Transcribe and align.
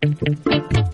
Buenas, 0.00 0.87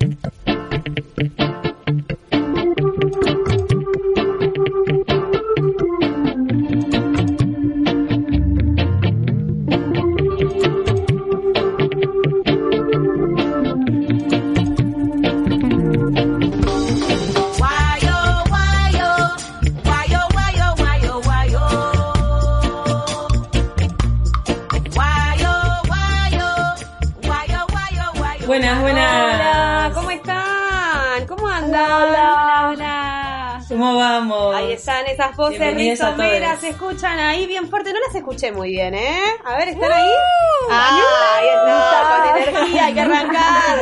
están 35.34 35.34
esas 35.34 35.36
voces 35.36 35.58
Bienvenidos 35.58 36.00
a 36.00 36.10
rizomeras, 36.10 36.48
todos. 36.50 36.60
se 36.60 36.68
escuchan 36.70 37.18
ahí 37.18 37.46
bien 37.46 37.68
fuerte. 37.68 37.92
No 37.92 37.98
las 38.06 38.14
escuché 38.14 38.52
muy 38.52 38.70
bien, 38.70 38.94
¿eh? 38.94 39.18
A 39.44 39.56
ver, 39.56 39.68
¿están 39.68 39.92
ahí? 39.92 40.08
Uh, 40.08 40.68
Ah, 40.70 41.00
ahí 41.36 41.46
está, 41.48 42.08
con 42.08 42.54
energía 42.54 42.84
hay 42.86 42.94
que 42.94 43.00
arrancar. 43.00 43.78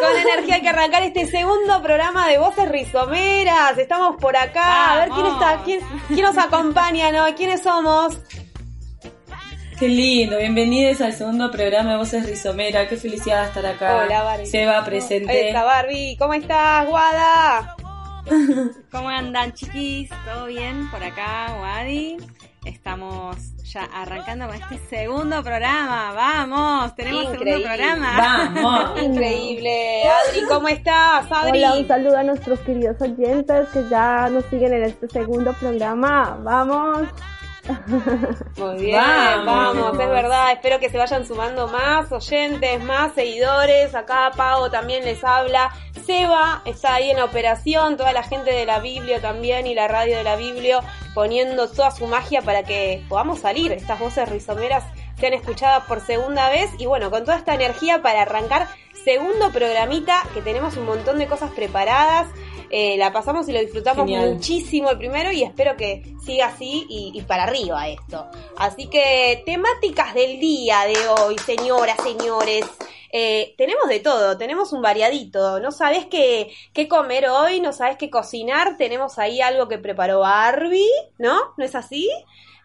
Con 0.00 0.16
energía 0.16 0.54
hay 0.56 0.62
que 0.62 0.68
arrancar 0.68 1.02
este 1.02 1.26
segundo 1.26 1.82
programa 1.82 2.28
de 2.28 2.38
Voces 2.38 2.68
Rizomeras. 2.68 3.76
Estamos 3.78 4.16
por 4.20 4.36
acá. 4.36 4.92
A 4.92 4.96
ver 5.00 5.08
quién 5.10 5.26
está, 5.26 5.60
quién, 5.64 5.80
quién 6.08 6.22
nos 6.22 6.38
acompaña, 6.38 7.10
¿no? 7.12 7.34
¿Quiénes 7.34 7.62
somos? 7.62 8.18
Qué 9.78 9.88
lindo, 9.88 10.38
bienvenidos 10.38 11.02
al 11.02 11.12
segundo 11.12 11.50
programa 11.50 11.92
de 11.92 11.96
Voces 11.98 12.24
Rizomera, 12.26 12.88
qué 12.88 12.96
felicidad 12.96 13.44
estar 13.48 13.66
acá. 13.66 13.96
Hola, 14.04 14.22
Barbie. 14.22 14.46
Seba 14.46 14.78
Ahí 14.78 14.84
presente. 14.86 15.48
está 15.48 15.64
Barbie. 15.64 16.16
¿Cómo 16.18 16.32
estás, 16.32 16.86
Guada? 16.86 17.76
¿Cómo 18.96 19.10
andan 19.10 19.52
chiquis? 19.52 20.08
¿Todo 20.24 20.46
bien 20.46 20.90
por 20.90 21.02
acá, 21.02 21.54
Wadi? 21.60 22.16
Estamos 22.64 23.36
ya 23.64 23.84
arrancando 23.84 24.46
con 24.46 24.56
este 24.56 24.78
segundo 24.88 25.42
programa. 25.42 26.14
¡Vamos! 26.14 26.94
Tenemos 26.96 27.24
Increíble. 27.24 27.52
segundo 27.52 27.68
programa. 27.68 28.16
Vamos. 28.16 29.02
Increíble. 29.02 30.02
Adri, 30.08 30.46
¿cómo 30.48 30.68
estás, 30.68 31.30
Adri? 31.30 31.58
Hola, 31.58 31.74
un 31.76 31.86
saludo 31.86 32.16
a 32.16 32.22
nuestros 32.22 32.58
queridos 32.60 32.98
oyentes 33.02 33.68
que 33.68 33.86
ya 33.90 34.30
nos 34.30 34.46
siguen 34.46 34.72
en 34.72 34.84
este 34.84 35.08
segundo 35.08 35.52
programa. 35.52 36.38
Vamos. 36.42 37.06
Muy 38.56 38.76
bien, 38.80 38.96
Vamos. 38.96 39.46
vamos. 39.46 39.92
es 40.00 40.08
verdad. 40.08 40.52
Espero 40.52 40.78
que 40.80 40.90
se 40.90 40.98
vayan 40.98 41.26
sumando 41.26 41.68
más 41.68 42.10
oyentes, 42.12 42.82
más 42.82 43.12
seguidores. 43.14 43.94
Acá 43.94 44.30
Pau 44.36 44.70
también 44.70 45.04
les 45.04 45.22
habla. 45.24 45.70
Seba 46.04 46.62
está 46.64 46.94
ahí 46.94 47.10
en 47.10 47.16
la 47.16 47.24
operación, 47.24 47.96
toda 47.96 48.12
la 48.12 48.22
gente 48.22 48.52
de 48.52 48.64
la 48.64 48.78
Biblio 48.78 49.20
también 49.20 49.66
y 49.66 49.74
la 49.74 49.88
radio 49.88 50.16
de 50.16 50.24
la 50.24 50.36
Biblio 50.36 50.80
poniendo 51.14 51.68
toda 51.68 51.90
su 51.90 52.06
magia 52.06 52.42
para 52.42 52.62
que 52.62 53.02
podamos 53.08 53.40
salir. 53.40 53.72
Estas 53.72 53.98
voces 53.98 54.28
rizomeras 54.28 54.84
sean 55.18 55.32
escuchadas 55.34 55.84
por 55.84 56.00
segunda 56.00 56.50
vez 56.50 56.70
y 56.78 56.86
bueno, 56.86 57.10
con 57.10 57.24
toda 57.24 57.36
esta 57.38 57.54
energía 57.54 58.02
para 58.02 58.22
arrancar 58.22 58.68
segundo 59.04 59.52
programita 59.52 60.22
que 60.34 60.42
tenemos 60.42 60.76
un 60.76 60.84
montón 60.86 61.18
de 61.18 61.26
cosas 61.26 61.50
preparadas. 61.52 62.28
Eh, 62.68 62.96
la 62.98 63.12
pasamos 63.12 63.48
y 63.48 63.52
lo 63.52 63.60
disfrutamos 63.60 64.06
Genial. 64.06 64.34
muchísimo 64.34 64.90
el 64.90 64.98
primero 64.98 65.30
y 65.30 65.44
espero 65.44 65.76
que 65.76 66.02
siga 66.24 66.46
así 66.46 66.84
y, 66.88 67.12
y 67.14 67.22
para 67.22 67.44
arriba 67.44 67.88
esto. 67.88 68.26
Así 68.56 68.88
que 68.88 69.42
temáticas 69.46 70.14
del 70.14 70.40
día 70.40 70.80
de 70.84 70.96
hoy, 71.20 71.38
señoras, 71.38 71.96
señores. 72.02 72.64
Eh, 73.12 73.54
tenemos 73.56 73.88
de 73.88 74.00
todo, 74.00 74.36
tenemos 74.36 74.72
un 74.72 74.82
variadito. 74.82 75.60
No 75.60 75.70
sabes 75.70 76.06
qué, 76.06 76.50
qué 76.72 76.88
comer 76.88 77.28
hoy, 77.28 77.60
no 77.60 77.72
sabes 77.72 77.96
qué 77.96 78.10
cocinar. 78.10 78.76
Tenemos 78.76 79.18
ahí 79.20 79.40
algo 79.40 79.68
que 79.68 79.78
preparó 79.78 80.18
Barbie, 80.20 80.90
¿no? 81.18 81.38
¿No 81.56 81.64
es 81.64 81.76
así? 81.76 82.10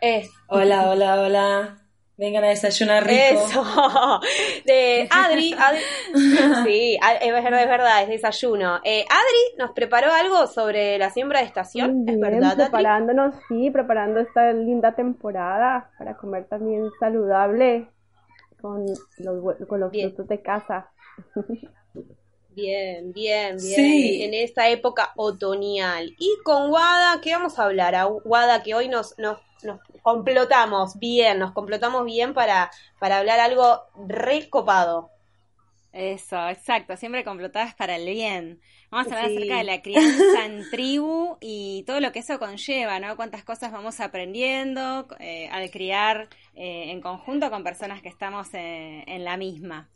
Es, 0.02 0.32
Hola, 0.48 0.90
hola, 0.90 1.22
hola. 1.22 1.81
Vengan 2.22 2.44
a 2.44 2.50
desayunar 2.50 3.04
rico. 3.04 3.20
eso. 3.34 3.64
De 4.66 5.08
Adri, 5.10 5.54
Adri- 5.56 6.64
sí, 6.66 6.96
a- 7.02 7.16
es 7.16 7.34
verdad, 7.34 7.64
es 7.64 7.68
verdad, 7.68 8.04
es 8.04 8.10
desayuno. 8.10 8.80
Eh, 8.84 9.04
Adri 9.10 9.58
nos 9.58 9.72
preparó 9.72 10.12
algo 10.14 10.46
sobre 10.46 11.00
la 11.00 11.10
siembra 11.10 11.40
de 11.40 11.48
estación, 11.48 12.04
Muy 12.06 12.14
¿es 12.14 12.20
bien, 12.20 12.20
verdad, 12.22 12.52
Adri? 12.52 12.64
preparándonos, 12.66 13.34
sí, 13.48 13.72
preparando 13.72 14.20
esta 14.20 14.54
linda 14.54 14.94
temporada 14.94 15.90
para 15.98 16.16
comer 16.16 16.46
también 16.46 16.92
saludable 17.00 17.88
con 18.62 18.86
los, 19.18 19.56
con 19.68 19.80
los 19.80 19.90
Bien. 19.92 20.10
frutos 20.10 20.28
de 20.28 20.42
casa. 20.44 20.92
Bien, 22.54 23.14
bien, 23.14 23.58
bien. 23.58 23.60
Sí. 23.60 24.24
En 24.24 24.34
esta 24.34 24.70
época 24.70 25.14
otoñal. 25.16 26.14
Y 26.20 26.38
con 26.44 26.70
Wada, 26.72 27.22
¿qué 27.22 27.32
vamos 27.34 27.58
a 27.58 27.64
hablar? 27.64 27.96
A 27.96 28.08
Wada, 28.08 28.62
que 28.62 28.76
hoy 28.76 28.90
nos, 28.90 29.18
nos, 29.18 29.38
nos 29.64 29.80
complotamos 30.02 31.00
bien, 31.00 31.40
nos 31.40 31.54
complotamos 31.54 32.04
bien 32.06 32.34
para, 32.34 32.70
para 33.00 33.20
hablar 33.20 33.40
algo 33.40 33.82
recopado. 34.08 35.10
Eso, 35.94 36.48
exacto. 36.50 36.96
Siempre 36.98 37.24
complotadas 37.24 37.76
para 37.76 37.96
el 37.98 38.06
bien. 38.06 38.62
Vamos 38.90 39.08
a 39.12 39.16
hablar 39.16 39.30
Sí. 39.30 39.38
acerca 39.38 39.58
de 39.58 39.64
la 39.64 39.82
crianza 39.82 40.46
en 40.46 40.70
tribu 40.72 41.38
y 41.42 41.84
todo 41.84 42.00
lo 42.02 42.12
que 42.12 42.20
eso 42.20 42.40
conlleva, 42.40 43.00
¿no? 43.00 43.16
Cuántas 43.16 43.44
cosas 43.44 43.72
vamos 43.72 44.00
aprendiendo 44.02 45.08
eh, 45.20 45.48
al 45.52 45.70
criar 45.72 46.28
eh, 46.56 46.92
en 46.92 47.02
conjunto 47.02 47.50
con 47.50 47.64
personas 47.64 48.02
que 48.02 48.10
estamos 48.10 48.50
eh, 48.54 49.04
en 49.08 49.24
la 49.24 49.38
misma. 49.38 49.90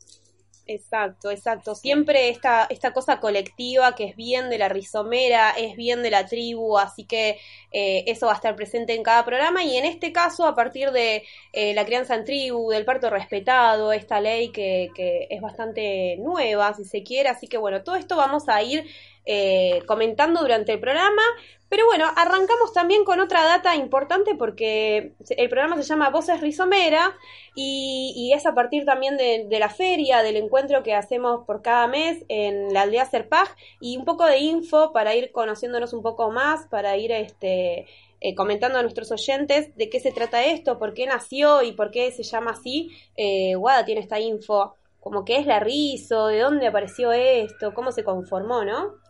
Exacto, 0.67 1.29
exacto. 1.29 1.75
Siempre 1.75 2.29
esta, 2.29 2.65
esta 2.71 2.91
cosa 2.91 3.19
colectiva 3.19 3.93
que 3.93 4.05
es 4.05 4.15
bien 4.15 4.49
de 4.49 4.57
la 4.57 4.67
rizomera, 4.67 5.51
es 5.51 5.75
bien 5.75 6.01
de 6.01 6.09
la 6.09 6.25
tribu, 6.25 6.79
así 6.79 7.05
que 7.05 7.37
eh, 7.71 8.03
eso 8.07 8.25
va 8.25 8.31
a 8.31 8.35
estar 8.35 8.55
presente 8.55 8.95
en 8.95 9.03
cada 9.03 9.23
programa. 9.23 9.63
Y 9.63 9.77
en 9.77 9.85
este 9.85 10.11
caso 10.11 10.47
a 10.47 10.55
partir 10.55 10.89
de 10.91 11.23
eh, 11.53 11.75
la 11.75 11.85
crianza 11.85 12.15
en 12.15 12.25
tribu, 12.25 12.71
del 12.71 12.83
parto 12.83 13.11
respetado, 13.11 13.93
esta 13.93 14.19
ley 14.19 14.51
que, 14.51 14.89
que 14.95 15.27
es 15.29 15.39
bastante 15.39 16.17
nueva, 16.17 16.73
si 16.73 16.83
se 16.83 17.03
quiere, 17.03 17.29
así 17.29 17.47
que 17.47 17.57
bueno, 17.59 17.83
todo 17.83 17.95
esto 17.95 18.17
vamos 18.17 18.49
a 18.49 18.63
ir 18.63 18.85
eh, 19.25 19.81
comentando 19.85 20.41
durante 20.41 20.73
el 20.73 20.79
programa. 20.79 21.21
Pero 21.67 21.85
bueno, 21.87 22.05
arrancamos 22.15 22.73
también 22.73 23.03
con 23.03 23.19
otra 23.19 23.43
data 23.43 23.75
importante 23.75 24.35
porque 24.35 25.13
el 25.29 25.49
programa 25.49 25.75
se 25.77 25.83
llama 25.83 26.09
Voces 26.09 26.39
Rizomera 26.39 27.17
y, 27.55 28.31
es 28.35 28.45
a 28.45 28.53
partir 28.53 28.85
también 28.85 29.17
de, 29.17 29.47
de 29.49 29.59
la 29.59 29.69
feria, 29.69 30.21
del 30.21 30.37
encuentro 30.37 30.83
que 30.83 30.93
hacemos 30.93 31.43
por 31.45 31.63
cada 31.63 31.87
mes 31.87 32.23
en 32.29 32.71
la 32.71 32.83
aldea 32.83 33.05
Serpaj 33.05 33.49
y 33.81 33.97
un 33.97 34.05
poco 34.05 34.25
de 34.25 34.37
info 34.37 34.93
para 34.93 35.15
ir 35.15 35.31
conociéndonos 35.31 35.91
un 35.93 36.03
poco 36.03 36.29
más, 36.29 36.67
para 36.67 36.95
ir 36.97 37.11
este, 37.11 37.87
eh, 38.21 38.33
comentando 38.33 38.79
a 38.79 38.81
nuestros 38.81 39.11
oyentes 39.11 39.75
de 39.75 39.89
qué 39.89 39.99
se 39.99 40.11
trata 40.11 40.43
esto, 40.45 40.79
por 40.79 40.93
qué 40.93 41.05
nació 41.05 41.61
y 41.61 41.73
por 41.73 41.91
qué 41.91 42.11
se 42.11 42.23
llama 42.23 42.51
así. 42.51 42.89
Eh, 43.15 43.55
Guada 43.55 43.85
tiene 43.85 44.01
esta 44.01 44.19
info, 44.19 44.75
como 44.99 45.25
qué 45.25 45.37
es 45.37 45.45
la 45.45 45.59
rizo, 45.59 46.27
de 46.27 46.39
dónde 46.39 46.65
apareció 46.67 47.11
esto, 47.11 47.73
cómo 47.73 47.91
se 47.91 48.03
conformó, 48.03 48.63
¿no? 48.63 49.04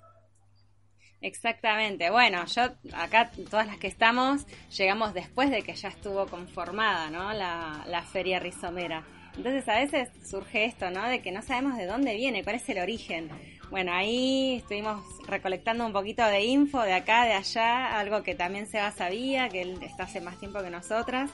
Exactamente. 1.26 2.12
Bueno, 2.12 2.46
yo 2.46 2.62
acá, 2.94 3.32
todas 3.50 3.66
las 3.66 3.78
que 3.78 3.88
estamos, 3.88 4.46
llegamos 4.78 5.16
después 5.16 5.50
de 5.50 5.64
que 5.64 5.74
ya 5.74 5.90
estuvo 5.90 6.28
conformada, 6.28 7.10
¿no? 7.10 7.34
La, 7.34 7.84
la 7.88 8.04
feria 8.04 8.40
rizomera. 8.40 9.04
Entonces 9.36 9.68
a 9.68 9.80
veces 9.80 10.10
surge 10.24 10.66
esto, 10.66 10.92
¿no? 10.92 11.10
De 11.10 11.24
que 11.24 11.32
no 11.32 11.42
sabemos 11.42 11.78
de 11.78 11.88
dónde 11.88 12.16
viene, 12.16 12.44
cuál 12.44 12.58
es 12.58 12.70
el 12.70 12.78
origen. 12.78 13.32
Bueno, 13.72 13.92
ahí 13.92 14.58
estuvimos 14.58 15.02
recolectando 15.26 15.84
un 15.84 15.94
poquito 15.94 16.24
de 16.28 16.44
info 16.44 16.84
de 16.84 16.94
acá, 16.94 17.26
de 17.26 17.34
allá, 17.34 18.00
algo 18.00 18.22
que 18.22 18.36
también 18.36 18.68
Seba 18.68 18.92
sabía, 18.92 19.50
que 19.50 19.64
él 19.64 19.80
está 19.82 20.04
hace 20.04 20.22
más 20.22 20.40
tiempo 20.40 20.62
que 20.62 20.70
nosotras. 20.70 21.32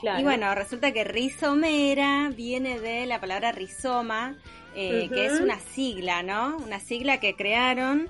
Claro. 0.00 0.18
Y 0.18 0.24
bueno, 0.24 0.52
resulta 0.56 0.90
que 0.90 1.04
rizomera 1.04 2.28
viene 2.34 2.80
de 2.80 3.06
la 3.06 3.20
palabra 3.20 3.52
rizoma, 3.52 4.36
eh, 4.74 5.08
que 5.14 5.26
es 5.26 5.40
una 5.40 5.60
sigla, 5.60 6.24
¿no? 6.24 6.56
Una 6.56 6.80
sigla 6.80 7.20
que 7.20 7.36
crearon 7.36 8.08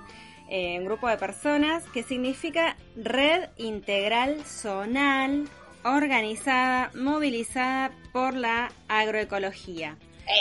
eh, 0.54 0.78
un 0.78 0.84
grupo 0.84 1.08
de 1.08 1.16
personas 1.16 1.82
que 1.94 2.02
significa 2.02 2.76
red 2.94 3.48
integral 3.56 4.44
zonal 4.44 5.48
organizada, 5.82 6.90
movilizada 6.94 7.90
por 8.12 8.34
la 8.34 8.70
agroecología. 8.88 9.96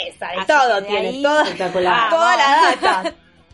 Esa, 0.07 0.27
de 0.31 0.37
Así 0.39 0.47
todo 0.47 0.81
de 0.81 0.87
tiene, 0.87 1.07
ahí- 1.07 1.23
toda, 1.23 1.43
Espectacular. 1.43 2.09
toda 2.09 2.35
la 2.37 2.75
data. 2.81 3.13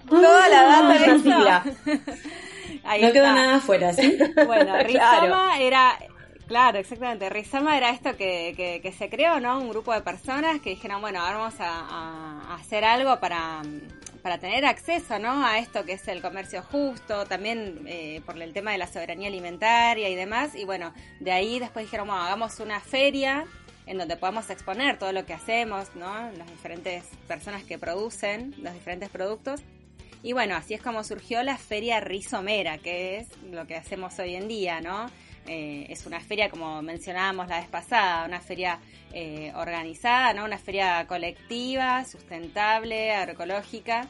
Toda 0.10 0.50
la 0.50 0.64
data 0.64 1.06
el 1.06 1.22
sigla. 1.22 1.64
Ahí 2.84 3.02
No 3.04 3.12
queda 3.12 3.30
está. 3.30 3.34
nada 3.42 3.56
afuera, 3.58 3.94
¿sí? 3.94 4.18
Bueno, 4.46 4.74
Claro. 4.88 4.88
Rizoma 4.88 5.60
era, 5.60 5.98
claro, 6.48 6.78
exactamente, 6.80 7.30
Rizoma 7.30 7.78
era 7.78 7.90
esto 7.90 8.16
que, 8.16 8.54
que, 8.56 8.80
que 8.82 8.92
se 8.94 9.10
creó, 9.10 9.40
¿no? 9.42 9.60
Un 9.60 9.70
grupo 9.70 9.94
de 9.94 10.02
personas 10.02 10.62
que 10.62 10.70
dijeron, 10.72 11.02
bueno, 11.02 11.20
ahora 11.22 11.38
vamos 11.38 11.56
a 11.60 12.56
hacer 12.56 12.86
algo 12.86 13.20
para, 13.20 13.62
para 14.28 14.40
tener 14.40 14.66
acceso, 14.66 15.20
¿no? 15.20 15.46
A 15.46 15.58
esto 15.58 15.86
que 15.86 15.94
es 15.94 16.06
el 16.10 16.22
comercio 16.22 16.62
justo, 16.62 17.26
también 17.28 17.86
eh, 17.88 18.22
por 18.26 18.38
el 18.42 18.52
tema 18.52 18.74
de 18.74 18.78
la 18.78 18.86
soberanía 18.86 19.30
alimentaria 19.30 20.10
y 20.10 20.16
demás. 20.16 20.54
Y 20.54 20.66
bueno, 20.66 20.94
de 21.22 21.32
ahí 21.32 21.60
después 21.60 21.86
dijeron, 21.86 22.08
bueno, 22.08 22.24
hagamos 22.24 22.60
una 22.60 22.82
feria 22.82 23.46
en 23.86 23.98
donde 23.98 24.18
podamos 24.18 24.50
exponer 24.50 25.00
todo 25.00 25.14
lo 25.14 25.26
que 25.26 25.34
hacemos, 25.34 25.96
¿no? 25.96 26.30
Las 26.32 26.46
diferentes 26.50 27.06
personas 27.26 27.64
que 27.64 27.78
producen 27.78 28.54
los 28.58 28.74
diferentes 28.74 29.08
productos. 29.08 29.62
Y 30.24 30.34
bueno, 30.34 30.58
así 30.58 30.74
es 30.74 30.82
como 30.82 31.06
surgió 31.06 31.42
la 31.42 31.58
Feria 31.58 32.02
Rizomera, 32.02 32.80
que 32.80 33.20
es 33.20 33.30
lo 33.50 33.66
que 33.66 33.78
hacemos 33.78 34.20
hoy 34.20 34.36
en 34.36 34.50
día, 34.50 34.82
¿no? 34.82 35.10
Eh, 35.48 35.88
es 35.90 36.06
una 36.06 36.20
feria, 36.20 36.50
como 36.50 36.82
mencionábamos 36.82 37.48
la 37.48 37.60
vez 37.60 37.70
pasada, 37.70 38.26
una 38.26 38.42
feria 38.42 38.80
eh, 39.14 39.54
organizada, 39.56 40.34
¿no? 40.34 40.44
Una 40.44 40.58
feria 40.58 41.06
colectiva, 41.08 42.04
sustentable, 42.04 43.14
agroecológica, 43.14 44.08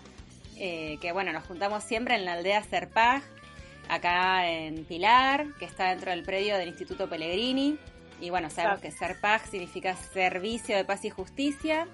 eh, 0.57 0.97
que 0.99 1.11
bueno, 1.11 1.31
nos 1.31 1.45
juntamos 1.45 1.83
siempre 1.83 2.15
en 2.15 2.25
la 2.25 2.33
aldea 2.33 2.63
Serpaj, 2.63 3.21
acá 3.87 4.49
en 4.49 4.83
Pilar, 4.85 5.45
que 5.59 5.65
está 5.65 5.89
dentro 5.89 6.09
del 6.09 6.23
predio 6.23 6.57
del 6.57 6.69
Instituto 6.69 7.07
Pellegrini. 7.07 7.77
Y 8.19 8.31
bueno, 8.31 8.49
sabemos 8.49 8.81
que 8.81 8.89
Serpaj 8.89 9.45
significa 9.45 9.95
Servicio 9.95 10.75
de 10.75 10.85
Paz 10.85 11.05
y 11.05 11.11
Justicia. 11.11 11.87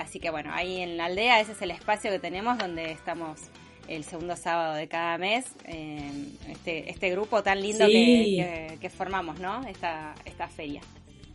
así 0.00 0.18
que 0.18 0.30
bueno, 0.30 0.50
ahí 0.54 0.80
en 0.80 0.96
la 0.96 1.04
aldea 1.04 1.40
ese 1.40 1.52
es 1.52 1.60
el 1.60 1.70
espacio 1.70 2.10
que 2.10 2.18
tenemos 2.18 2.56
donde 2.56 2.90
estamos 2.90 3.38
el 3.88 4.04
segundo 4.04 4.36
sábado 4.36 4.74
de 4.74 4.88
cada 4.88 5.18
mes, 5.18 5.46
este, 5.66 6.90
este 6.90 7.10
grupo 7.10 7.42
tan 7.42 7.60
lindo 7.60 7.86
que, 7.86 8.90
formamos, 8.94 9.38
¿no? 9.40 9.66
Esta, 9.66 10.14
esta 10.24 10.48
feria. 10.48 10.80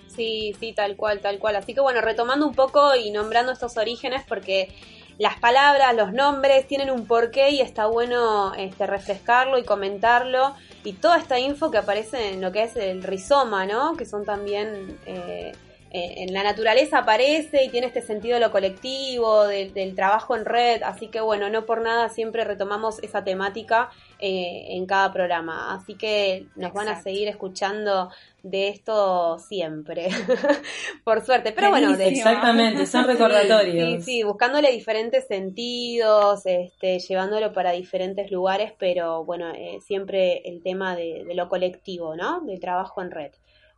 Sí, 0.08 0.56
sí, 0.60 0.74
tal 0.74 0.96
cual, 0.96 1.20
tal 1.20 1.40
cual. 1.40 1.56
Así 1.56 1.74
que 1.74 1.82
bueno, 1.82 2.02
retomando 2.02 2.46
un 2.48 2.56
poco 2.56 2.96
y 2.96 3.12
nombrando 3.12 3.52
estos 3.52 3.78
orígenes, 3.78 4.24
porque 4.28 4.70
las 5.18 5.38
palabras, 5.40 5.96
los 5.96 6.14
nombres 6.14 6.68
tienen 6.68 6.90
un 6.90 7.06
porqué 7.06 7.52
y 7.52 7.62
está 7.62 7.88
bueno 7.88 8.54
este, 8.56 8.88
refrescarlo 8.88 9.58
y 9.58 9.64
comentarlo. 9.64 10.56
Y 10.84 10.94
toda 10.94 11.18
esta 11.18 11.40
info 11.40 11.70
que 11.72 11.78
aparece 11.78 12.30
en 12.30 12.42
lo 12.42 12.52
que 12.52 12.64
es 12.64 12.76
el 12.76 13.04
rizoma, 13.04 13.66
¿no? 13.66 13.96
Que 13.96 14.06
son 14.06 14.26
también... 14.26 14.98
Eh, 15.06 15.52
eh, 15.52 15.69
en 15.92 16.34
la 16.34 16.44
naturaleza 16.44 17.00
aparece 17.00 17.64
y 17.64 17.70
tiene 17.70 17.88
este 17.88 18.02
sentido 18.02 18.36
de 18.36 18.42
lo 18.42 18.52
colectivo, 18.52 19.48
del 19.48 19.96
trabajo 19.96 20.36
en 20.36 20.46
red, 20.46 20.84
así 20.84 21.08
que 21.08 21.20
bueno, 21.22 21.50
no 21.50 21.66
por 21.66 21.82
nada 21.82 22.10
siempre 22.10 22.44
retomamos 22.44 23.02
esa 23.02 23.24
temática 23.24 23.90
eh, 24.20 24.68
en 24.70 24.86
cada 24.86 25.12
programa, 25.12 25.74
así 25.74 25.96
que 25.96 26.46
nos 26.56 26.74
van 26.74 26.90
a 26.90 27.02
seguir 27.02 27.28
escuchando 27.28 28.12
de 28.44 28.70
esto 28.70 29.40
siempre, 29.40 30.10
por 31.04 31.26
suerte, 31.26 31.52
pero 31.54 31.72
bueno, 31.72 31.96
exactamente, 31.96 32.86
son 32.86 33.06
recordatorios. 33.08 34.04
Sí, 34.04 34.12
sí, 34.12 34.24
buscándole 34.24 34.72
diferentes 34.72 35.28
sentidos, 35.28 36.46
este, 36.46 37.00
llevándolo 37.00 37.52
para 37.52 37.72
diferentes 37.72 38.30
lugares, 38.32 38.74
pero 38.78 39.26
bueno, 39.26 39.52
eh, 39.56 39.80
siempre 39.82 40.42
el 40.46 40.62
tema 40.62 40.96
de, 40.96 41.24
de 41.26 41.34
lo 41.34 41.50
colectivo, 41.50 42.16
¿no? 42.16 42.42
Del 42.42 42.60
trabajo 42.60 43.02
en 43.02 43.12
red. 43.12 43.32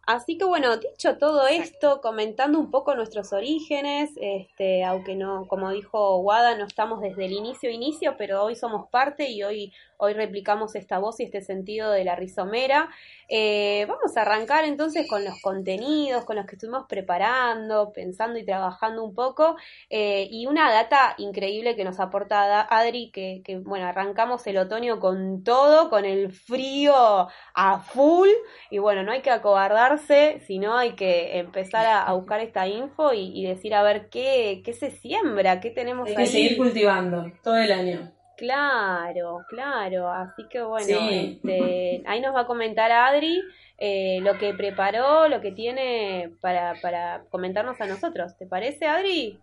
Así 0.07 0.37
que 0.37 0.45
bueno, 0.45 0.77
dicho 0.77 1.17
todo 1.17 1.47
esto, 1.47 2.01
comentando 2.01 2.59
un 2.59 2.71
poco 2.71 2.95
nuestros 2.95 3.33
orígenes, 3.33 4.09
este, 4.15 4.83
aunque 4.83 5.15
no, 5.15 5.47
como 5.47 5.71
dijo 5.71 6.17
Wada, 6.17 6.57
no 6.57 6.65
estamos 6.65 7.01
desde 7.01 7.25
el 7.25 7.33
inicio 7.33 7.69
inicio, 7.69 8.15
pero 8.17 8.43
hoy 8.43 8.55
somos 8.55 8.89
parte 8.89 9.29
y 9.29 9.43
hoy 9.43 9.73
Hoy 10.03 10.13
replicamos 10.13 10.73
esta 10.73 10.97
voz 10.97 11.19
y 11.19 11.25
este 11.25 11.41
sentido 11.41 11.91
de 11.91 12.03
la 12.03 12.15
rizomera. 12.15 12.89
Eh, 13.29 13.85
vamos 13.87 14.17
a 14.17 14.23
arrancar 14.23 14.65
entonces 14.65 15.07
con 15.07 15.23
los 15.23 15.39
contenidos, 15.43 16.25
con 16.25 16.37
los 16.37 16.47
que 16.47 16.55
estuvimos 16.55 16.87
preparando, 16.89 17.93
pensando 17.93 18.39
y 18.39 18.43
trabajando 18.43 19.03
un 19.03 19.13
poco. 19.13 19.57
Eh, 19.91 20.27
y 20.31 20.47
una 20.47 20.71
data 20.71 21.13
increíble 21.19 21.75
que 21.75 21.83
nos 21.83 21.99
aporta 21.99 22.61
Adri, 22.61 23.11
que, 23.11 23.43
bueno, 23.63 23.85
arrancamos 23.85 24.47
el 24.47 24.57
otoño 24.57 24.99
con 24.99 25.43
todo, 25.43 25.91
con 25.91 26.05
el 26.05 26.31
frío 26.31 27.27
a 27.53 27.79
full. 27.81 28.29
Y 28.71 28.79
bueno, 28.79 29.03
no 29.03 29.11
hay 29.11 29.21
que 29.21 29.29
acobardarse, 29.29 30.41
sino 30.47 30.75
hay 30.75 30.93
que 30.93 31.37
empezar 31.37 31.85
a, 31.85 32.11
buscar 32.13 32.39
esta 32.39 32.67
info 32.67 33.13
y, 33.13 33.43
decir 33.43 33.75
a 33.75 33.83
ver 33.83 34.09
qué, 34.09 34.63
qué 34.65 34.73
se 34.73 34.89
siembra, 34.89 35.59
qué 35.59 35.69
tenemos 35.69 36.09
hay 36.09 36.15
que 36.15 36.25
seguir 36.25 36.57
cultivando 36.57 37.31
todo 37.43 37.57
el 37.57 37.71
año. 37.71 38.11
Claro, 38.41 39.45
claro. 39.49 40.09
Así 40.09 40.47
que 40.49 40.63
bueno, 40.63 40.97
este, 41.11 42.01
ahí 42.07 42.19
nos 42.21 42.33
va 42.33 42.41
a 42.41 42.47
comentar 42.47 42.91
Adri 42.91 43.39
eh, 43.77 44.17
lo 44.23 44.39
que 44.39 44.55
preparó, 44.55 45.27
lo 45.27 45.41
que 45.41 45.51
tiene 45.51 46.31
para, 46.41 46.73
para 46.81 47.21
comentarnos 47.29 47.79
a 47.79 47.85
nosotros. 47.85 48.35
¿Te 48.37 48.47
parece, 48.47 48.87
Adri? 48.87 49.39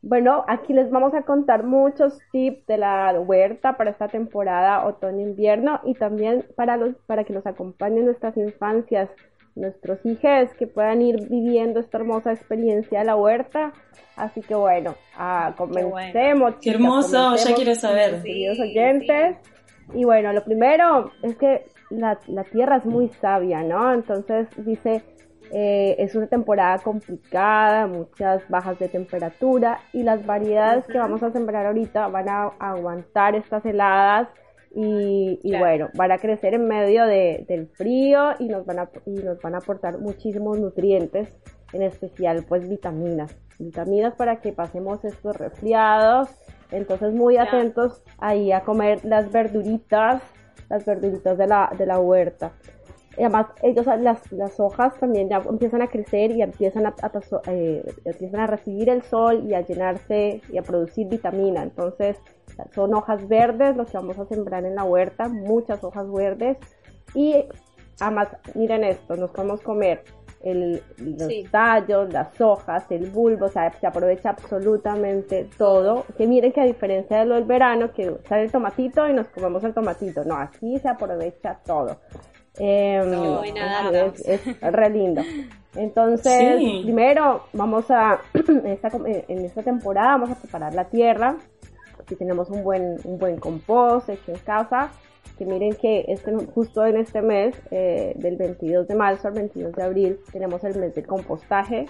Bueno, 0.00 0.42
aquí 0.48 0.72
les 0.72 0.90
vamos 0.90 1.12
a 1.12 1.24
contar 1.24 1.64
muchos 1.64 2.18
tips 2.32 2.66
de 2.66 2.78
la 2.78 3.12
huerta 3.20 3.76
para 3.76 3.90
esta 3.90 4.08
temporada 4.08 4.86
otoño-invierno 4.86 5.80
y 5.84 5.92
también 5.92 6.46
para 6.56 6.78
los 6.78 6.94
para 7.06 7.24
que 7.24 7.34
nos 7.34 7.46
acompañen 7.46 8.06
nuestras 8.06 8.38
infancias 8.38 9.10
nuestros 9.54 10.04
hijos 10.04 10.50
que 10.58 10.66
puedan 10.66 11.02
ir 11.02 11.28
viviendo 11.28 11.80
esta 11.80 11.98
hermosa 11.98 12.32
experiencia 12.32 13.00
de 13.00 13.04
la 13.04 13.16
huerta. 13.16 13.72
Así 14.16 14.40
que 14.40 14.54
bueno, 14.54 14.94
ah, 15.16 15.54
comencemos. 15.56 16.54
Qué, 16.60 16.70
hermoso, 16.70 17.36
ya 17.36 17.54
quiero 17.54 17.74
saber. 17.74 18.22
Queridos 18.22 18.60
oyentes. 18.60 19.36
Y 19.94 20.04
bueno, 20.04 20.32
lo 20.32 20.44
primero 20.44 21.10
es 21.22 21.36
que 21.36 21.66
la, 21.90 22.18
la 22.26 22.44
tierra 22.44 22.76
es 22.76 22.86
muy 22.86 23.08
sabia, 23.20 23.62
¿no? 23.62 23.92
Entonces 23.92 24.48
dice, 24.56 25.02
eh, 25.54 25.96
es 25.98 26.14
una 26.14 26.28
temporada 26.28 26.78
complicada, 26.78 27.86
muchas 27.86 28.48
bajas 28.48 28.78
de 28.78 28.88
temperatura 28.88 29.80
y 29.92 30.02
las 30.02 30.24
variedades 30.24 30.86
que 30.86 30.96
vamos 30.96 31.22
a 31.22 31.30
sembrar 31.30 31.66
ahorita 31.66 32.08
van 32.08 32.28
a 32.30 32.52
aguantar 32.58 33.34
estas 33.34 33.64
heladas 33.66 34.28
y, 34.74 35.56
bueno, 35.58 35.90
van 35.94 36.12
a 36.12 36.18
crecer 36.18 36.54
en 36.54 36.66
medio 36.66 37.04
de, 37.06 37.44
del 37.46 37.68
frío 37.68 38.30
y 38.38 38.48
nos, 38.48 38.64
van 38.64 38.78
a, 38.78 38.90
y 39.04 39.10
nos 39.10 39.40
van 39.42 39.54
a 39.54 39.58
aportar 39.58 39.98
muchísimos 39.98 40.58
nutrientes, 40.58 41.36
en 41.72 41.82
especial 41.82 42.44
pues 42.48 42.68
vitaminas, 42.68 43.36
vitaminas 43.58 44.14
para 44.14 44.40
que 44.40 44.52
pasemos 44.52 45.04
estos 45.04 45.36
resfriados, 45.36 46.30
entonces 46.70 47.12
muy 47.12 47.36
atentos 47.36 48.02
ahí 48.18 48.52
a 48.52 48.62
comer 48.62 49.04
las 49.04 49.30
verduritas, 49.30 50.22
las 50.70 50.84
verduritas 50.86 51.36
de 51.36 51.46
la, 51.46 51.70
de 51.76 51.86
la 51.86 51.98
huerta. 51.98 52.52
Y 53.18 53.20
además 53.20 53.48
ellos 53.62 53.84
las, 54.00 54.32
las 54.32 54.58
hojas 54.58 54.98
también 54.98 55.28
ya 55.28 55.36
empiezan 55.36 55.82
a 55.82 55.88
crecer 55.88 56.30
y 56.30 56.40
empiezan 56.40 56.86
a, 56.86 56.94
eh, 57.48 57.84
empiezan 58.06 58.40
a 58.40 58.46
recibir 58.46 58.88
el 58.88 59.02
sol 59.02 59.44
y 59.46 59.52
a 59.52 59.60
llenarse 59.60 60.40
y 60.50 60.56
a 60.56 60.62
producir 60.62 61.08
vitamina. 61.08 61.62
Entonces 61.62 62.16
son 62.74 62.94
hojas 62.94 63.26
verdes 63.28 63.76
lo 63.76 63.86
que 63.86 63.96
vamos 63.96 64.18
a 64.18 64.26
sembrar 64.26 64.64
en 64.64 64.74
la 64.74 64.84
huerta, 64.84 65.28
muchas 65.28 65.82
hojas 65.84 66.10
verdes. 66.12 66.58
Y 67.14 67.44
además, 68.00 68.28
miren 68.54 68.84
esto, 68.84 69.16
nos 69.16 69.30
podemos 69.30 69.60
comer 69.60 70.02
el, 70.42 70.82
los 70.98 71.50
tallos, 71.50 72.12
las 72.12 72.40
hojas, 72.40 72.84
el 72.90 73.10
bulbo, 73.10 73.46
o 73.46 73.48
sea, 73.48 73.72
se 73.72 73.86
aprovecha 73.86 74.30
absolutamente 74.30 75.48
todo. 75.56 76.04
Que 76.16 76.26
miren 76.26 76.52
que 76.52 76.60
a 76.60 76.64
diferencia 76.64 77.18
de 77.18 77.26
lo 77.26 77.34
del 77.36 77.44
verano, 77.44 77.92
que 77.92 78.16
sale 78.28 78.44
el 78.44 78.52
tomatito 78.52 79.08
y 79.08 79.12
nos 79.12 79.28
comemos 79.28 79.62
el 79.64 79.74
tomatito, 79.74 80.24
no, 80.24 80.36
aquí 80.36 80.78
se 80.78 80.88
aprovecha 80.88 81.58
todo. 81.64 81.98
Eh, 82.58 83.00
es, 84.26 84.46
es, 84.46 84.60
re 84.60 84.90
lindo. 84.90 85.22
Entonces, 85.74 86.56
primero 86.82 87.44
vamos 87.54 87.90
a, 87.90 88.20
en 88.34 89.44
esta 89.44 89.62
temporada 89.62 90.18
vamos 90.18 90.30
a 90.30 90.34
preparar 90.34 90.74
la 90.74 90.84
tierra 90.84 91.36
si 92.12 92.18
tenemos 92.18 92.50
un 92.50 92.62
buen, 92.62 92.98
un 93.04 93.18
buen 93.18 93.38
compost 93.38 94.10
hecho 94.10 94.32
en 94.32 94.38
casa, 94.38 94.90
que 95.38 95.46
miren 95.46 95.74
que 95.74 96.04
este, 96.08 96.34
justo 96.54 96.84
en 96.84 96.98
este 96.98 97.22
mes, 97.22 97.54
eh, 97.70 98.12
del 98.16 98.36
22 98.36 98.86
de 98.86 98.94
marzo 98.94 99.28
al 99.28 99.34
22 99.34 99.72
de 99.72 99.82
abril, 99.82 100.20
tenemos 100.30 100.62
el 100.64 100.78
mes 100.78 100.94
de 100.94 101.02
compostaje. 101.04 101.86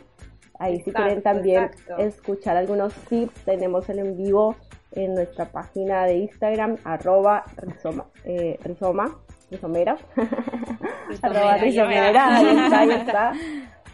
Ahí 0.59 0.81
si 0.83 0.93
quieren 0.93 1.23
también 1.23 1.71
escuchar 1.99 2.57
algunos 2.57 2.95
tips, 3.09 3.35
tenemos 3.45 3.89
el 3.89 3.99
en 3.99 4.17
vivo 4.17 4.55
en 4.93 5.15
nuestra 5.15 5.47
página 5.47 6.05
de 6.05 6.19
Instagram, 6.19 6.77
arroba 6.85 7.45
rizoma, 7.57 8.07
eh, 8.25 8.59
rizoma 8.63 9.19
rizomera, 9.51 9.97
arroba 11.23 11.57
rizomera, 11.57 12.37
ahí 12.37 12.47
está, 12.47 12.79
ahí 12.79 12.91
está. 12.91 13.33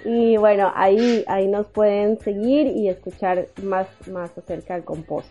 Y 0.05 0.37
bueno, 0.37 0.73
ahí, 0.75 1.25
ahí 1.27 1.49
nos 1.49 1.69
pueden 1.69 2.19
seguir 2.21 2.67
y 2.67 2.89
escuchar 2.89 3.47
más, 3.63 3.89
más 4.09 4.37
acerca 4.37 4.75
del 4.75 4.85
compost. 4.85 5.29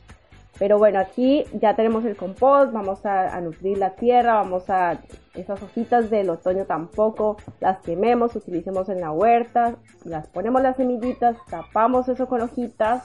Pero 0.60 0.80
bueno, 0.80 1.00
aquí 1.00 1.46
ya 1.54 1.76
tenemos 1.76 2.04
el 2.06 2.16
compost, 2.16 2.74
vamos 2.74 3.06
a, 3.06 3.40
nutrir 3.42 3.78
la 3.78 3.92
tierra, 3.92 4.34
vamos 4.34 4.70
a 4.70 5.00
esas 5.36 5.62
hojitas 5.62 6.10
del 6.10 6.32
otoño 6.32 6.66
tampoco 6.66 7.38
las 7.60 7.80
quememos, 7.82 8.36
utilicemos 8.36 8.90
en 8.90 9.02
la 9.02 9.12
huerta, 9.12 9.76
las 10.04 10.28
ponemos 10.28 10.64
las 10.64 10.76
semillitas, 10.78 11.38
tapamos 11.50 12.10
eso 12.10 12.28
con 12.28 12.42
hojitas 12.42 13.04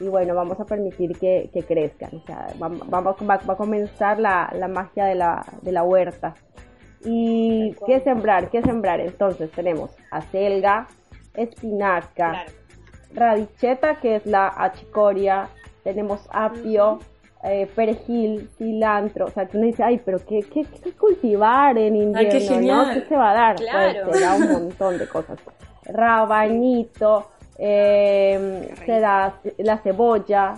y 0.00 0.08
bueno, 0.08 0.34
vamos 0.34 0.58
a 0.60 0.64
permitir 0.64 1.18
que, 1.18 1.50
crezcan. 1.68 2.16
O 2.16 2.26
sea, 2.26 2.48
va, 2.60 3.52
a 3.52 3.56
comenzar 3.56 4.18
la, 4.18 4.50
magia 4.68 5.04
de 5.04 5.14
la, 5.14 5.44
de 5.62 5.72
la 5.72 5.82
huerta. 5.82 6.34
¿Y 7.04 7.74
qué 7.86 8.00
sembrar? 8.00 8.48
¿Qué 8.48 8.62
sembrar? 8.62 9.00
Entonces 9.00 9.50
tenemos 9.52 9.90
acelga, 10.10 10.88
espinaca, 11.34 12.46
radicheta, 13.12 13.96
que 14.00 14.16
es 14.16 14.26
la 14.26 14.52
achicoria, 14.56 15.48
tenemos 15.84 16.20
apio, 16.32 16.98
eh, 17.44 17.70
perejil, 17.76 18.48
cilantro, 18.56 19.26
o 19.26 19.30
sea, 19.30 19.46
tú 19.46 19.58
me 19.58 19.66
dices, 19.66 19.82
ay, 19.82 20.00
pero 20.02 20.18
¿qué, 20.24 20.42
cultivar 20.98 21.76
en 21.76 21.94
invierno? 21.94 22.84
¿no? 22.84 22.94
¿Qué 22.94 23.02
se 23.02 23.14
va 23.14 23.30
a 23.30 23.34
dar? 23.34 23.56
Pues, 23.56 23.68
claro. 23.68 24.10
te 24.10 24.20
da 24.20 24.34
un 24.34 24.52
montón 24.52 24.98
de 24.98 25.06
cosas. 25.06 25.38
rabañito, 25.84 27.28
eh, 27.58 28.74
se 28.86 28.98
da 28.98 29.38
la 29.58 29.78
cebolla, 29.78 30.54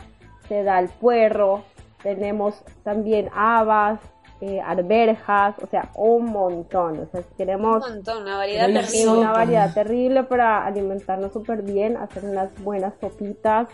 se 0.48 0.62
da 0.62 0.78
el 0.78 0.88
puerro, 0.88 1.64
tenemos 2.04 2.62
también 2.84 3.30
habas, 3.34 3.98
eh, 4.40 4.60
arberjas, 4.60 5.56
o 5.62 5.66
sea, 5.66 5.90
un 5.96 6.26
montón. 6.26 7.00
O 7.00 7.06
sea, 7.06 7.22
queremos 7.36 7.84
un 7.84 7.94
montón, 7.94 8.22
una 8.22 8.36
variedad 8.36 8.66
terrible. 8.66 9.10
Una 9.10 9.32
variedad 9.32 9.74
terrible 9.74 10.22
para 10.22 10.64
alimentarnos 10.64 11.32
súper 11.32 11.62
bien, 11.62 11.96
hacer 11.96 12.24
unas 12.24 12.50
buenas 12.62 12.92
sopitas 13.00 13.68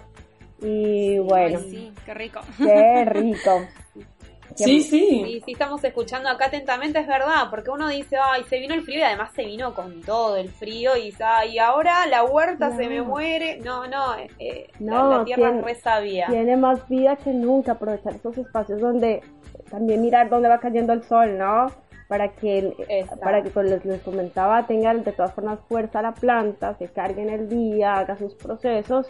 y 0.62 1.18
bueno. 1.18 1.58
sí, 1.58 1.92
qué 2.06 2.14
rico. 2.14 2.40
Qué 2.58 3.04
rico. 3.04 3.66
Sí, 4.54 4.82
sí. 4.82 5.24
Y 5.26 5.40
si 5.40 5.52
estamos 5.52 5.82
escuchando 5.84 6.28
acá 6.28 6.46
atentamente, 6.46 6.98
es 6.98 7.06
verdad, 7.06 7.48
porque 7.50 7.70
uno 7.70 7.88
dice, 7.88 8.16
ay, 8.22 8.44
se 8.44 8.58
vino 8.58 8.74
el 8.74 8.82
frío 8.82 8.98
y 8.98 9.02
además 9.02 9.30
se 9.34 9.44
vino 9.44 9.74
con 9.74 10.02
todo 10.02 10.36
el 10.36 10.50
frío 10.50 10.96
y 10.96 11.04
dice, 11.04 11.24
ay, 11.24 11.58
ahora 11.58 12.06
la 12.06 12.24
huerta 12.24 12.76
se 12.76 12.88
me 12.88 13.02
muere. 13.02 13.58
No, 13.64 13.86
no, 13.86 14.14
eh, 14.38 14.68
la, 14.80 15.24
tierra 15.24 15.56
es 15.56 15.64
re 15.64 15.74
sabia. 15.76 16.26
Tiene 16.28 16.56
más 16.56 16.86
vida 16.88 17.16
que 17.16 17.32
nunca 17.32 17.72
aprovechar 17.72 18.14
esos 18.14 18.36
espacios 18.36 18.80
donde 18.80 19.22
también 19.70 20.02
mirar 20.02 20.28
dónde 20.28 20.48
va 20.48 20.58
cayendo 20.58 20.92
el 20.92 21.02
sol, 21.02 21.38
¿no? 21.38 21.66
Para 22.08 22.28
que, 22.28 22.74
para 23.22 23.42
que 23.42 23.50
como 23.50 23.64
les, 23.64 24.02
comentaba, 24.02 24.66
tenga 24.66 24.92
de 24.92 25.12
todas 25.12 25.32
formas 25.32 25.60
fuerza 25.66 26.02
la 26.02 26.12
planta, 26.12 26.74
se 26.74 26.88
cargue 26.88 27.22
en 27.22 27.30
el 27.30 27.48
día, 27.48 27.94
haga 27.94 28.18
sus 28.18 28.34
procesos 28.34 29.08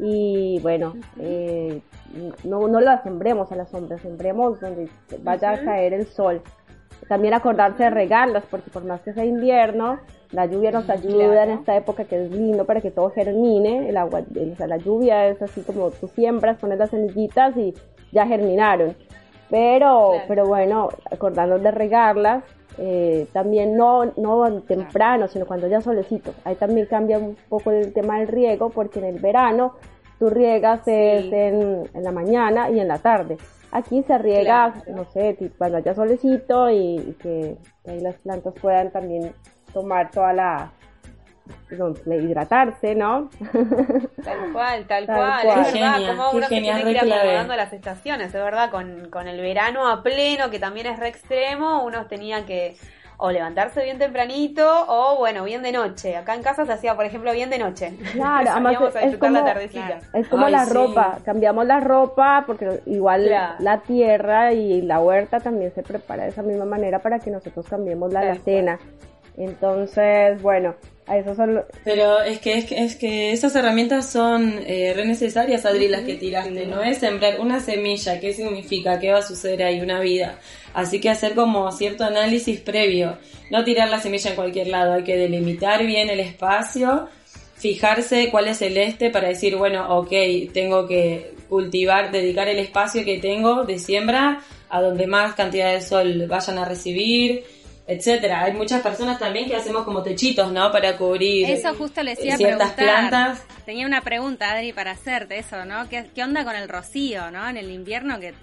y 0.00 0.60
bueno, 0.60 0.94
eh, 1.18 1.80
no, 2.44 2.68
no 2.68 2.80
la 2.80 3.02
sembremos 3.02 3.50
a 3.52 3.56
la 3.56 3.66
sombra, 3.66 3.98
sembremos 3.98 4.60
donde 4.60 4.88
vaya 5.22 5.50
a 5.50 5.64
caer 5.64 5.92
el 5.92 6.06
sol. 6.06 6.40
También 7.08 7.34
acordarse 7.34 7.84
de 7.84 7.90
regarlas, 7.90 8.44
porque 8.50 8.70
por 8.70 8.84
más 8.84 9.00
que 9.02 9.12
sea 9.12 9.24
invierno, 9.24 9.98
la 10.30 10.46
lluvia 10.46 10.70
nos 10.70 10.88
ayuda 10.90 11.44
en 11.44 11.50
esta 11.50 11.76
época 11.76 12.04
que 12.04 12.24
es 12.24 12.30
lindo 12.30 12.64
para 12.64 12.80
que 12.80 12.90
todo 12.90 13.10
germine. 13.10 13.88
El 13.88 13.96
agua, 13.96 14.20
o 14.20 14.56
sea, 14.56 14.66
la 14.66 14.76
lluvia 14.76 15.26
es 15.28 15.40
así 15.40 15.62
como 15.62 15.90
tú 15.90 16.08
siembras, 16.08 16.58
pones 16.58 16.78
las 16.78 16.90
semillitas 16.90 17.56
y 17.56 17.74
ya 18.12 18.26
germinaron. 18.26 18.94
Pero, 19.48 20.12
pero 20.28 20.46
bueno, 20.46 20.90
acordarnos 21.10 21.62
de 21.62 21.70
regarlas, 21.70 22.44
eh, 22.78 23.26
también 23.32 23.76
no, 23.76 24.12
no 24.16 24.62
temprano, 24.62 25.28
sino 25.28 25.46
cuando 25.46 25.66
ya 25.66 25.80
solecito. 25.80 26.32
Ahí 26.44 26.54
también 26.54 26.86
cambia 26.86 27.18
un 27.18 27.36
poco 27.48 27.70
el 27.70 27.92
tema 27.92 28.18
del 28.18 28.28
riego, 28.28 28.70
porque 28.70 29.00
en 29.00 29.06
el 29.06 29.18
verano 29.18 29.74
tú 30.18 30.30
riegas 30.30 30.82
en, 30.86 31.88
la 31.94 32.12
mañana 32.12 32.70
y 32.70 32.80
en 32.80 32.88
la 32.88 32.98
tarde. 32.98 33.36
Aquí 33.70 34.02
se 34.02 34.16
riega, 34.16 34.82
no 34.88 35.04
sé, 35.06 35.36
cuando 35.58 35.78
haya 35.78 35.94
solecito 35.94 36.70
y, 36.70 37.16
que, 37.20 37.58
ahí 37.86 38.00
las 38.00 38.16
plantas 38.16 38.54
puedan 38.60 38.90
también 38.90 39.32
tomar 39.72 40.10
toda 40.10 40.32
la, 40.32 40.72
hidratarse, 42.06 42.94
¿no? 42.94 43.30
Tal 44.24 44.52
cual, 44.52 44.86
tal, 44.86 45.06
cual. 45.06 45.46
Es 45.66 45.72
verdad, 45.72 46.08
como 46.08 46.30
uno 46.30 46.46
se 46.46 46.60
tiene 46.60 46.82
que 46.82 46.90
ir 46.90 46.98
acomodando 46.98 47.56
las 47.56 47.72
estaciones, 47.72 48.28
es 48.28 48.32
verdad, 48.32 48.70
con, 48.70 49.08
con 49.10 49.28
el 49.28 49.40
verano 49.40 49.88
a 49.88 50.02
pleno, 50.02 50.50
que 50.50 50.58
también 50.58 50.86
es 50.86 50.98
re 50.98 51.08
extremo, 51.08 51.84
uno 51.84 52.06
tenía 52.06 52.44
que 52.46 52.76
o 53.20 53.32
levantarse 53.32 53.82
bien 53.82 53.98
tempranito 53.98 54.64
o 54.86 55.16
bueno, 55.18 55.42
bien 55.42 55.62
de 55.62 55.72
noche. 55.72 56.16
Acá 56.16 56.34
en 56.34 56.42
casa 56.42 56.64
se 56.64 56.72
hacía, 56.72 56.94
por 56.94 57.04
ejemplo, 57.04 57.32
bien 57.32 57.50
de 57.50 57.58
noche. 57.58 57.96
Claro, 58.12 58.48
además 58.52 58.76
es, 59.02 59.16
como, 59.16 59.32
la 59.32 59.44
tardecita. 59.44 59.98
Es 60.14 60.28
como 60.28 60.48
la 60.48 60.64
ropa, 60.64 61.18
cambiamos 61.24 61.66
la 61.66 61.80
ropa 61.80 62.44
porque 62.46 62.80
igual 62.86 63.28
la 63.58 63.80
tierra 63.80 64.52
y 64.52 64.82
la 64.82 65.00
huerta 65.00 65.40
también 65.40 65.72
se 65.74 65.82
prepara 65.82 66.24
de 66.24 66.30
esa 66.30 66.42
misma 66.42 66.64
manera 66.64 67.00
para 67.00 67.18
que 67.18 67.30
nosotros 67.30 67.66
cambiemos 67.68 68.12
la 68.12 68.36
cena. 68.36 68.78
Entonces, 69.36 70.40
bueno, 70.40 70.74
a 71.08 71.18
eso 71.18 71.34
son... 71.34 71.62
Pero 71.84 72.20
es 72.20 72.38
que, 72.38 72.58
es 72.58 72.66
que, 72.66 72.84
es 72.84 72.96
que 72.96 73.32
esas 73.32 73.56
herramientas 73.56 74.10
son 74.10 74.60
eh, 74.66 74.92
re 74.94 75.06
necesarias, 75.06 75.64
Adri, 75.64 75.88
las 75.88 76.02
que 76.02 76.14
tiraste. 76.14 76.66
No 76.66 76.82
es 76.82 76.98
sembrar 76.98 77.40
una 77.40 77.60
semilla, 77.60 78.20
¿qué 78.20 78.32
significa? 78.34 79.00
¿Qué 79.00 79.10
va 79.10 79.18
a 79.18 79.22
suceder 79.22 79.62
ahí? 79.62 79.80
Una 79.80 80.00
vida. 80.00 80.38
Así 80.74 81.00
que 81.00 81.08
hacer 81.08 81.34
como 81.34 81.72
cierto 81.72 82.04
análisis 82.04 82.60
previo. 82.60 83.18
No 83.50 83.64
tirar 83.64 83.88
la 83.88 84.00
semilla 84.00 84.30
en 84.30 84.36
cualquier 84.36 84.68
lado, 84.68 84.92
hay 84.92 85.04
que 85.04 85.16
delimitar 85.16 85.84
bien 85.86 86.10
el 86.10 86.20
espacio, 86.20 87.08
fijarse 87.56 88.30
cuál 88.30 88.48
es 88.48 88.60
el 88.60 88.76
este 88.76 89.10
para 89.10 89.28
decir, 89.28 89.56
bueno, 89.56 89.98
ok, 89.98 90.12
tengo 90.52 90.86
que 90.86 91.32
cultivar, 91.48 92.10
dedicar 92.12 92.48
el 92.48 92.58
espacio 92.58 93.04
que 93.04 93.18
tengo 93.18 93.64
de 93.64 93.78
siembra 93.78 94.42
a 94.68 94.82
donde 94.82 95.06
más 95.06 95.34
cantidad 95.34 95.72
de 95.72 95.80
sol 95.80 96.26
vayan 96.28 96.58
a 96.58 96.66
recibir 96.66 97.44
etcétera. 97.88 98.44
Hay 98.44 98.52
muchas 98.52 98.82
personas 98.82 99.18
también 99.18 99.48
que 99.48 99.56
hacemos 99.56 99.82
como 99.84 100.02
techitos, 100.02 100.52
¿no? 100.52 100.70
Para 100.70 100.96
cubrir 100.96 101.50
Eso 101.50 101.74
justo 101.74 102.02
le 102.02 102.10
decía 102.14 102.36
ciertas 102.36 102.72
plantas. 102.72 103.42
Tenía 103.64 103.86
una 103.86 104.02
pregunta, 104.02 104.52
Adri, 104.52 104.72
para 104.72 104.92
hacerte 104.92 105.38
eso, 105.38 105.64
¿no? 105.64 105.88
¿Qué, 105.88 106.08
¿Qué 106.14 106.22
onda 106.22 106.44
con 106.44 106.54
el 106.54 106.68
rocío, 106.68 107.30
¿no? 107.30 107.48
En 107.48 107.56
el 107.56 107.70
invierno 107.70 108.20
que 108.20 108.34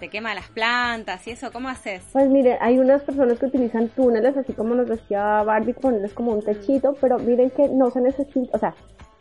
te 0.00 0.08
quema 0.08 0.34
las 0.34 0.48
plantas 0.48 1.24
y 1.28 1.30
eso, 1.30 1.52
¿cómo 1.52 1.68
haces? 1.68 2.02
Pues 2.12 2.28
mire, 2.28 2.58
hay 2.60 2.76
unas 2.78 3.02
personas 3.02 3.38
que 3.38 3.46
utilizan 3.46 3.88
túneles, 3.90 4.36
así 4.36 4.52
como 4.52 4.74
nos 4.74 4.88
decía 4.88 5.44
Barbie, 5.44 5.74
ponerles 5.74 6.12
como 6.12 6.32
un 6.32 6.42
techito, 6.42 6.96
pero 7.00 7.20
miren 7.20 7.50
que 7.50 7.68
no 7.68 7.88
se 7.92 8.00
necesita, 8.00 8.50
o 8.52 8.58
sea, 8.58 8.74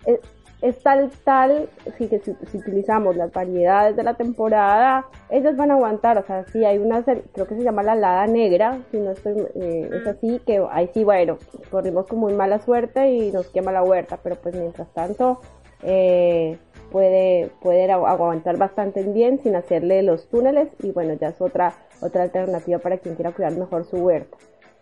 eh, 0.08 0.20
es 0.62 0.77
tal, 0.84 1.10
tal, 1.24 1.70
si, 1.98 2.08
que 2.08 2.20
si, 2.20 2.58
utilizamos 2.58 3.15
las 3.15 3.32
variedades 3.32 3.96
de 3.96 4.03
la 4.03 4.13
temporada, 4.13 5.08
ellas 5.30 5.58
van 5.58 5.72
a 5.72 5.74
aguantar, 5.74 6.18
o 6.18 6.24
sea, 6.24 6.46
si 6.46 6.63
hay 6.63 6.77
una, 6.77 7.03
creo 7.03 7.48
que 7.48 7.56
se 7.56 7.63
llama 7.63 7.84
la 7.84 7.94
helada 7.94 8.27
negra, 8.27 8.80
si 8.91 8.98
no 8.98 9.12
estoy, 9.12 9.48
eh, 9.56 9.89
es 9.91 10.08
así, 10.08 10.39
que 10.46 10.63
ahí 10.72 10.89
sí, 10.94 11.03
bueno, 11.03 11.38
corrimos 11.72 12.06
con 12.06 12.20
muy 12.20 12.34
mala 12.34 12.60
suerte 12.60 13.12
y 13.12 13.32
nos 13.32 13.48
quema 13.48 13.72
la 13.72 13.84
huerta, 13.84 14.20
pero 14.22 14.36
pues 14.36 14.56
mientras 14.56 14.88
tanto, 14.94 15.39
eh, 15.84 16.58
puede, 16.91 17.50
puede 17.62 17.91
aguantar 17.91 18.58
bastante 18.58 19.01
bien 19.03 19.39
sin 19.39 19.56
hacerle 19.56 20.03
los 20.03 20.27
túneles 20.30 20.70
y 20.84 20.91
bueno, 20.91 21.13
ya 21.15 21.30
es 21.30 21.41
otra, 21.41 21.74
otra 22.01 22.24
alternativa 22.24 22.77
para 22.80 22.98
quien 22.98 23.15
quiera 23.15 23.32
cuidar 23.32 23.53
mejor 23.53 23.86
su 23.86 23.98
huerta. 23.98 24.38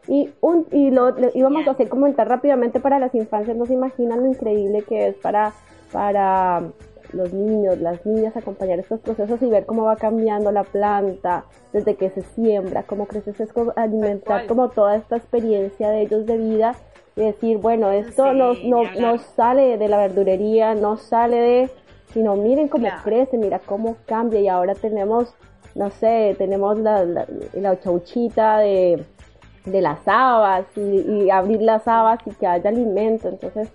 Y, 0.10 0.32
un, 0.42 0.66
y 0.72 0.90
lo 0.90 1.14
íbamos 1.36 1.68
a 1.68 1.72
hacer 1.72 1.88
comentar 1.88 2.28
rápidamente 2.28 2.80
para 2.80 2.98
las 3.00 3.14
infancias, 3.14 3.56
no 3.56 3.66
se 3.66 3.74
imaginan 3.74 4.24
lo 4.24 4.28
increíble 4.28 4.82
que 4.82 5.08
es 5.08 5.16
para 5.16 5.54
para 5.92 6.72
los 7.14 7.34
niños, 7.34 7.80
las 7.80 8.06
niñas 8.06 8.38
acompañar 8.38 8.80
estos 8.80 9.00
procesos 9.00 9.42
y 9.42 9.50
ver 9.50 9.66
cómo 9.66 9.84
va 9.84 9.96
cambiando 9.96 10.52
la 10.52 10.64
planta 10.64 11.46
desde 11.74 11.96
que 11.96 12.10
se 12.12 12.22
siembra, 12.22 12.84
cómo 12.84 13.08
crece, 13.08 13.32
es 13.32 13.50
alimentar 13.76 14.46
como 14.46 14.70
toda 14.70 14.96
esta 14.96 15.18
experiencia 15.18 15.90
de 15.90 16.02
ellos 16.02 16.26
de 16.26 16.38
vida 16.38 16.76
y 17.16 17.22
decir, 17.22 17.58
bueno, 17.58 17.92
esto 17.92 18.34
no, 18.34 18.54
no, 18.64 19.18
sale 19.18 19.78
de 19.78 19.88
la 19.88 19.98
verdurería, 19.98 20.76
no 20.76 20.98
sale 20.98 21.38
de, 21.38 21.72
sino 22.14 22.36
miren 22.36 22.68
cómo 22.68 22.88
crece, 23.04 23.38
mira 23.38 23.60
cómo 23.60 23.98
cambia 24.06 24.40
y 24.40 24.48
ahora 24.48 24.76
tenemos, 24.76 25.34
no 25.74 25.90
sé, 25.90 26.36
tenemos 26.38 26.78
la, 26.78 27.04
la, 27.06 27.80
chauchita 27.80 28.60
de, 28.60 29.04
de 29.66 29.82
las 29.82 30.08
habas 30.08 30.66
y, 30.76 30.80
y 30.80 31.30
abrir 31.30 31.62
las 31.62 31.88
habas 31.88 32.20
y 32.26 32.32
que 32.32 32.48
haya 32.48 32.70
alimento, 32.70 33.28
entonces 33.30 33.70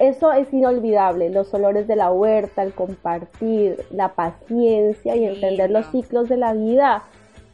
eso 0.00 0.32
es 0.32 0.52
inolvidable, 0.52 1.28
los 1.30 1.52
olores 1.52 1.86
de 1.86 1.96
la 1.96 2.10
huerta, 2.10 2.62
el 2.62 2.72
compartir, 2.72 3.84
la 3.90 4.14
paciencia 4.14 5.16
y 5.16 5.24
entender 5.24 5.70
los 5.70 5.86
ciclos 5.90 6.28
de 6.28 6.38
la 6.38 6.54
vida 6.54 7.02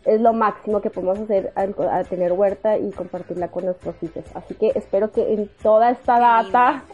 es 0.04 0.20
lo 0.20 0.32
máximo 0.32 0.80
que 0.80 0.90
podemos 0.90 1.18
hacer 1.18 1.52
al, 1.54 1.74
tener 2.08 2.32
huerta 2.32 2.78
y 2.78 2.90
compartirla 2.90 3.48
con 3.48 3.64
nuestros 3.64 3.94
hijos. 4.02 4.24
Así 4.34 4.54
que 4.54 4.72
espero 4.74 5.10
que 5.10 5.32
en 5.32 5.48
toda 5.62 5.90
esta 5.90 6.18
data 6.18 6.84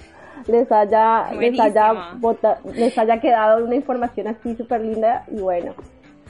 les 0.47 0.70
haya, 0.70 1.32
les 1.32 1.58
haya, 1.58 2.14
les 2.75 2.99
haya 2.99 3.20
quedado 3.20 3.64
una 3.64 3.75
información 3.75 4.28
así 4.28 4.54
súper 4.56 4.82
linda 4.82 5.25
y 5.30 5.40
bueno. 5.40 5.75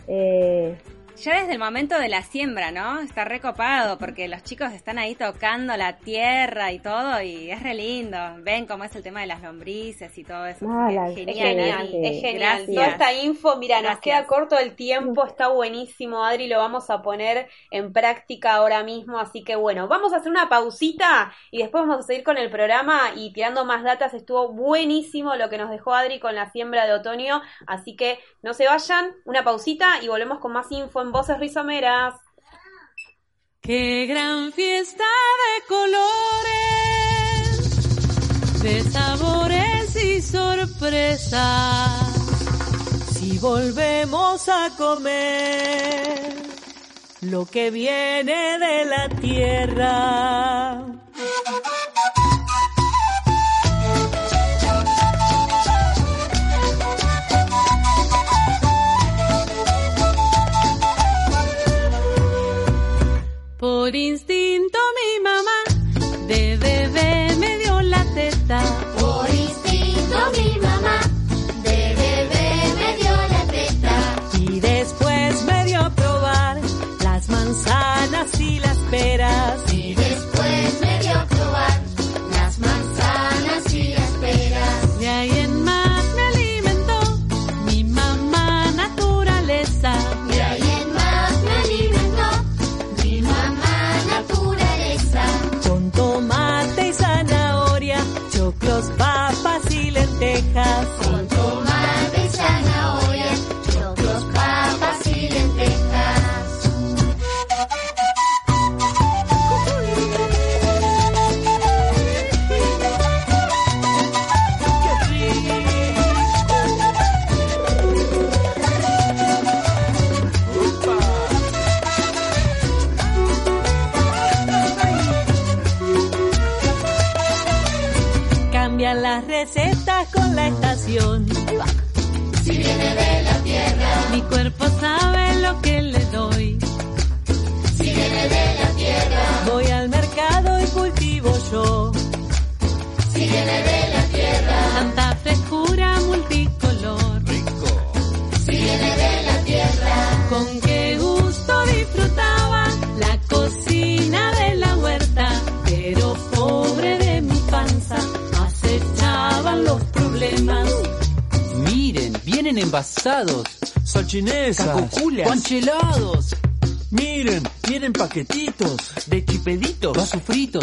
Eh, 0.06 0.76
ya 1.22 1.40
desde 1.40 1.52
el 1.52 1.58
momento 1.58 1.98
de 1.98 2.08
la 2.08 2.22
siembra, 2.22 2.70
¿no? 2.70 3.00
Está 3.00 3.24
recopado 3.24 3.98
porque 3.98 4.28
los 4.28 4.42
chicos 4.44 4.72
están 4.72 4.98
ahí 4.98 5.16
tocando 5.16 5.76
la 5.76 5.98
tierra 5.98 6.70
y 6.70 6.78
todo 6.78 7.20
y 7.20 7.50
es 7.50 7.62
re 7.62 7.74
lindo. 7.74 8.18
Ven 8.38 8.66
cómo 8.66 8.84
es 8.84 8.94
el 8.94 9.02
tema 9.02 9.20
de 9.22 9.26
las 9.26 9.42
lombrices 9.42 10.16
y 10.16 10.22
todo 10.22 10.46
eso. 10.46 10.64
es 10.88 11.36
genial, 11.36 11.90
es 11.92 12.20
genial. 12.20 12.66
Toda 12.66 12.86
esta 12.86 13.12
info, 13.12 13.56
mira, 13.56 13.82
nos 13.82 13.98
queda 13.98 14.26
corto 14.26 14.58
el 14.58 14.76
tiempo, 14.76 15.26
está 15.26 15.48
buenísimo, 15.48 16.24
Adri, 16.24 16.46
lo 16.46 16.58
vamos 16.58 16.88
a 16.90 17.02
poner 17.02 17.48
en 17.70 17.92
práctica 17.92 18.54
ahora 18.54 18.84
mismo, 18.84 19.18
así 19.18 19.42
que 19.42 19.56
bueno, 19.56 19.88
vamos 19.88 20.12
a 20.12 20.18
hacer 20.18 20.30
una 20.30 20.48
pausita 20.48 21.32
y 21.50 21.58
después 21.58 21.82
vamos 21.82 21.98
a 21.98 22.02
seguir 22.02 22.22
con 22.22 22.38
el 22.38 22.50
programa 22.50 23.10
y 23.16 23.32
tirando 23.32 23.64
más 23.64 23.82
datas. 23.82 24.14
Estuvo 24.14 24.52
buenísimo 24.52 25.34
lo 25.34 25.48
que 25.48 25.58
nos 25.58 25.70
dejó 25.70 25.94
Adri 25.94 26.20
con 26.20 26.36
la 26.36 26.50
siembra 26.52 26.86
de 26.86 26.92
otoño, 26.92 27.42
así 27.66 27.96
que 27.96 28.20
no 28.42 28.54
se 28.54 28.66
vayan, 28.66 29.16
una 29.24 29.42
pausita 29.42 30.00
y 30.00 30.08
volvemos 30.08 30.38
con 30.38 30.52
más 30.52 30.70
info 30.70 31.07
voces 31.12 31.38
rizomeras. 31.38 32.14
Qué 33.60 34.06
gran 34.06 34.52
fiesta 34.52 35.04
de 35.42 35.62
colores, 35.68 36.62
de 38.62 38.82
sabores 38.90 39.96
y 39.96 40.22
sorpresas. 40.22 41.38
Si 43.12 43.38
volvemos 43.38 44.48
a 44.48 44.70
comer 44.76 46.48
lo 47.20 47.46
que 47.46 47.70
viene 47.70 48.58
de 48.58 48.84
la 48.84 49.08
tierra. 49.20 50.84
Por 63.88 63.96
instinto 63.96 64.78
mi 64.98 65.22
mamá 65.24 66.26
de 66.26 66.58
bebé 66.58 67.34
me 67.38 67.56
dio 67.56 67.80
la 67.80 68.04
teta. 68.14 68.60
Por 69.00 69.26
instinto 69.30 70.18
mi 70.36 70.60
mamá 70.60 71.00
de 71.62 71.94
bebé 72.02 72.50
me 72.80 72.96
dio 72.98 73.16
la 73.34 73.46
teta. 73.50 73.96
Y 74.40 74.60
después 74.60 75.42
me 75.44 75.64
dio 75.64 75.80
a 75.80 75.88
probar 75.88 76.60
las 77.02 77.30
manzanas 77.30 78.38
y 78.38 78.58
las 78.58 78.76
peras. 78.90 79.67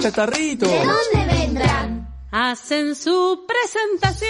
Vasos 0.06 0.26
fritos. 0.28 0.70
catarritos. 0.70 2.08
Hacen 2.32 2.96
su 2.96 3.46
presentación 3.48 4.25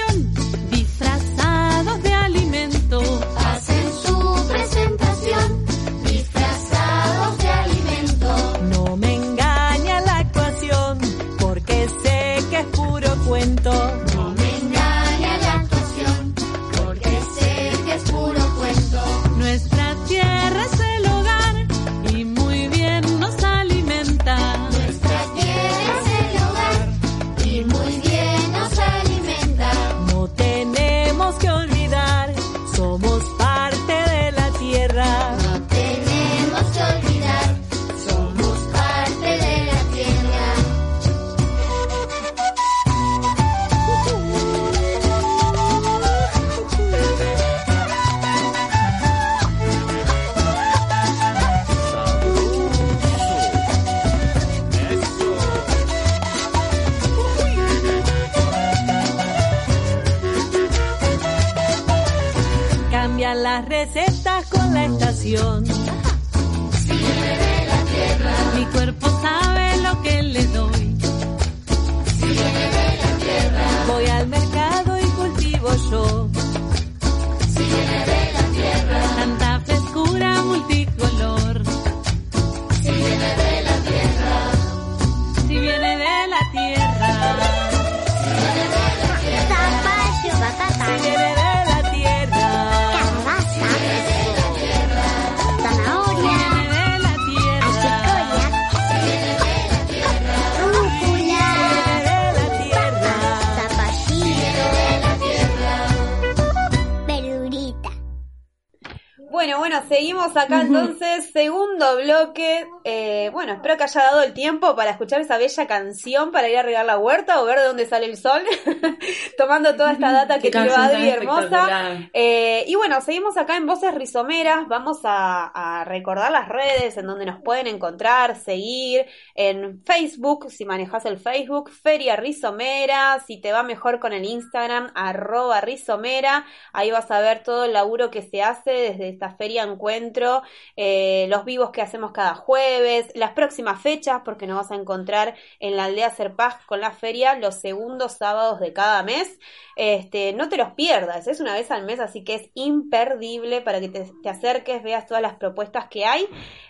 segundo 111.45 111.97
bloque. 111.97 112.67
Eh, 112.83 113.29
bueno, 113.31 113.53
espero 113.53 113.77
que 113.77 113.83
haya 113.83 114.01
dado 114.01 114.23
el 114.23 114.33
tiempo 114.33 114.75
para 114.75 114.91
escuchar 114.91 115.21
esa 115.21 115.37
bella 115.37 115.67
canción 115.67 116.31
para 116.31 116.49
ir 116.49 116.57
a 116.57 116.63
regar 116.63 116.85
la 116.85 116.97
huerta 116.97 117.39
o 117.39 117.45
ver 117.45 117.59
de 117.59 117.65
dónde 117.65 117.85
sale 117.85 118.07
el 118.07 118.17
sol, 118.17 118.41
tomando 119.37 119.75
toda 119.75 119.91
esta 119.91 120.11
data 120.11 120.39
que 120.39 120.49
tiró 120.49 120.75
Adri 120.75 121.09
hermosa. 121.09 122.09
Eh, 122.13 122.63
y 122.67 122.73
bueno, 122.75 122.99
seguimos 123.01 123.37
acá 123.37 123.57
en 123.57 123.67
Voces 123.67 123.93
Rizomeras. 123.93 124.67
Vamos 124.67 125.01
a, 125.03 125.51
a 125.53 125.83
recordar 125.85 126.31
las 126.31 126.49
redes 126.49 126.97
en 126.97 127.05
donde 127.05 127.27
nos 127.27 127.41
pueden 127.43 127.67
encontrar, 127.67 128.35
seguir 128.35 129.05
en 129.35 129.83
Facebook, 129.83 130.49
si 130.49 130.65
manejas 130.65 131.05
el 131.05 131.19
Facebook, 131.19 131.69
Feria 131.69 132.15
Rizomera. 132.15 133.23
Si 133.27 133.39
te 133.39 133.51
va 133.51 133.61
mejor 133.61 133.99
con 133.99 134.13
el 134.13 134.25
Instagram, 134.25 134.91
arroba 134.95 135.61
Rizomera. 135.61 136.45
Ahí 136.73 136.89
vas 136.89 137.11
a 137.11 137.19
ver 137.19 137.43
todo 137.43 137.65
el 137.65 137.73
laburo 137.73 138.09
que 138.09 138.23
se 138.23 138.41
hace 138.41 138.71
desde 138.71 139.09
esta 139.09 139.35
feria 139.35 139.61
encuentro, 139.63 140.41
eh, 140.75 141.27
los 141.35 141.45
vivos 141.45 141.71
que 141.71 141.81
hacemos 141.81 142.11
cada 142.11 142.33
jueves, 142.33 143.11
las 143.13 143.31
próximas 143.31 143.81
fechas, 143.81 144.21
porque 144.23 144.47
nos 144.47 144.57
vas 144.57 144.71
a 144.71 144.79
encontrar 144.81 145.35
en 145.59 145.75
la 145.75 145.85
aldea 145.85 146.09
Serpaz 146.09 146.65
con 146.65 146.79
la 146.79 146.91
feria 146.91 147.35
los 147.35 147.55
segundos 147.55 148.13
sábados 148.13 148.61
de 148.61 148.71
cada 148.71 149.03
mes. 149.03 149.37
Este, 149.75 150.31
no 150.31 150.47
te 150.47 150.55
los 150.55 150.71
pierdas, 150.71 151.27
es 151.27 151.41
una 151.41 151.53
vez 151.53 151.69
al 151.71 151.83
mes, 151.83 151.99
así 151.99 152.23
que 152.23 152.35
es 152.35 152.49
imperdible 152.53 153.59
para 153.61 153.81
que 153.81 153.89
te, 153.89 154.29
acerques, 154.29 154.81
veas 154.81 155.07
todas 155.07 155.21
las 155.21 155.35
propuestas 155.35 155.87
que 155.89 156.05
hay. 156.05 156.25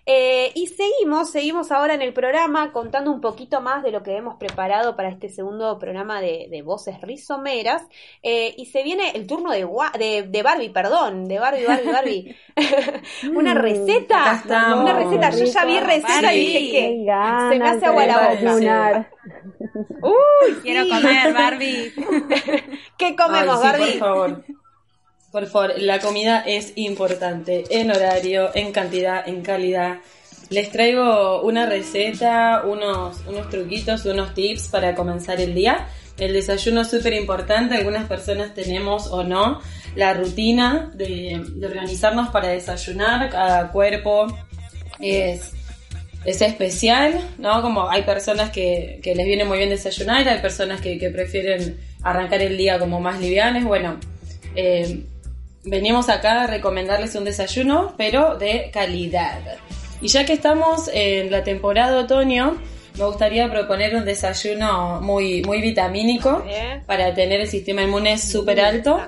Eh, 0.07 0.51
y 0.55 0.67
seguimos, 0.67 1.29
seguimos 1.29 1.71
ahora 1.71 1.93
en 1.93 2.01
el 2.01 2.13
programa 2.13 2.71
contando 2.71 3.11
un 3.11 3.21
poquito 3.21 3.61
más 3.61 3.83
de 3.83 3.91
lo 3.91 4.01
que 4.01 4.15
hemos 4.15 4.37
preparado 4.37 4.95
para 4.95 5.09
este 5.09 5.29
segundo 5.29 5.77
programa 5.77 6.21
de, 6.21 6.47
de 6.49 6.61
Voces 6.63 6.99
Rizomeras. 7.01 7.83
Eh, 8.23 8.55
y 8.57 8.65
se 8.65 8.81
viene 8.81 9.11
el 9.11 9.27
turno 9.27 9.51
de, 9.51 9.67
de, 9.99 10.23
de 10.23 10.43
Barbie, 10.43 10.69
perdón, 10.69 11.27
de 11.27 11.37
Barbie, 11.37 11.65
Barbie, 11.65 11.91
Barbie. 11.91 12.35
una 13.35 13.53
Mm, 13.53 13.57
receta, 13.57 14.35
estamos. 14.35 14.81
una 14.89 14.93
receta. 14.93 15.29
Yo 15.31 15.45
ya 15.45 15.65
vi 15.65 15.79
receta 15.79 16.33
y 16.33 16.39
dije 16.45 16.71
que 16.71 17.03
ganas 17.05 17.53
se 17.53 17.59
me 17.59 17.69
hace 17.69 17.85
agua 17.85 18.05
la 18.05 18.17
boca. 18.29 19.09
Quiero 20.63 20.87
comer, 20.87 21.33
Barbie. 21.33 21.93
¿Qué 22.97 23.15
comemos, 23.15 23.59
Ay, 23.63 23.71
sí, 23.73 23.79
Barbie? 23.79 23.91
por 23.91 23.99
favor. 23.99 24.43
Por 25.31 25.47
favor, 25.47 25.73
la 25.77 25.99
comida 25.99 26.39
es 26.45 26.71
importante 26.75 27.65
en 27.69 27.91
horario, 27.91 28.51
en 28.53 28.71
cantidad, 28.71 29.27
en 29.27 29.41
calidad. 29.41 29.97
Les 30.49 30.71
traigo 30.71 31.41
una 31.41 31.65
receta, 31.65 32.61
unos, 32.65 33.19
unos 33.27 33.49
truquitos, 33.49 34.05
unos 34.05 34.33
tips 34.33 34.69
para 34.69 34.95
comenzar 34.95 35.41
el 35.41 35.53
día. 35.53 35.87
El 36.17 36.33
desayuno 36.33 36.81
es 36.81 36.89
súper 36.89 37.13
importante, 37.13 37.75
algunas 37.75 38.07
personas 38.07 38.53
tenemos 38.53 39.07
o 39.07 39.23
no 39.23 39.59
la 39.95 40.13
rutina 40.13 40.91
de, 40.93 41.41
organizarnos 41.63 42.29
para 42.29 42.49
desayunar, 42.49 43.29
cada 43.29 43.71
cuerpo 43.71 44.27
es, 44.99 45.51
es 46.25 46.41
especial, 46.41 47.19
¿no? 47.37 47.61
Como 47.61 47.89
hay 47.89 48.03
personas 48.03 48.49
que, 48.49 48.99
que 49.01 49.15
les 49.15 49.25
viene 49.25 49.45
muy 49.45 49.57
bien 49.57 49.69
desayunar, 49.69 50.27
hay 50.27 50.39
personas 50.39 50.81
que, 50.81 50.97
que 50.97 51.09
prefieren 51.09 51.79
arrancar 52.03 52.41
el 52.41 52.57
día 52.57 52.77
como 52.77 52.99
más 52.99 53.19
livianes, 53.19 53.63
bueno, 53.63 53.99
eh, 54.55 55.03
venimos 55.63 56.09
acá 56.09 56.43
a 56.43 56.47
recomendarles 56.47 57.15
un 57.15 57.25
desayuno, 57.25 57.93
pero 57.97 58.37
de 58.37 58.69
calidad. 58.71 59.39
Y 60.01 60.07
ya 60.07 60.25
que 60.25 60.33
estamos 60.33 60.89
en 60.93 61.31
la 61.31 61.43
temporada 61.43 61.99
otoño, 61.99 62.57
me 62.97 63.05
gustaría 63.05 63.49
proponer 63.51 63.95
un 63.95 64.05
desayuno 64.05 64.99
muy, 65.01 65.41
muy 65.43 65.61
vitamínico 65.61 66.43
para 66.85 67.13
tener 67.13 67.41
el 67.41 67.47
sistema 67.47 67.83
inmune 67.83 68.17
súper 68.17 68.61
alto 68.61 68.99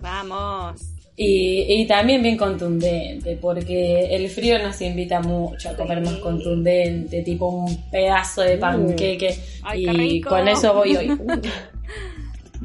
Vamos. 0.00 0.80
y, 1.16 1.64
y 1.68 1.86
también 1.86 2.22
bien 2.22 2.36
contundente, 2.36 3.36
porque 3.40 4.14
el 4.14 4.28
frío 4.28 4.58
nos 4.60 4.80
invita 4.82 5.20
mucho 5.20 5.70
a 5.70 5.74
comer 5.76 6.00
más 6.00 6.14
contundente, 6.16 7.22
tipo 7.22 7.46
un 7.48 7.90
pedazo 7.90 8.42
de 8.42 8.56
panqueque. 8.58 9.38
Ay, 9.62 9.86
y 10.16 10.20
con 10.20 10.46
eso 10.46 10.74
voy 10.74 10.96
hoy. 10.96 11.08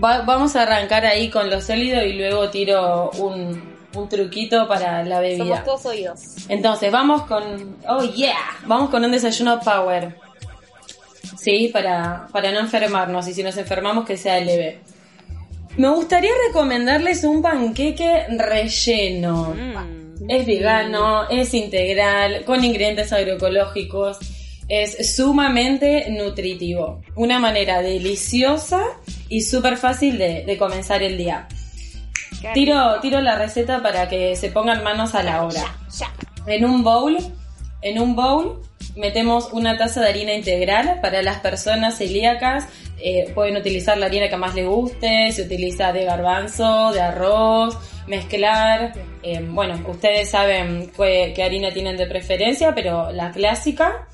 Va- 0.03 0.21
vamos 0.21 0.55
a 0.55 0.63
arrancar 0.63 1.05
ahí 1.05 1.29
con 1.29 1.49
lo 1.49 1.61
sólido 1.61 2.03
y 2.03 2.13
luego 2.13 2.49
tiro 2.49 3.11
un, 3.19 3.61
un 3.95 4.09
truquito 4.09 4.67
para 4.67 5.03
la 5.03 5.19
bebida. 5.19 5.37
Somos 5.45 5.63
todos 5.63 5.85
oídos. 5.85 6.19
Entonces, 6.49 6.91
vamos 6.91 7.23
con. 7.23 7.77
Oh, 7.87 8.03
yeah. 8.03 8.33
Vamos 8.65 8.89
con 8.89 9.03
un 9.05 9.11
desayuno 9.11 9.59
power. 9.59 10.15
Sí, 11.37 11.69
para, 11.71 12.27
para 12.31 12.51
no 12.51 12.59
enfermarnos. 12.59 13.27
Y 13.27 13.33
si 13.33 13.43
nos 13.43 13.57
enfermamos, 13.57 14.05
que 14.05 14.17
sea 14.17 14.39
leve. 14.39 14.79
Me 15.77 15.89
gustaría 15.89 16.31
recomendarles 16.47 17.23
un 17.23 17.41
panqueque 17.41 18.25
relleno. 18.37 19.55
Mm. 19.55 20.29
Es 20.29 20.45
vegano, 20.45 21.27
es 21.29 21.53
integral, 21.53 22.45
con 22.45 22.63
ingredientes 22.63 23.11
agroecológicos. 23.11 24.19
Es 24.69 25.15
sumamente 25.15 26.09
nutritivo. 26.11 27.01
Una 27.15 27.39
manera 27.39 27.81
deliciosa 27.81 28.81
y 29.27 29.41
súper 29.41 29.77
fácil 29.77 30.17
de, 30.17 30.43
de 30.45 30.57
comenzar 30.57 31.03
el 31.03 31.17
día. 31.17 31.47
Tiro, 32.53 32.99
tiro 33.01 33.21
la 33.21 33.37
receta 33.37 33.81
para 33.81 34.09
que 34.09 34.35
se 34.35 34.49
pongan 34.49 34.83
manos 34.83 35.15
a 35.15 35.23
la 35.23 35.43
obra. 35.43 35.63
En 36.45 36.65
un 36.65 36.83
bowl, 36.83 37.17
en 37.81 37.99
un 37.99 38.15
bowl 38.15 38.61
metemos 38.95 39.51
una 39.53 39.77
taza 39.77 40.01
de 40.01 40.09
harina 40.09 40.33
integral 40.33 40.99
para 41.01 41.21
las 41.21 41.39
personas 41.39 41.97
celíacas. 41.97 42.67
eh, 43.05 43.31
pueden 43.35 43.57
utilizar 43.57 43.97
la 43.97 44.05
harina 44.05 44.29
que 44.29 44.37
más 44.37 44.55
les 44.55 44.65
guste, 44.65 45.29
se 45.33 45.41
utiliza 45.41 45.91
de 45.91 46.05
garbanzo, 46.05 46.91
de 46.93 47.01
arroz, 47.01 47.77
mezclar. 48.07 48.93
eh, 49.23 49.45
bueno, 49.49 49.77
ustedes 49.87 50.29
saben 50.29 50.89
qué, 50.95 51.33
qué 51.35 51.43
harina 51.43 51.71
tienen 51.73 51.97
de 51.97 52.05
preferencia, 52.07 52.73
pero 52.73 53.11
la 53.11 53.31
clásica. 53.31 54.07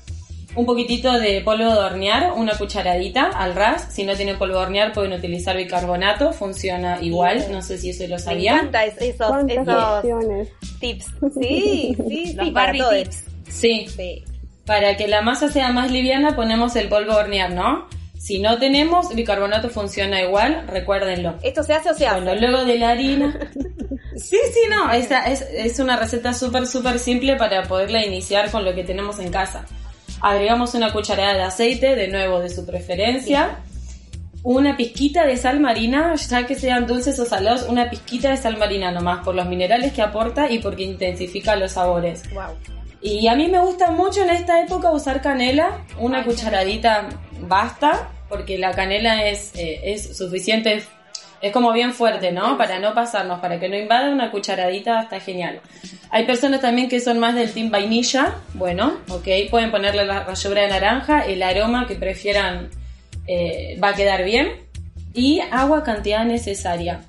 Un 0.56 0.66
poquitito 0.66 1.12
de 1.20 1.40
polvo 1.42 1.72
de 1.72 1.78
hornear, 1.78 2.32
una 2.34 2.58
cucharadita 2.58 3.26
al 3.26 3.54
ras. 3.54 3.86
Si 3.92 4.02
no 4.02 4.16
tienen 4.16 4.36
polvo 4.36 4.56
de 4.58 4.62
hornear 4.64 4.92
pueden 4.92 5.12
utilizar 5.12 5.56
bicarbonato, 5.56 6.32
funciona 6.32 6.98
igual. 7.00 7.46
No 7.52 7.62
sé 7.62 7.78
si 7.78 7.90
eso 7.90 8.02
lo 8.08 8.16
Me 8.16 8.18
sabían. 8.18 8.56
encanta 8.56 8.84
es- 8.86 9.00
esos, 9.00 9.28
¿Cuántas 9.28 9.56
esos 9.58 10.04
tips. 10.80 11.06
Sí, 11.40 11.96
sí, 12.08 12.32
Los 12.34 12.46
sí, 12.46 12.50
para 12.50 12.72
tips. 12.72 13.24
Sí, 13.48 13.86
Sí. 13.96 14.24
Para 14.70 14.96
que 14.96 15.08
la 15.08 15.20
masa 15.20 15.50
sea 15.50 15.72
más 15.72 15.90
liviana 15.90 16.36
ponemos 16.36 16.76
el 16.76 16.88
polvo 16.88 17.14
de 17.14 17.18
hornear, 17.18 17.50
¿no? 17.50 17.88
Si 18.16 18.38
no 18.38 18.56
tenemos, 18.60 19.12
bicarbonato 19.12 19.68
funciona 19.68 20.22
igual, 20.22 20.64
recuérdenlo. 20.68 21.34
¿Esto 21.42 21.64
se 21.64 21.74
hace 21.74 21.90
o 21.90 21.94
se 21.94 22.06
hace? 22.06 22.20
Bueno, 22.20 22.40
luego 22.40 22.64
de 22.64 22.78
la 22.78 22.90
harina... 22.90 23.36
Sí, 24.16 24.36
sí, 24.52 24.60
no, 24.68 24.92
esa 24.92 25.24
es, 25.24 25.40
es 25.52 25.78
una 25.78 25.96
receta 25.96 26.34
súper, 26.34 26.66
súper 26.66 26.98
simple 26.98 27.36
para 27.36 27.62
poderla 27.62 28.04
iniciar 28.04 28.50
con 28.50 28.64
lo 28.64 28.74
que 28.74 28.84
tenemos 28.84 29.18
en 29.18 29.32
casa. 29.32 29.64
Agregamos 30.20 30.74
una 30.74 30.92
cucharada 30.92 31.34
de 31.34 31.42
aceite, 31.42 31.96
de 31.96 32.08
nuevo 32.08 32.38
de 32.38 32.50
su 32.50 32.66
preferencia. 32.66 33.58
Una 34.42 34.76
pizquita 34.76 35.26
de 35.26 35.36
sal 35.36 35.58
marina, 35.58 36.14
ya 36.14 36.46
que 36.46 36.54
sean 36.54 36.86
dulces 36.86 37.18
o 37.18 37.24
salados, 37.24 37.62
una 37.68 37.88
pizquita 37.90 38.30
de 38.30 38.36
sal 38.36 38.56
marina 38.56 38.92
nomás, 38.92 39.24
por 39.24 39.34
los 39.34 39.46
minerales 39.46 39.92
que 39.92 40.02
aporta 40.02 40.50
y 40.50 40.58
porque 40.58 40.82
intensifica 40.84 41.56
los 41.56 41.72
sabores. 41.72 42.22
Wow. 42.34 42.79
Y 43.02 43.28
a 43.28 43.34
mí 43.34 43.48
me 43.48 43.60
gusta 43.60 43.90
mucho 43.90 44.22
en 44.22 44.30
esta 44.30 44.62
época 44.62 44.90
usar 44.90 45.22
canela, 45.22 45.84
una 45.98 46.24
cucharadita 46.24 47.08
basta, 47.40 48.10
porque 48.28 48.58
la 48.58 48.72
canela 48.72 49.26
es, 49.26 49.52
eh, 49.56 49.80
es 49.84 50.16
suficiente, 50.16 50.82
es 51.40 51.52
como 51.52 51.72
bien 51.72 51.94
fuerte, 51.94 52.30
¿no? 52.30 52.58
Para 52.58 52.78
no 52.78 52.94
pasarnos, 52.94 53.40
para 53.40 53.58
que 53.58 53.68
no 53.68 53.76
invada 53.76 54.10
una 54.10 54.30
cucharadita 54.30 55.00
está 55.02 55.18
genial. 55.18 55.60
Hay 56.10 56.26
personas 56.26 56.60
también 56.60 56.88
que 56.88 57.00
son 57.00 57.18
más 57.18 57.34
del 57.34 57.50
team 57.52 57.70
vainilla, 57.70 58.36
bueno, 58.54 58.98
ok, 59.08 59.26
pueden 59.50 59.70
ponerle 59.70 60.04
la 60.04 60.24
ralladura 60.24 60.62
de 60.62 60.68
naranja, 60.68 61.22
el 61.22 61.42
aroma 61.42 61.86
que 61.86 61.94
prefieran 61.94 62.68
eh, 63.26 63.78
va 63.82 63.90
a 63.90 63.94
quedar 63.94 64.24
bien. 64.24 64.68
Y 65.12 65.40
agua 65.50 65.82
cantidad 65.82 66.24
necesaria. 66.24 67.00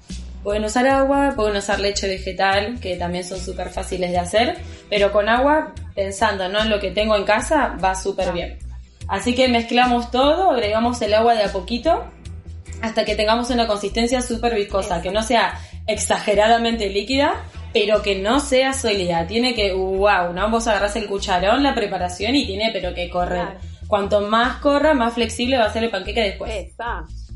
Pueden 0.43 0.65
usar 0.65 0.87
agua, 0.87 1.33
pueden 1.35 1.57
usar 1.57 1.79
leche 1.79 2.07
vegetal, 2.07 2.79
que 2.79 2.95
también 2.95 3.23
son 3.23 3.39
súper 3.39 3.69
fáciles 3.69 4.11
de 4.11 4.17
hacer, 4.17 4.57
pero 4.89 5.11
con 5.11 5.29
agua, 5.29 5.73
pensando 5.93 6.49
¿no? 6.49 6.61
en 6.61 6.69
lo 6.69 6.79
que 6.79 6.91
tengo 6.91 7.15
en 7.15 7.25
casa, 7.25 7.77
va 7.83 7.93
súper 7.93 8.33
bien. 8.33 8.57
Así 9.07 9.35
que 9.35 9.47
mezclamos 9.47 10.09
todo, 10.09 10.51
agregamos 10.51 11.01
el 11.01 11.13
agua 11.13 11.35
de 11.35 11.43
a 11.43 11.51
poquito, 11.51 12.05
hasta 12.81 13.05
que 13.05 13.15
tengamos 13.15 13.49
una 13.51 13.67
consistencia 13.67 14.21
súper 14.21 14.55
viscosa, 14.55 15.01
que 15.01 15.11
no 15.11 15.21
sea 15.21 15.59
exageradamente 15.85 16.89
líquida, 16.89 17.43
pero 17.73 18.01
que 18.01 18.19
no 18.19 18.39
sea 18.39 18.73
sólida. 18.73 19.27
Tiene 19.27 19.53
que, 19.53 19.73
wow, 19.73 20.33
¿no? 20.33 20.49
Vos 20.49 20.67
agarrás 20.67 20.95
el 20.95 21.07
cucharón, 21.07 21.63
la 21.63 21.75
preparación 21.75 22.35
y 22.35 22.45
tiene 22.45 22.71
pero 22.73 22.93
que 22.93 23.09
correr. 23.09 23.45
Claro. 23.45 23.59
Cuanto 23.87 24.21
más 24.21 24.57
corra, 24.57 24.93
más 24.93 25.13
flexible 25.13 25.57
va 25.57 25.65
a 25.65 25.73
ser 25.73 25.83
el 25.83 25.89
panqueque 25.89 26.21
después. 26.21 26.73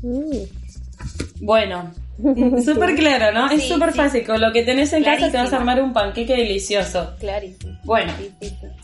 Mm. 0.02 1.44
Bueno, 1.44 1.92
súper 2.64 2.94
claro, 2.94 3.32
¿no? 3.32 3.50
es 3.50 3.62
Sí, 3.62 3.68
súper 3.68 3.92
sí. 3.92 3.96
fácil. 3.98 4.24
Con 4.26 4.40
lo 4.40 4.52
que 4.52 4.62
tenés 4.62 4.92
en 4.92 5.04
casa 5.04 5.30
te 5.30 5.36
vas 5.36 5.46
a 5.46 5.58
Clarísimo. 5.58 5.58
armar 5.60 5.82
un 5.82 5.92
panqueque 5.92 6.34
delicioso. 6.36 7.14
Clarísimo. 7.20 7.78
Bueno, 7.84 8.12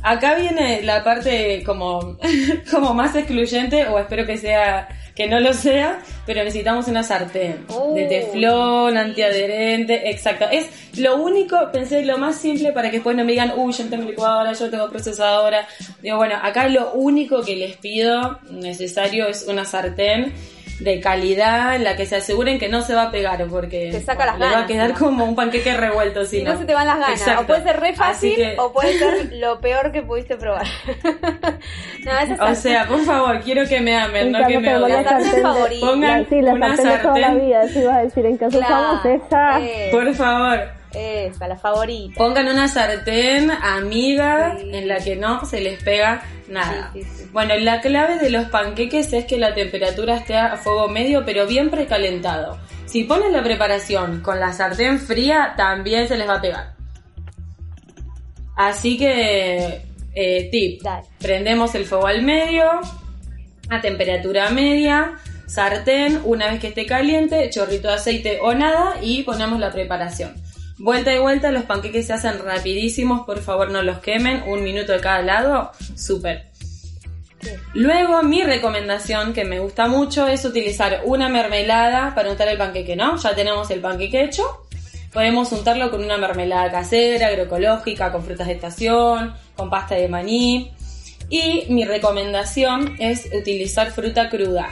acá 0.03 0.35
viene 0.37 0.83
la 0.83 1.03
parte 1.03 1.63
como, 1.65 2.19
como 2.71 2.95
más 2.95 3.15
excluyente, 3.17 3.87
o 3.89 3.99
espero 3.99 4.25
que 4.27 4.37
sea, 4.39 4.89
que 5.15 5.27
no 5.27 5.41
lo 5.41 5.53
sea, 5.55 5.99
pero 6.27 6.43
necesitamos 6.45 6.89
una 6.89 7.03
sartén 7.03 7.67
Uh, 7.69 7.95
de 7.95 8.05
teflón, 8.07 8.97
antiadherente, 8.97 10.11
exacto. 10.11 10.47
Es 10.51 10.67
lo 10.99 11.17
único, 11.17 11.57
pensé, 11.73 12.05
lo 12.05 12.19
más 12.19 12.37
simple 12.37 12.73
para 12.73 12.91
que 12.91 12.97
después 12.99 13.17
no 13.17 13.25
me 13.25 13.33
digan, 13.33 13.53
uy, 13.57 13.73
yo 13.73 13.85
tengo 13.87 14.09
licuadora, 14.09 14.53
yo 14.53 14.71
tengo 14.71 14.89
procesadora. 14.91 15.67
Digo, 16.03 16.17
bueno, 16.17 16.37
acá 16.43 16.69
lo 16.69 16.93
único 16.93 17.43
que 17.43 17.57
les 17.57 17.77
pido 17.77 18.39
necesario 18.51 19.27
es 19.27 19.47
una 19.49 19.65
sartén 19.65 20.33
de 20.83 21.01
calidad 21.01 21.77
en 21.77 21.85
la 21.85 21.97
que 21.97 22.07
se 22.07 22.17
aseguren 22.17 22.59
que 22.59 22.69
no 22.69 22.83
se 22.83 22.95
va 22.95 23.05
a 23.05 23.11
pegar 23.11 23.45
porque 23.49 23.91
Te 23.93 24.01
saca 24.01 24.27
las 24.27 24.39
les 24.39 24.47
va 24.47 24.51
a 24.51 24.53
ganas, 24.55 24.67
quedar 24.69 24.89
¿no? 24.91 24.99
como 24.99 25.25
un 25.25 25.35
panqueque 25.35 25.77
revuelto 25.77 26.25
si 26.25 26.43
no 26.43 26.57
se 26.59 26.65
te 26.65 26.75
van 26.75 26.87
las 26.87 26.99
ganas. 26.99 27.21
Exacto. 27.21 27.43
O 27.43 27.47
puede 27.47 27.63
ser 27.63 27.81
re 27.81 27.95
fácil 27.95 28.35
que- 28.37 28.55
o 28.59 28.73
puede 28.73 28.99
ser 28.99 29.33
lo 29.35 29.61
peor 29.61 29.93
que 29.93 30.03
pudiste 30.03 30.37
probar. 30.37 30.67
no, 32.05 32.19
es 32.19 32.41
O 32.41 32.55
sea, 32.55 32.87
por 32.87 33.01
favor, 33.05 33.41
quiero 33.41 33.67
que 33.67 33.81
me 33.81 33.97
amen, 33.97 34.33
no 34.33 34.47
que 34.47 34.59
me 34.59 34.77
odien. 34.77 35.05
Pongan 35.81 36.23
la- 36.23 36.29
sí, 36.29 36.41
la 36.41 36.55
una 36.55 36.77
sartén 36.77 37.03
toda 37.03 37.19
la 37.19 37.35
vida, 37.35 37.63
eso 37.65 37.79
iba 37.81 37.97
a 37.97 38.03
decir. 38.03 38.27
En 38.27 38.35
usamos 38.45 39.05
esa. 39.05 39.61
Eh, 39.61 39.89
Por 39.91 40.15
favor, 40.15 40.61
esa, 40.95 41.49
la 41.49 41.57
favorita. 41.57 42.15
pongan 42.17 42.49
una 42.49 42.69
sartén 42.69 43.51
amiga 43.51 44.57
Sí. 44.59 44.71
en 44.73 44.89
la 44.89 44.99
que 44.99 45.17
no 45.17 45.45
se 45.45 45.61
les 45.61 45.83
pega 45.83 46.23
nada. 46.49 46.91
Sí, 46.93 47.03
sí, 47.03 47.09
sí. 47.19 47.29
Bueno, 47.33 47.55
la 47.59 47.81
clave 47.81 48.19
de 48.19 48.31
los 48.31 48.47
panqueques 48.49 49.13
es 49.13 49.25
que 49.27 49.39
la 49.39 49.55
temperatura 49.55 50.17
esté 50.17 50.37
a 50.37 50.57
fuego 50.57 50.89
medio, 50.89 51.25
pero 51.25 51.47
bien 51.47 51.71
precalentado. 51.71 52.59
Si 52.87 53.05
ponen 53.05 53.33
la 53.33 53.43
preparación 53.43 54.21
con 54.21 54.39
la 54.39 54.53
sartén 54.53 54.99
fría, 55.01 55.55
también 55.57 56.09
se 56.09 56.17
les 56.19 56.29
va 56.29 56.35
a 56.37 56.41
pegar. 56.41 56.73
Así 58.57 58.99
que, 58.99 59.83
eh, 60.15 60.49
tip, 60.51 60.83
Dale. 60.83 61.07
prendemos 61.19 61.75
el 61.75 61.87
fuego 61.87 62.07
al 62.07 62.23
medio, 62.23 62.65
a 63.71 63.81
temperatura 63.81 64.51
media, 64.51 65.15
sartén, 65.47 66.21
una 66.25 66.49
vez 66.49 66.61
que 66.61 66.69
esté 66.69 66.85
caliente, 66.85 67.49
chorrito 67.51 67.89
de 67.89 67.95
aceite 67.95 68.39
o 68.43 68.53
nada 68.55 68.97
y 69.01 69.23
ponemos 69.23 69.59
la 69.59 69.71
preparación. 69.73 70.35
Vuelta 70.79 71.15
y 71.15 71.19
vuelta, 71.19 71.53
los 71.53 71.65
panqueques 71.65 72.07
se 72.07 72.13
hacen 72.15 72.39
rapidísimos, 72.39 73.25
por 73.25 73.41
favor 73.41 73.71
no 73.71 73.83
los 73.83 73.99
quemen, 73.99 74.43
un 74.47 74.65
minuto 74.65 74.93
de 74.93 75.01
cada 75.01 75.23
lado, 75.23 75.73
súper. 75.97 76.53
Luego, 77.75 78.23
mi 78.23 78.43
recomendación, 78.43 79.33
que 79.33 79.45
me 79.45 79.59
gusta 79.59 79.89
mucho, 79.89 80.29
es 80.29 80.45
utilizar 80.45 81.03
una 81.05 81.29
mermelada 81.29 82.15
para 82.15 82.31
untar 82.31 82.49
el 82.49 82.59
panqueque, 82.59 82.97
¿no? 82.97 83.17
Ya 83.17 83.35
tenemos 83.35 83.71
el 83.71 83.81
panqueque 83.81 84.25
hecho. 84.25 84.67
Podemos 85.13 85.53
untarlo 85.53 85.91
con 85.91 86.03
una 86.03 86.17
mermelada 86.17 86.71
casera, 86.71 87.29
agroecológica, 87.29 88.13
con 88.13 88.25
frutas 88.25 88.47
de 88.47 88.55
estación, 88.55 89.35
con 89.57 89.69
pasta 89.69 89.95
de 89.95 90.09
maní. 90.09 90.73
Y 91.29 91.67
mi 91.69 91.85
recomendación 91.85 92.97
es 92.99 93.29
utilizar 93.35 93.91
fruta 93.91 94.29
cruda. 94.29 94.69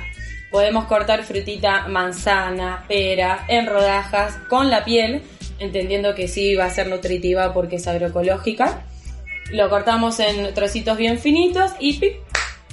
Podemos 0.50 0.84
cortar 0.86 1.24
frutita 1.24 1.88
manzana, 1.88 2.84
pera, 2.88 3.44
en 3.48 3.66
rodajas, 3.66 4.36
con 4.48 4.70
la 4.70 4.84
piel, 4.84 5.22
entendiendo 5.60 6.14
que 6.14 6.26
sí 6.26 6.56
va 6.56 6.64
a 6.64 6.70
ser 6.70 6.88
nutritiva 6.88 7.54
porque 7.54 7.76
es 7.76 7.86
agroecológica. 7.86 8.84
Lo 9.52 9.68
cortamos 9.68 10.18
en 10.20 10.52
trocitos 10.54 10.96
bien 10.96 11.18
finitos 11.18 11.72
y 11.78 12.00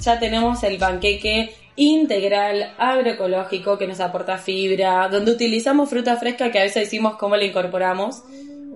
ya 0.00 0.18
tenemos 0.18 0.62
el 0.64 0.78
panqueque 0.78 1.54
integral 1.76 2.72
agroecológico 2.76 3.78
que 3.78 3.86
nos 3.86 4.00
aporta 4.00 4.38
fibra, 4.38 5.08
donde 5.08 5.30
utilizamos 5.30 5.88
fruta 5.88 6.16
fresca 6.16 6.50
que 6.50 6.58
a 6.58 6.64
veces 6.64 6.84
decimos 6.84 7.16
cómo 7.16 7.36
la 7.36 7.44
incorporamos. 7.44 8.24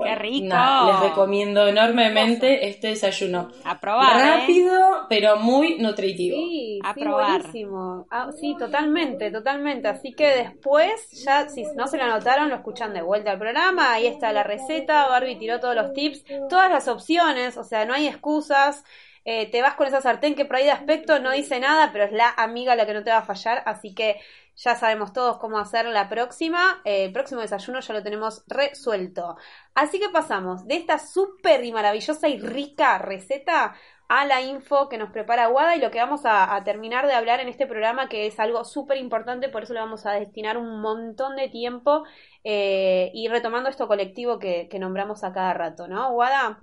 ¡Qué 0.03 0.15
rico! 0.15 0.55
les 0.87 1.01
recomiendo 1.01 1.67
enormemente 1.67 2.69
este 2.69 2.89
desayuno. 2.89 3.51
A 3.65 3.79
probar, 3.81 4.17
¿eh? 4.21 4.31
Rápido, 4.41 5.07
pero 5.09 5.37
muy 5.37 5.79
nutritivo. 5.79 6.37
Sí, 6.37 6.81
A 6.85 6.95
sí, 6.95 7.01
probar. 7.01 7.41
buenísimo. 7.43 8.07
Ah, 8.11 8.31
sí, 8.39 8.57
totalmente, 8.59 9.31
totalmente. 9.31 9.89
Así 9.89 10.13
que 10.13 10.29
después, 10.29 11.11
ya 11.25 11.49
si 11.49 11.65
no 11.77 11.87
se 11.87 11.97
lo 11.99 12.05
anotaron, 12.05 12.49
lo 12.49 12.57
escuchan 12.57 12.95
de 12.95 13.03
vuelta 13.03 13.31
al 13.33 13.39
programa. 13.39 13.93
Ahí 13.93 14.07
está 14.07 14.33
la 14.33 14.43
receta. 14.43 15.09
Barbie 15.09 15.37
tiró 15.39 15.61
todos 15.61 15.75
los 15.75 15.93
tips, 15.93 16.25
todas 16.49 16.71
las 16.71 16.89
opciones. 16.89 17.57
O 17.57 17.65
sea, 17.65 17.85
no 17.85 17.95
hay 17.95 18.07
excusas. 18.09 18.85
Eh, 19.25 19.49
te 19.53 19.63
vas 19.63 19.75
con 19.75 19.87
esa 19.87 20.01
sartén 20.01 20.35
que 20.35 20.45
por 20.45 20.57
ahí 20.57 20.65
de 20.65 20.73
aspecto 20.73 21.21
no 21.21 21.31
dice 21.31 21.61
nada, 21.61 21.91
pero 21.93 22.05
es 22.07 22.13
la 22.13 22.29
amiga 22.37 22.75
la 22.75 22.87
que 22.87 22.93
no 22.95 23.05
te 23.05 23.11
va 23.11 23.19
a 23.19 23.23
fallar. 23.23 23.63
Así 23.67 23.95
que 23.95 24.17
ya 24.57 24.75
sabemos 24.75 25.13
todos 25.13 25.39
cómo 25.39 25.59
hacer 25.59 25.87
la 25.87 26.09
próxima. 26.09 26.81
Eh, 26.85 27.07
el 27.07 27.13
próximo 27.13 27.41
desayuno 27.41 27.81
ya 27.81 27.95
lo 27.95 28.03
tenemos 28.03 28.45
resuelto. 28.47 29.37
Así 29.75 29.99
que 29.99 30.09
pasamos 30.09 30.67
de 30.67 30.77
esta 30.77 30.99
súper 30.99 31.65
y 31.65 31.73
maravillosa 31.73 32.29
y 32.29 32.39
rica 32.39 32.99
receta 32.99 33.75
a 34.09 34.27
la 34.27 34.43
info 34.43 34.91
que 34.91 34.99
nos 34.99 35.11
prepara 35.11 35.47
Guada 35.47 35.75
y 35.75 35.81
lo 35.81 35.91
que 35.91 35.99
vamos 35.99 36.21
a, 36.25 36.63
terminar 36.65 37.07
de 37.07 37.15
hablar 37.15 37.41
en 37.41 37.49
este 37.49 37.67
programa, 37.67 38.11
que 38.11 38.27
es 38.27 38.39
algo 38.39 38.63
súper 38.63 38.99
importante, 38.99 39.49
por 39.49 39.63
eso 39.63 39.73
le 39.73 39.81
vamos 39.81 40.05
a 40.05 40.13
destinar 40.13 40.59
un 40.59 40.83
montón 40.83 41.35
de 41.35 41.49
tiempo 41.49 42.05
eh, 42.45 43.11
y 43.15 43.29
retomando 43.29 43.71
esto 43.71 43.89
colectivo 43.89 44.39
que, 44.39 44.69
que 44.71 44.79
nombramos 44.79 45.25
a 45.25 45.33
cada 45.33 45.55
rato, 45.55 45.89
¿no, 45.89 46.13
Guada? 46.13 46.59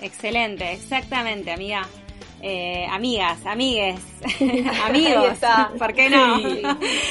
Excelente, 0.00 0.72
exactamente, 0.72 1.52
amiga. 1.52 1.82
Eh, 2.48 2.86
amigas, 2.92 3.44
amigues, 3.44 3.98
amigos. 4.84 5.36
¿por 5.78 5.92
qué 5.94 6.08
no? 6.08 6.38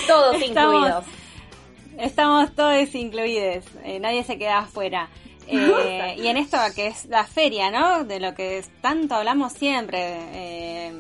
Todos 0.08 0.42
Estamos- 0.42 0.48
incluidos. 0.48 1.06
Estamos 1.98 2.56
todos 2.56 2.96
incluidos, 2.96 3.66
eh, 3.84 4.00
nadie 4.00 4.24
se 4.24 4.38
queda 4.38 4.60
afuera. 4.60 5.10
Eh, 5.48 6.16
y 6.18 6.28
en 6.28 6.38
esto 6.38 6.58
que 6.74 6.88
es 6.88 7.06
la 7.06 7.26
feria, 7.26 7.70
¿no? 7.70 8.06
De 8.06 8.22
lo 8.22 8.34
que 8.34 8.64
tanto 8.82 9.16
hablamos 9.16 9.52
siempre, 9.52 10.00
eh, 10.34 10.94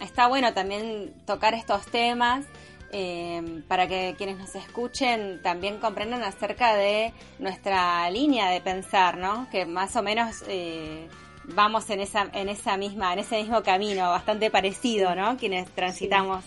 está 0.00 0.28
bueno 0.28 0.54
también 0.54 1.12
tocar 1.26 1.54
estos 1.54 1.84
temas 1.86 2.44
eh, 2.92 3.62
para 3.68 3.88
que 3.88 4.14
quienes 4.16 4.38
nos 4.38 4.54
escuchen 4.54 5.40
también 5.42 5.78
comprendan 5.78 6.22
acerca 6.22 6.74
de 6.76 7.12
nuestra 7.40 8.08
línea 8.10 8.50
de 8.50 8.60
pensar, 8.60 9.16
¿no? 9.18 9.48
Que 9.50 9.66
más 9.66 9.94
o 9.96 10.02
menos 10.02 10.44
eh, 10.48 11.08
vamos 11.44 11.88
en 11.90 12.00
esa, 12.00 12.30
en 12.32 12.48
esa 12.48 12.76
misma, 12.76 13.12
en 13.12 13.20
ese 13.20 13.40
mismo 13.40 13.62
camino, 13.62 14.08
bastante 14.10 14.50
parecido, 14.50 15.14
¿no? 15.14 15.36
Quienes 15.36 15.70
transitamos 15.70 16.44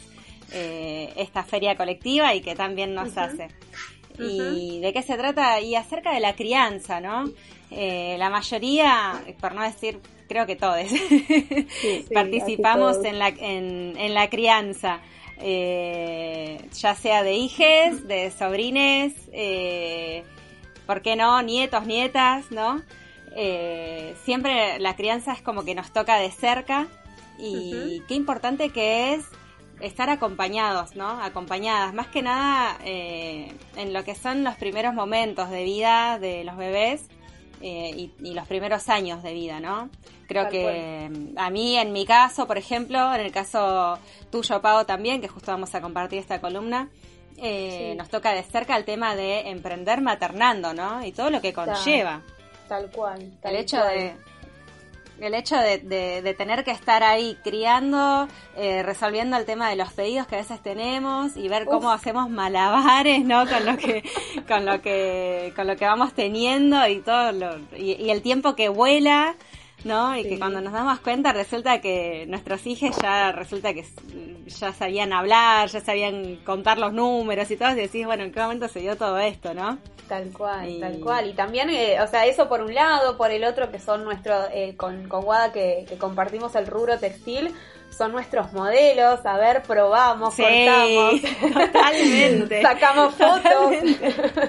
eh, 0.51 1.13
esta 1.15 1.43
feria 1.43 1.75
colectiva 1.75 2.33
y 2.35 2.41
que 2.41 2.55
también 2.55 2.93
nos 2.93 3.17
hace. 3.17 3.47
¿Y 4.19 4.79
de 4.79 4.93
qué 4.93 5.01
se 5.01 5.17
trata? 5.17 5.59
Y 5.59 5.75
acerca 5.75 6.13
de 6.13 6.19
la 6.19 6.35
crianza, 6.35 7.01
¿no? 7.01 7.25
Eh, 7.71 8.15
la 8.19 8.29
mayoría, 8.29 9.19
por 9.41 9.55
no 9.55 9.63
decir, 9.63 9.99
creo 10.27 10.45
que 10.45 10.55
todos, 10.55 10.77
participamos 12.13 12.93
todos. 12.93 13.05
en 13.05 13.19
la, 13.19 13.29
en, 13.29 13.95
en 13.97 14.13
la 14.13 14.29
crianza. 14.29 15.01
Eh, 15.39 16.57
ya 16.79 16.95
sea 16.95 17.23
de 17.23 17.33
hijes, 17.33 18.07
de 18.07 18.31
sobrines, 18.31 19.13
eh, 19.31 20.23
¿por 20.85 21.01
qué 21.01 21.15
no? 21.15 21.41
Nietos, 21.41 21.85
nietas, 21.85 22.51
¿no? 22.51 22.81
Eh, 23.35 24.15
siempre 24.23 24.79
la 24.79 24.95
crianza 24.95 25.33
es 25.33 25.41
como 25.41 25.63
que 25.65 25.75
nos 25.75 25.91
toca 25.91 26.17
de 26.19 26.31
cerca 26.31 26.87
y 27.39 28.01
qué 28.07 28.13
importante 28.13 28.69
que 28.69 29.13
es 29.13 29.25
estar 29.79 30.09
acompañados, 30.09 30.95
¿no? 30.95 31.09
Acompañadas, 31.21 31.93
más 31.93 32.07
que 32.07 32.21
nada 32.21 32.77
eh, 32.85 33.51
en 33.75 33.91
lo 33.91 34.03
que 34.03 34.15
son 34.15 34.43
los 34.43 34.55
primeros 34.55 34.93
momentos 34.93 35.49
de 35.49 35.63
vida 35.63 36.19
de 36.19 36.43
los 36.43 36.55
bebés 36.57 37.05
eh, 37.61 37.91
y, 37.95 38.11
y 38.23 38.33
los 38.33 38.47
primeros 38.47 38.87
años 38.89 39.23
de 39.23 39.33
vida, 39.33 39.59
¿no? 39.59 39.89
Creo 40.27 40.43
Tal 40.43 40.51
que 40.51 41.09
a 41.35 41.49
mí, 41.49 41.77
en 41.77 41.91
mi 41.91 42.05
caso, 42.05 42.47
por 42.47 42.57
ejemplo, 42.57 43.13
en 43.13 43.21
el 43.21 43.31
caso 43.31 43.97
tuyo, 44.31 44.61
Pau, 44.61 44.85
también, 44.85 45.21
que 45.21 45.27
justo 45.27 45.51
vamos 45.51 45.73
a 45.75 45.81
compartir 45.81 46.19
esta 46.19 46.39
columna, 46.39 46.89
eh, 47.37 47.89
Sí. 47.91 47.97
nos 47.97 48.09
toca 48.09 48.31
de 48.31 48.43
cerca 48.43 48.77
el 48.77 48.85
tema 48.85 49.15
de 49.15 49.49
emprender 49.49 50.01
maternando, 50.01 50.73
¿no? 50.73 51.03
Y 51.05 51.11
todo 51.11 51.29
lo 51.29 51.41
que 51.41 51.51
conlleva. 51.51 52.21
Tal 52.67 52.89
cual. 52.91 53.31
tal 53.41 53.53
El 53.55 53.61
hecho 53.61 53.77
cual. 53.77 53.97
de 53.97 54.15
el 55.19 55.35
hecho 55.35 55.55
de, 55.55 55.77
de- 55.77 56.21
de 56.23 56.33
tener 56.33 56.63
que 56.63 56.71
estar 56.71 57.03
ahí 57.03 57.37
criando, 57.43 58.27
eh, 58.57 58.81
resolviendo 58.83 59.37
el 59.37 59.45
tema 59.45 59.69
de 59.69 59.75
los 59.75 59.93
pedidos 59.93 60.25
que 60.27 60.35
a 60.35 60.39
veces 60.39 60.59
tenemos 60.61 61.37
y 61.37 61.47
ver 61.47 61.65
cómo 61.65 61.89
Uf. 61.89 61.93
hacemos 61.95 62.29
malabares, 62.31 63.23
¿no? 63.23 63.45
Con 63.47 63.65
lo 63.65 63.77
que, 63.77 64.03
con 64.47 64.65
lo 64.65 64.81
que, 64.81 65.53
con 65.55 65.67
lo 65.67 65.77
que 65.77 65.85
vamos 65.85 66.13
teniendo 66.13 66.85
y 66.87 66.99
todo 66.99 67.31
lo, 67.31 67.57
y, 67.77 67.93
y 67.93 68.09
el 68.09 68.21
tiempo 68.23 68.55
que 68.55 68.69
vuela, 68.69 69.35
¿no? 69.83 70.15
Y 70.17 70.23
que 70.23 70.39
cuando 70.39 70.61
nos 70.61 70.73
damos 70.73 70.99
cuenta 70.99 71.33
resulta 71.33 71.81
que 71.81 72.25
nuestros 72.27 72.65
hijos 72.67 72.95
ya 73.01 73.31
resulta 73.31 73.73
que 73.73 73.85
ya 74.47 74.73
sabían 74.73 75.13
hablar, 75.13 75.69
ya 75.69 75.79
sabían 75.81 76.37
contar 76.45 76.77
los 76.77 76.93
números 76.93 77.49
y 77.51 77.57
todo, 77.57 77.71
y 77.71 77.75
decís, 77.75 78.05
bueno, 78.05 78.23
¿en 78.23 78.31
qué 78.31 78.39
momento 78.41 78.67
se 78.67 78.79
dio 78.79 78.95
todo 78.97 79.17
esto, 79.19 79.53
no? 79.53 79.77
Tal 80.07 80.29
cual, 80.31 80.69
Y- 80.69 80.79
tal 80.79 80.99
cual. 80.99 81.29
Y 81.29 81.33
también, 81.33 81.69
eh, 81.69 81.99
o 82.01 82.07
sea, 82.07 82.25
eso 82.25 82.49
por 82.49 82.61
un 82.61 82.73
lado, 82.73 83.17
por 83.17 83.31
el 83.31 83.43
otro, 83.45 83.71
que 83.71 83.79
son 83.79 84.03
nuestros, 84.03 84.47
eh, 84.53 84.75
con, 84.75 85.07
con 85.07 85.23
Guada 85.23 85.51
que, 85.53 85.85
que 85.87 85.97
compartimos 85.97 86.55
el 86.55 86.67
rubro 86.67 86.99
textil, 86.99 87.53
son 87.93 88.11
nuestros 88.11 88.51
modelos. 88.53 89.25
A 89.25 89.37
ver, 89.37 89.61
probamos, 89.63 90.33
Sí, 90.35 90.43
cortamos, 90.43 91.21
totalmente. 91.73 92.61
sacamos 92.61 93.15
fotos. 93.15 93.73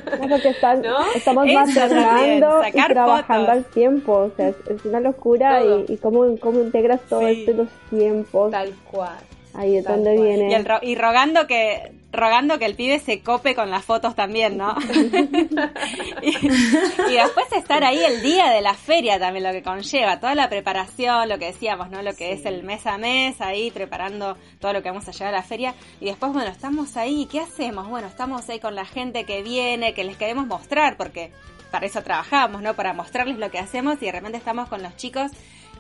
Claro 0.05 0.43
que 0.43 0.49
están, 0.49 0.83
¿No? 0.83 0.97
estamos 1.15 1.47
Eso 1.47 1.89
también, 1.89 2.37
y 2.39 2.41
trabajando 2.89 3.47
fotos. 3.47 3.49
al 3.49 3.65
tiempo. 3.67 4.13
O 4.13 4.31
sea, 4.37 4.49
es, 4.49 4.57
es 4.69 4.85
una 4.85 5.01
locura 5.01 5.61
Todo. 5.61 5.85
y, 5.89 5.93
y 5.93 5.97
cómo, 5.99 6.37
cómo 6.39 6.61
integras 6.61 7.01
todo 7.09 7.21
Sí. 7.21 7.41
esto 7.41 7.51
en 7.53 7.57
los 7.59 7.69
tiempos. 7.91 8.51
Tal 8.51 8.73
cual. 8.91 9.17
Ahí 9.55 9.77
es 9.77 9.85
tal 9.85 9.97
donde 9.97 10.15
cual. 10.17 10.27
viene. 10.29 10.51
Y, 10.51 10.55
el 10.55 10.65
ro- 10.65 10.81
y 10.83 10.95
rogando 10.97 11.47
que 11.47 11.93
rogando 12.15 12.59
que 12.59 12.67
el 12.67 12.75
pibe 12.75 12.99
se 12.99 13.21
cope 13.21 13.55
con 13.55 13.71
las 13.71 13.85
fotos 13.85 14.15
también, 14.15 14.57
¿no? 14.57 14.75
y, 16.23 16.29
y 16.29 17.15
después 17.15 17.53
estar 17.53 17.85
ahí 17.85 18.03
el 18.03 18.23
día 18.23 18.51
de 18.51 18.63
la 18.63 18.75
feria 18.75 19.19
también, 19.19 19.45
lo 19.45 19.53
que 19.53 19.63
conlleva, 19.63 20.21
toda 20.21 20.35
la 20.35 20.49
preparación, 20.49 21.29
lo 21.29 21.39
que 21.39 21.47
decíamos, 21.47 21.91
¿no? 21.91 22.03
Lo 22.03 22.15
que 22.15 22.33
es 22.33 22.47
el 22.47 22.63
mes 22.63 22.87
a 22.87 22.99
mes, 22.99 23.41
ahí 23.41 23.71
preparando 23.71 24.37
todo 24.61 24.73
lo 24.73 24.83
que 24.83 24.91
vamos 24.91 25.09
a 25.09 25.13
llevar 25.13 25.35
a 25.35 25.39
la 25.39 25.43
feria. 25.43 25.75
Y 26.01 26.07
después, 26.07 26.33
bueno, 26.33 26.51
estamos 26.51 26.97
ahí, 26.97 27.23
¿y 27.23 27.27
¿qué 27.27 27.41
hacemos? 27.41 27.89
Bueno, 27.89 28.09
estamos 28.09 28.49
ahí 28.49 28.61
con 28.61 28.75
la 28.75 28.85
gente 28.85 29.25
que 29.25 29.43
viene, 29.43 29.95
que 29.95 30.05
les 30.05 30.17
queremos 30.17 30.47
mostrar, 30.47 30.97
porque 30.97 31.33
para 31.71 31.87
eso 31.87 32.03
trabajamos, 32.03 32.63
¿no? 32.63 32.75
Para 32.75 32.93
mostrarles 32.93 33.39
lo 33.39 33.51
que 33.51 33.59
hacemos 33.59 34.01
y 34.01 34.07
de 34.07 34.13
repente 34.13 34.39
estamos 34.39 34.69
con 34.69 34.83
los 34.83 34.97
chicos 34.97 35.33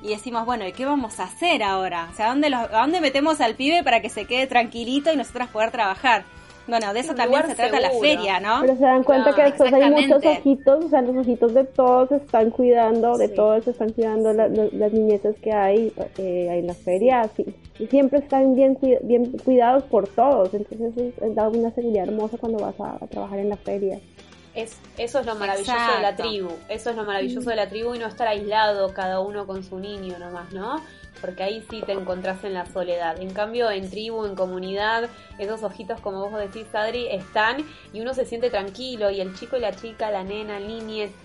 y 0.04 0.10
decimos, 0.10 0.44
bueno, 0.46 0.66
¿y 0.68 0.72
qué 0.72 0.84
vamos 0.84 1.18
a 1.18 1.24
hacer 1.24 1.62
ahora? 1.62 2.08
O 2.12 2.14
sea, 2.14 2.26
¿a 2.26 2.28
dónde, 2.28 2.50
los- 2.50 2.60
¿a 2.72 2.80
dónde 2.82 3.00
metemos 3.00 3.40
al 3.40 3.54
pibe 3.54 3.82
para 3.82 4.00
que 4.00 4.10
se 4.10 4.26
quede 4.26 4.46
tranquilito 4.46 5.12
y 5.12 5.16
nosotras 5.16 5.48
poder 5.48 5.70
trabajar? 5.70 6.24
Bueno, 6.66 6.94
de 6.94 7.00
eso 7.00 7.14
también 7.14 7.42
se 7.46 7.54
trata 7.54 7.78
la 7.78 7.90
feria, 7.90 8.40
¿no? 8.40 8.60
Pero 8.62 8.74
se 8.76 8.84
dan 8.84 9.02
cuenta 9.02 9.34
que 9.34 9.42
después 9.42 9.70
hay 9.70 9.90
muchos 9.90 10.24
ojitos, 10.24 10.84
o 10.86 10.88
sea, 10.88 11.02
los 11.02 11.14
ojitos 11.16 11.52
de 11.52 11.64
todos 11.64 12.08
se 12.08 12.16
están 12.16 12.48
cuidando, 12.50 13.18
de 13.18 13.28
Sí. 13.28 13.34
todos 13.34 13.64
se 13.64 13.72
están 13.72 13.92
cuidando 13.92 14.32
la- 14.32 14.48
la- 14.48 14.68
las 14.72 14.92
niñeces 14.92 15.36
que 15.42 15.52
hay 15.52 15.92
eh, 16.16 16.48
en 16.58 16.66
la 16.66 16.72
feria, 16.74 17.28
sí. 17.36 17.44
y 17.78 17.86
siempre 17.88 18.20
están 18.20 18.54
bien, 18.54 18.78
bien 19.02 19.32
cuidados 19.44 19.82
por 19.84 20.08
todos, 20.08 20.54
entonces 20.54 20.92
eso 20.96 21.12
es- 21.26 21.34
da 21.34 21.48
una 21.50 21.70
seguridad 21.72 22.08
hermosa 22.08 22.38
cuando 22.38 22.58
vas 22.64 22.80
a, 22.80 22.96
a 23.04 23.06
trabajar 23.08 23.40
en 23.40 23.50
la 23.50 23.56
feria. 23.56 23.98
Es, 24.54 24.76
eso 24.98 25.18
es 25.18 25.26
lo 25.26 25.34
maravilloso 25.34 25.72
de 25.96 26.02
la 26.02 26.14
tribu. 26.16 26.50
Eso 26.68 26.90
es 26.90 26.96
lo 26.96 27.04
maravilloso 27.04 27.50
de 27.50 27.56
la 27.56 27.68
tribu 27.68 27.94
y 27.94 27.98
no 27.98 28.06
estar 28.06 28.28
aislado 28.28 28.92
cada 28.94 29.20
uno 29.20 29.46
con 29.46 29.64
su 29.64 29.78
niño 29.78 30.18
nomás, 30.18 30.52
¿no? 30.52 30.80
Porque 31.20 31.42
ahí 31.42 31.64
sí 31.70 31.80
te 31.80 31.92
encontrás 31.92 32.44
en 32.44 32.54
la 32.54 32.66
soledad. 32.66 33.20
En 33.20 33.32
cambio, 33.32 33.70
en 33.70 33.90
tribu, 33.90 34.26
en 34.26 34.34
comunidad, 34.34 35.08
esos 35.38 35.62
ojitos, 35.62 36.00
como 36.00 36.28
vos 36.28 36.38
decís, 36.38 36.66
Adri, 36.74 37.06
están 37.08 37.64
y 37.92 38.00
uno 38.00 38.12
se 38.14 38.24
siente 38.24 38.50
tranquilo. 38.50 39.10
Y 39.10 39.20
el 39.20 39.34
chico 39.34 39.56
y 39.56 39.60
la 39.60 39.74
chica, 39.74 40.10
la 40.10 40.22
nena, 40.24 40.58
el 40.58 40.74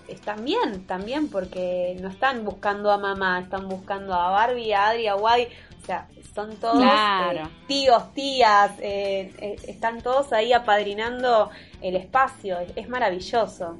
están 0.08 0.44
bien 0.44 0.86
también 0.86 1.28
porque 1.28 1.96
no 2.00 2.08
están 2.08 2.44
buscando 2.44 2.90
a 2.90 2.98
mamá, 2.98 3.40
están 3.40 3.68
buscando 3.68 4.14
a 4.14 4.30
Barbie, 4.30 4.72
a 4.72 4.88
Adri, 4.88 5.06
a 5.06 5.16
Wadi. 5.16 5.48
O 5.82 5.86
sea, 5.86 6.08
son 6.34 6.56
todos 6.56 6.76
Claro. 6.78 7.46
eh, 7.46 7.50
tíos, 7.66 8.14
tías, 8.14 8.72
eh, 8.80 9.32
eh, 9.38 9.56
están 9.66 10.00
todos 10.02 10.32
ahí 10.32 10.52
apadrinando 10.52 11.50
el 11.82 11.96
espacio. 11.96 12.58
Es, 12.60 12.72
es 12.76 12.88
maravilloso. 12.88 13.76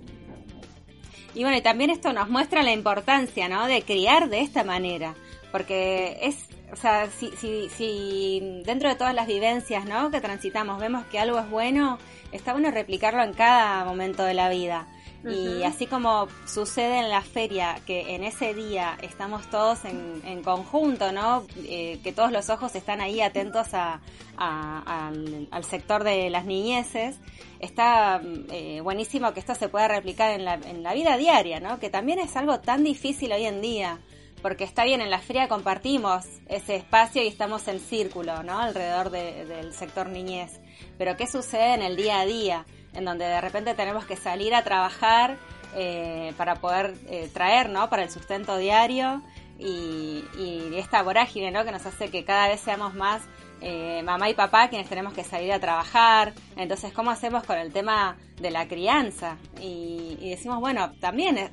Y 1.35 1.43
bueno, 1.45 1.59
y 1.59 1.61
también 1.61 1.91
esto 1.91 2.13
nos 2.13 2.29
muestra 2.29 2.63
la 2.63 2.73
importancia, 2.73 3.49
¿no? 3.49 3.67
De 3.67 3.83
criar 3.83 4.29
de 4.29 4.41
esta 4.41 4.65
manera. 4.65 5.15
Porque 5.53 6.19
es, 6.23 6.37
o 6.73 6.77
sea, 6.77 7.09
si, 7.11 7.31
si, 7.33 7.69
si 7.71 8.63
dentro 8.65 8.89
de 8.89 8.95
todas 8.95 9.15
las 9.15 9.27
vivencias, 9.27 9.85
¿no? 9.85 10.11
Que 10.11 10.21
transitamos, 10.21 10.81
vemos 10.81 11.05
que 11.07 11.19
algo 11.19 11.39
es 11.39 11.51
bueno, 11.51 11.99
está 12.33 12.53
bueno 12.53 12.71
replicarlo 12.71 13.23
en 13.23 13.33
cada 13.33 13.85
momento 13.85 14.23
de 14.25 14.35
la 14.35 14.49
vida. 14.49 14.87
Y 15.23 15.65
así 15.65 15.87
como 15.87 16.29
sucede 16.47 16.99
en 17.01 17.11
la 17.11 17.21
feria, 17.21 17.77
que 17.87 18.15
en 18.15 18.25
ese 18.25 18.55
día 18.55 18.97
estamos 19.03 19.51
todos 19.51 19.85
en, 19.85 20.23
en 20.25 20.43
conjunto, 20.43 21.13
¿no? 21.13 21.45
Eh, 21.67 22.01
que 22.03 22.13
todos 22.13 22.33
los 22.33 22.49
ojos 22.49 22.75
están 22.75 23.03
ahí 23.03 23.21
atentos 23.21 23.75
a, 23.75 24.01
a- 24.39 25.09
al, 25.09 25.47
al 25.51 25.65
sector 25.65 26.05
de 26.05 26.31
las 26.31 26.47
niñeces, 26.47 27.17
está 27.59 28.23
eh, 28.51 28.81
buenísimo 28.83 29.35
que 29.35 29.41
esto 29.41 29.55
se 29.55 29.69
pueda 29.69 29.89
replicar 29.89 30.31
en 30.31 30.47
la, 30.47 30.55
en 30.55 30.83
la 30.83 30.95
vida 30.95 31.19
diaria, 31.19 31.61
¿no? 31.61 31.79
Que 31.81 31.91
también 31.91 32.19
es 32.19 32.35
algo 32.37 32.61
tan 32.61 32.83
difícil 32.83 33.31
hoy 33.33 33.45
en 33.45 33.61
día, 33.61 33.99
porque 34.43 34.65
está 34.65 34.85
bien, 34.85 35.01
en 35.01 35.11
la 35.11 35.19
feria 35.19 35.49
compartimos 35.49 36.25
ese 36.49 36.77
espacio 36.77 37.23
y 37.23 37.29
estamos 37.29 37.67
en 37.69 37.81
círculo, 37.81 38.43
¿no? 38.43 38.59
Alrededor 38.59 39.11
de- 39.11 39.45
del 39.47 39.73
sector 39.75 40.09
niñez. 40.09 40.61
Pero 40.99 41.17
¿qué 41.17 41.27
sucede 41.27 41.75
en 41.75 41.83
el 41.83 41.97
día 41.97 42.21
a 42.21 42.25
día? 42.27 42.67
En 42.93 43.05
donde 43.05 43.25
de 43.25 43.41
repente 43.41 43.75
tenemos 43.75 44.05
que 44.05 44.17
salir 44.17 44.55
a 44.55 44.65
trabajar 44.65 45.37
eh, 45.77 46.33
para 46.37 46.57
poder 46.57 46.95
eh, 47.09 47.31
traer, 47.33 47.69
¿no? 47.69 47.89
Para 47.89 48.03
el 48.03 48.11
sustento 48.11 48.57
diario 48.57 49.23
y, 49.59 50.25
y 50.39 50.73
esta 50.77 51.03
vorágine, 51.03 51.51
¿no? 51.53 51.65
Que 51.65 51.71
nos 51.73 51.87
hace 51.87 52.11
que 52.11 52.25
cada 52.25 52.49
vez 52.49 52.61
seamos 52.61 52.95
más 52.95 53.23
eh, 53.61 54.03
mamá 54.05 54.29
y 54.31 54.35
papá 54.35 54.69
quienes 54.69 54.89
tenemos 54.89 55.13
que 55.13 55.25
salir 55.25 55.53
a 55.53 55.61
trabajar. 55.61 56.33
Entonces, 56.57 56.93
¿cómo 56.93 57.11
hacemos 57.11 57.45
con 57.45 57.59
el 57.59 57.73
tema 57.73 58.17
de 58.41 58.51
la 58.51 58.67
crianza? 58.69 59.37
Y, 59.61 60.17
y 60.21 60.31
decimos, 60.31 60.61
bueno, 60.61 60.93
también 61.01 61.39
es, 61.39 61.51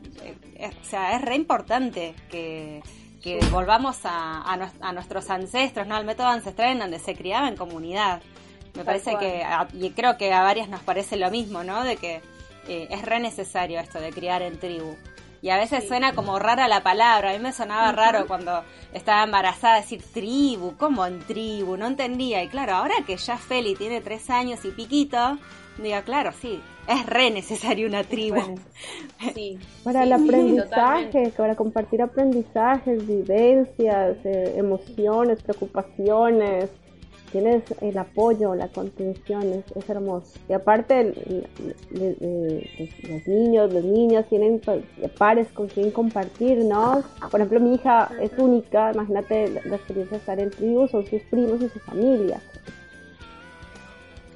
es- 0.55 0.75
o 0.81 0.85
sea, 0.85 1.15
es 1.15 1.21
re 1.21 1.35
importante 1.35 2.15
que, 2.31 2.81
que 3.21 3.39
volvamos 3.51 4.05
a, 4.05 4.41
a, 4.41 4.57
nues- 4.57 4.77
a 4.81 4.93
nuestros 4.93 5.29
ancestros, 5.29 5.85
¿no? 5.87 5.95
Al 5.95 6.05
método 6.05 6.27
ancestral 6.27 6.71
en 6.71 6.79
donde 6.79 6.99
se 6.99 7.15
criaba 7.15 7.47
en 7.47 7.55
comunidad. 7.57 8.21
Me 8.75 8.83
parece 8.85 9.11
que, 9.19 9.43
a- 9.43 9.67
y 9.73 9.89
creo 9.91 10.17
que 10.17 10.31
a 10.33 10.41
varias 10.43 10.69
nos 10.69 10.81
parece 10.81 11.17
lo 11.17 11.29
mismo, 11.31 11.63
¿no? 11.63 11.83
De 11.83 11.97
que 11.97 12.21
eh, 12.67 12.87
es 12.91 13.01
re 13.03 13.19
necesario 13.19 13.79
esto 13.79 13.99
de 13.99 14.11
criar 14.11 14.41
en 14.41 14.59
tribu. 14.59 14.95
Y 15.41 15.49
a 15.49 15.57
veces 15.57 15.87
suena 15.87 16.13
como 16.13 16.39
rara 16.39 16.67
la 16.67 16.81
palabra. 16.83 17.29
A 17.29 17.33
mí 17.33 17.39
me 17.39 17.51
sonaba 17.53 17.91
raro 17.91 18.25
cuando 18.27 18.63
estaba 18.93 19.23
embarazada 19.23 19.75
decir 19.77 20.01
tribu, 20.13 20.75
¿cómo 20.77 21.05
en 21.05 21.19
tribu? 21.19 21.77
No 21.77 21.87
entendía. 21.87 22.43
Y 22.43 22.47
claro, 22.47 22.75
ahora 22.75 22.95
que 23.05 23.17
ya 23.17 23.37
Feli 23.37 23.75
tiene 23.75 24.01
tres 24.01 24.29
años 24.29 24.65
y 24.65 24.71
piquito, 24.71 25.37
digo, 25.77 25.97
claro, 26.03 26.31
sí, 26.41 26.59
es 26.87 27.05
re 27.05 27.29
necesario 27.31 27.87
una 27.87 28.03
tribu. 28.03 28.59
Sí. 29.35 29.59
Para 29.83 30.01
Sí, 30.01 30.07
el 30.07 30.13
aprendizaje, 30.13 30.65
totalmente. 31.05 31.29
para 31.37 31.55
compartir 31.55 32.01
aprendizajes, 32.01 33.05
vivencias, 33.07 34.17
eh, 34.25 34.53
emociones, 34.57 35.41
preocupaciones. 35.43 36.69
Tienes 37.37 37.61
el 37.81 37.95
apoyo, 37.99 38.55
la 38.55 38.67
contención, 38.67 39.43
es, 39.53 39.77
es 39.77 39.87
hermoso. 39.91 40.39
Y 40.49 40.53
aparte, 40.53 41.01
el- 41.01 41.45
el- 41.91 42.17
el- 42.19 42.89
los 43.11 43.27
niños, 43.27 43.71
los 43.71 43.83
niños 43.83 44.25
tienen 44.27 44.59
pa- 44.59 44.77
pares 45.19 45.47
con 45.53 45.67
quien 45.67 45.91
compartir, 45.91 46.65
¿no? 46.65 47.03
Por 47.29 47.39
ejemplo, 47.39 47.59
mi 47.59 47.75
hija 47.75 48.09
es 48.19 48.31
única, 48.39 48.91
imagínate 48.91 49.49
la, 49.49 49.61
la 49.65 49.75
experiencia 49.75 50.17
de 50.17 50.19
estar 50.19 50.39
en 50.39 50.49
tribu, 50.49 50.87
son 50.87 51.05
sus 51.05 51.21
primos 51.29 51.61
y 51.61 51.69
su 51.69 51.77
familia. 51.81 52.39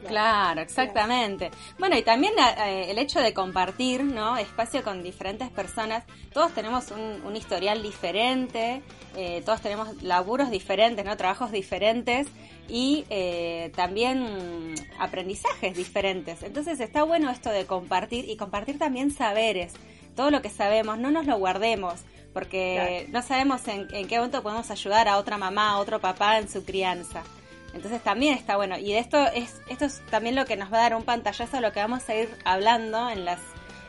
Claro, 0.07 0.61
exactamente. 0.61 1.51
Bueno, 1.77 1.97
y 1.97 2.01
también 2.01 2.33
eh, 2.39 2.87
el 2.89 2.97
hecho 2.97 3.19
de 3.19 3.33
compartir, 3.33 4.03
¿no? 4.03 4.37
Espacio 4.37 4.83
con 4.83 5.03
diferentes 5.03 5.49
personas. 5.49 6.03
Todos 6.33 6.53
tenemos 6.53 6.91
un, 6.91 7.21
un 7.25 7.35
historial 7.35 7.81
diferente, 7.81 8.81
eh, 9.15 9.41
todos 9.45 9.61
tenemos 9.61 10.01
laburos 10.01 10.49
diferentes, 10.49 11.05
¿no? 11.05 11.15
Trabajos 11.17 11.51
diferentes 11.51 12.27
y 12.67 13.05
eh, 13.09 13.71
también 13.75 14.75
aprendizajes 14.99 15.75
diferentes. 15.75 16.43
Entonces 16.43 16.79
está 16.79 17.03
bueno 17.03 17.29
esto 17.29 17.49
de 17.49 17.65
compartir 17.65 18.29
y 18.29 18.37
compartir 18.37 18.79
también 18.79 19.11
saberes. 19.11 19.73
Todo 20.15 20.31
lo 20.31 20.41
que 20.41 20.49
sabemos, 20.49 20.97
no 20.97 21.11
nos 21.11 21.25
lo 21.25 21.37
guardemos, 21.37 22.01
porque 22.33 23.07
no 23.11 23.21
sabemos 23.21 23.65
en, 23.67 23.87
en 23.93 24.07
qué 24.07 24.17
momento 24.17 24.43
podemos 24.43 24.69
ayudar 24.69 25.07
a 25.07 25.17
otra 25.17 25.37
mamá, 25.37 25.71
a 25.71 25.79
otro 25.79 25.99
papá 25.99 26.37
en 26.37 26.49
su 26.49 26.65
crianza. 26.65 27.23
Entonces 27.73 28.01
también 28.01 28.33
está 28.33 28.57
bueno. 28.57 28.77
Y 28.77 28.93
de 28.93 28.99
esto 28.99 29.17
es, 29.27 29.61
esto 29.67 29.85
es 29.85 30.01
también 30.09 30.35
lo 30.35 30.45
que 30.45 30.57
nos 30.57 30.71
va 30.71 30.79
a 30.79 30.81
dar 30.81 30.95
un 30.95 31.03
pantallazo 31.03 31.57
de 31.57 31.61
lo 31.61 31.71
que 31.71 31.79
vamos 31.79 32.07
a 32.09 32.15
ir 32.15 32.29
hablando 32.43 33.09
en 33.09 33.25
las, 33.25 33.39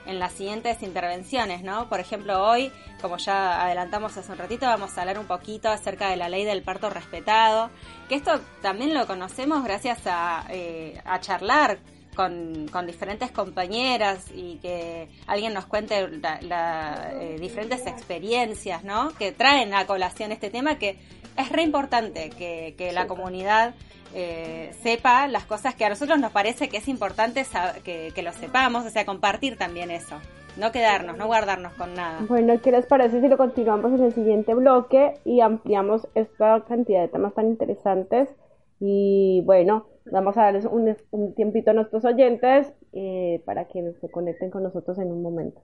en 0.06 0.18
las 0.18 0.32
siguientes 0.32 0.82
intervenciones, 0.82 1.62
¿no? 1.62 1.88
Por 1.88 2.00
ejemplo, 2.00 2.46
hoy, 2.46 2.70
como 3.00 3.16
ya 3.18 3.62
adelantamos 3.62 4.16
hace 4.16 4.30
un 4.30 4.38
ratito, 4.38 4.66
vamos 4.66 4.96
a 4.96 5.00
hablar 5.00 5.18
un 5.18 5.26
poquito 5.26 5.68
acerca 5.68 6.08
de 6.10 6.16
la 6.16 6.28
ley 6.28 6.44
del 6.44 6.62
parto 6.62 6.90
respetado, 6.90 7.70
que 8.08 8.14
esto 8.14 8.40
también 8.60 8.94
lo 8.94 9.06
conocemos 9.06 9.64
gracias 9.64 10.00
a, 10.06 10.44
eh, 10.50 11.00
a 11.04 11.20
charlar 11.20 11.78
con, 12.14 12.68
con 12.68 12.86
diferentes 12.86 13.30
compañeras 13.30 14.26
y 14.34 14.56
que 14.56 15.08
alguien 15.26 15.54
nos 15.54 15.66
cuente 15.66 16.08
la, 16.08 16.40
la, 16.42 17.10
eh, 17.14 17.38
diferentes 17.40 17.86
experiencias, 17.86 18.84
¿no? 18.84 19.10
Que 19.14 19.32
traen 19.32 19.74
a 19.74 19.86
colación 19.86 20.30
este 20.32 20.50
tema 20.50 20.78
que 20.78 20.98
es 21.36 21.50
re 21.50 21.62
importante 21.62 22.30
que, 22.30 22.74
que 22.76 22.92
la 22.92 23.06
comunidad 23.06 23.74
eh, 24.14 24.70
sepa 24.82 25.26
las 25.28 25.44
cosas 25.44 25.74
que 25.74 25.84
a 25.84 25.88
nosotros 25.88 26.18
nos 26.18 26.32
parece 26.32 26.68
que 26.68 26.76
es 26.78 26.88
importante 26.88 27.42
sab- 27.42 27.82
que, 27.82 28.12
que 28.14 28.22
lo 28.22 28.32
sepamos, 28.32 28.84
o 28.84 28.90
sea, 28.90 29.06
compartir 29.06 29.56
también 29.56 29.90
eso, 29.90 30.16
no 30.58 30.70
quedarnos, 30.70 31.16
no 31.16 31.26
guardarnos 31.26 31.72
con 31.74 31.94
nada. 31.94 32.18
Bueno, 32.28 32.60
¿qué 32.60 32.70
les 32.72 32.84
parece 32.86 33.20
si 33.20 33.28
lo 33.28 33.38
continuamos 33.38 33.92
en 33.92 34.04
el 34.04 34.12
siguiente 34.12 34.52
bloque 34.54 35.14
y 35.24 35.40
ampliamos 35.40 36.06
esta 36.14 36.62
cantidad 36.68 37.00
de 37.00 37.08
temas 37.08 37.34
tan 37.34 37.46
interesantes? 37.46 38.28
Y 38.84 39.40
bueno, 39.46 39.86
vamos 40.10 40.36
a 40.36 40.42
darles 40.42 40.64
un, 40.66 40.94
un 41.10 41.34
tiempito 41.34 41.70
a 41.70 41.74
nuestros 41.74 42.04
oyentes 42.04 42.72
eh, 42.92 43.40
para 43.46 43.66
que 43.68 43.92
se 44.00 44.10
conecten 44.10 44.50
con 44.50 44.64
nosotros 44.64 44.98
en 44.98 45.10
un 45.10 45.22
momento. 45.22 45.62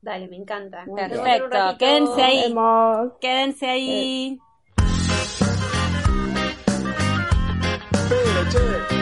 Dale, 0.00 0.26
me 0.28 0.36
encanta. 0.36 0.86
Perfecto, 0.94 1.58
quédense 1.78 2.22
ahí. 2.22 2.52
Nos 2.52 2.54
vemos. 2.54 3.12
Quédense 3.20 3.66
ahí. 3.68 4.38
Pero, 8.08 8.97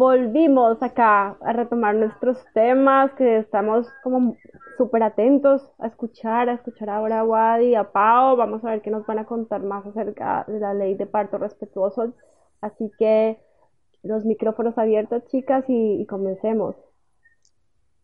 volvimos 0.00 0.82
acá 0.82 1.36
a 1.42 1.52
retomar 1.52 1.94
nuestros 1.94 2.38
temas, 2.54 3.12
que 3.18 3.36
estamos 3.36 3.86
como 4.02 4.34
súper 4.78 5.02
atentos 5.02 5.60
a 5.78 5.88
escuchar, 5.88 6.48
a 6.48 6.54
escuchar 6.54 6.88
ahora 6.88 7.20
a 7.20 7.24
Wadi 7.24 7.66
y 7.66 7.74
a 7.74 7.84
Pau. 7.92 8.34
Vamos 8.36 8.64
a 8.64 8.70
ver 8.70 8.80
qué 8.80 8.90
nos 8.90 9.04
van 9.04 9.18
a 9.18 9.26
contar 9.26 9.62
más 9.62 9.84
acerca 9.86 10.44
de 10.48 10.58
la 10.58 10.72
ley 10.72 10.94
de 10.94 11.04
parto 11.06 11.36
respetuoso. 11.36 12.14
Así 12.62 12.90
que 12.98 13.38
los 14.02 14.24
micrófonos 14.24 14.78
abiertos, 14.78 15.26
chicas, 15.26 15.64
y, 15.68 16.00
y 16.00 16.06
comencemos. 16.06 16.74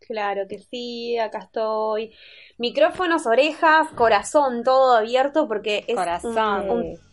Claro 0.07 0.43
que 0.47 0.59
sí, 0.59 1.17
acá 1.17 1.39
estoy. 1.39 2.13
Micrófonos, 2.59 3.25
orejas, 3.25 3.89
corazón, 3.95 4.63
todo 4.63 4.95
abierto 4.95 5.47
porque 5.47 5.83
es 5.87 5.95
Corazón. 5.95 6.37
un, 6.37 6.69
un- 6.69 6.77
un- 6.77 7.06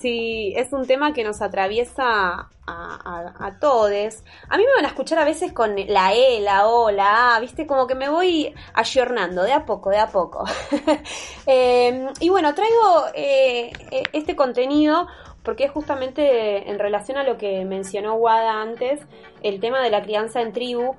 sí, 0.00 0.52
es 0.56 0.72
un 0.72 0.86
tema 0.86 1.12
que 1.12 1.24
nos 1.24 1.40
atraviesa 1.40 2.04
a, 2.04 2.50
a, 2.66 3.46
a 3.46 3.58
todes. 3.58 4.24
A 4.48 4.56
mí 4.56 4.64
me 4.64 4.74
van 4.74 4.84
a 4.84 4.88
escuchar 4.88 5.18
a 5.18 5.24
veces 5.24 5.52
con 5.52 5.74
la 5.76 6.14
E, 6.14 6.40
la 6.40 6.66
O, 6.66 6.90
la 6.90 7.36
A, 7.36 7.40
viste, 7.40 7.66
como 7.66 7.86
que 7.86 7.94
me 7.94 8.08
voy 8.08 8.54
ayornando 8.74 9.42
de 9.42 9.52
a 9.52 9.64
poco, 9.64 9.90
de 9.90 9.98
a 9.98 10.08
poco. 10.08 10.44
Eh, 11.48 12.08
y 12.18 12.28
bueno, 12.28 12.56
traigo 12.56 13.04
eh, 13.14 13.70
eh, 13.92 14.02
este 14.12 14.34
contenido 14.34 15.06
porque 15.44 15.62
es 15.62 15.70
justamente 15.70 16.68
en 16.68 16.80
relación 16.80 17.18
a 17.18 17.22
lo 17.22 17.38
que 17.38 17.64
mencionó 17.64 18.14
Wada 18.14 18.60
antes, 18.60 19.00
el 19.44 19.60
tema 19.60 19.80
de 19.80 19.90
la 19.90 20.02
crianza 20.02 20.40
en 20.42 20.52
tribu. 20.52 20.96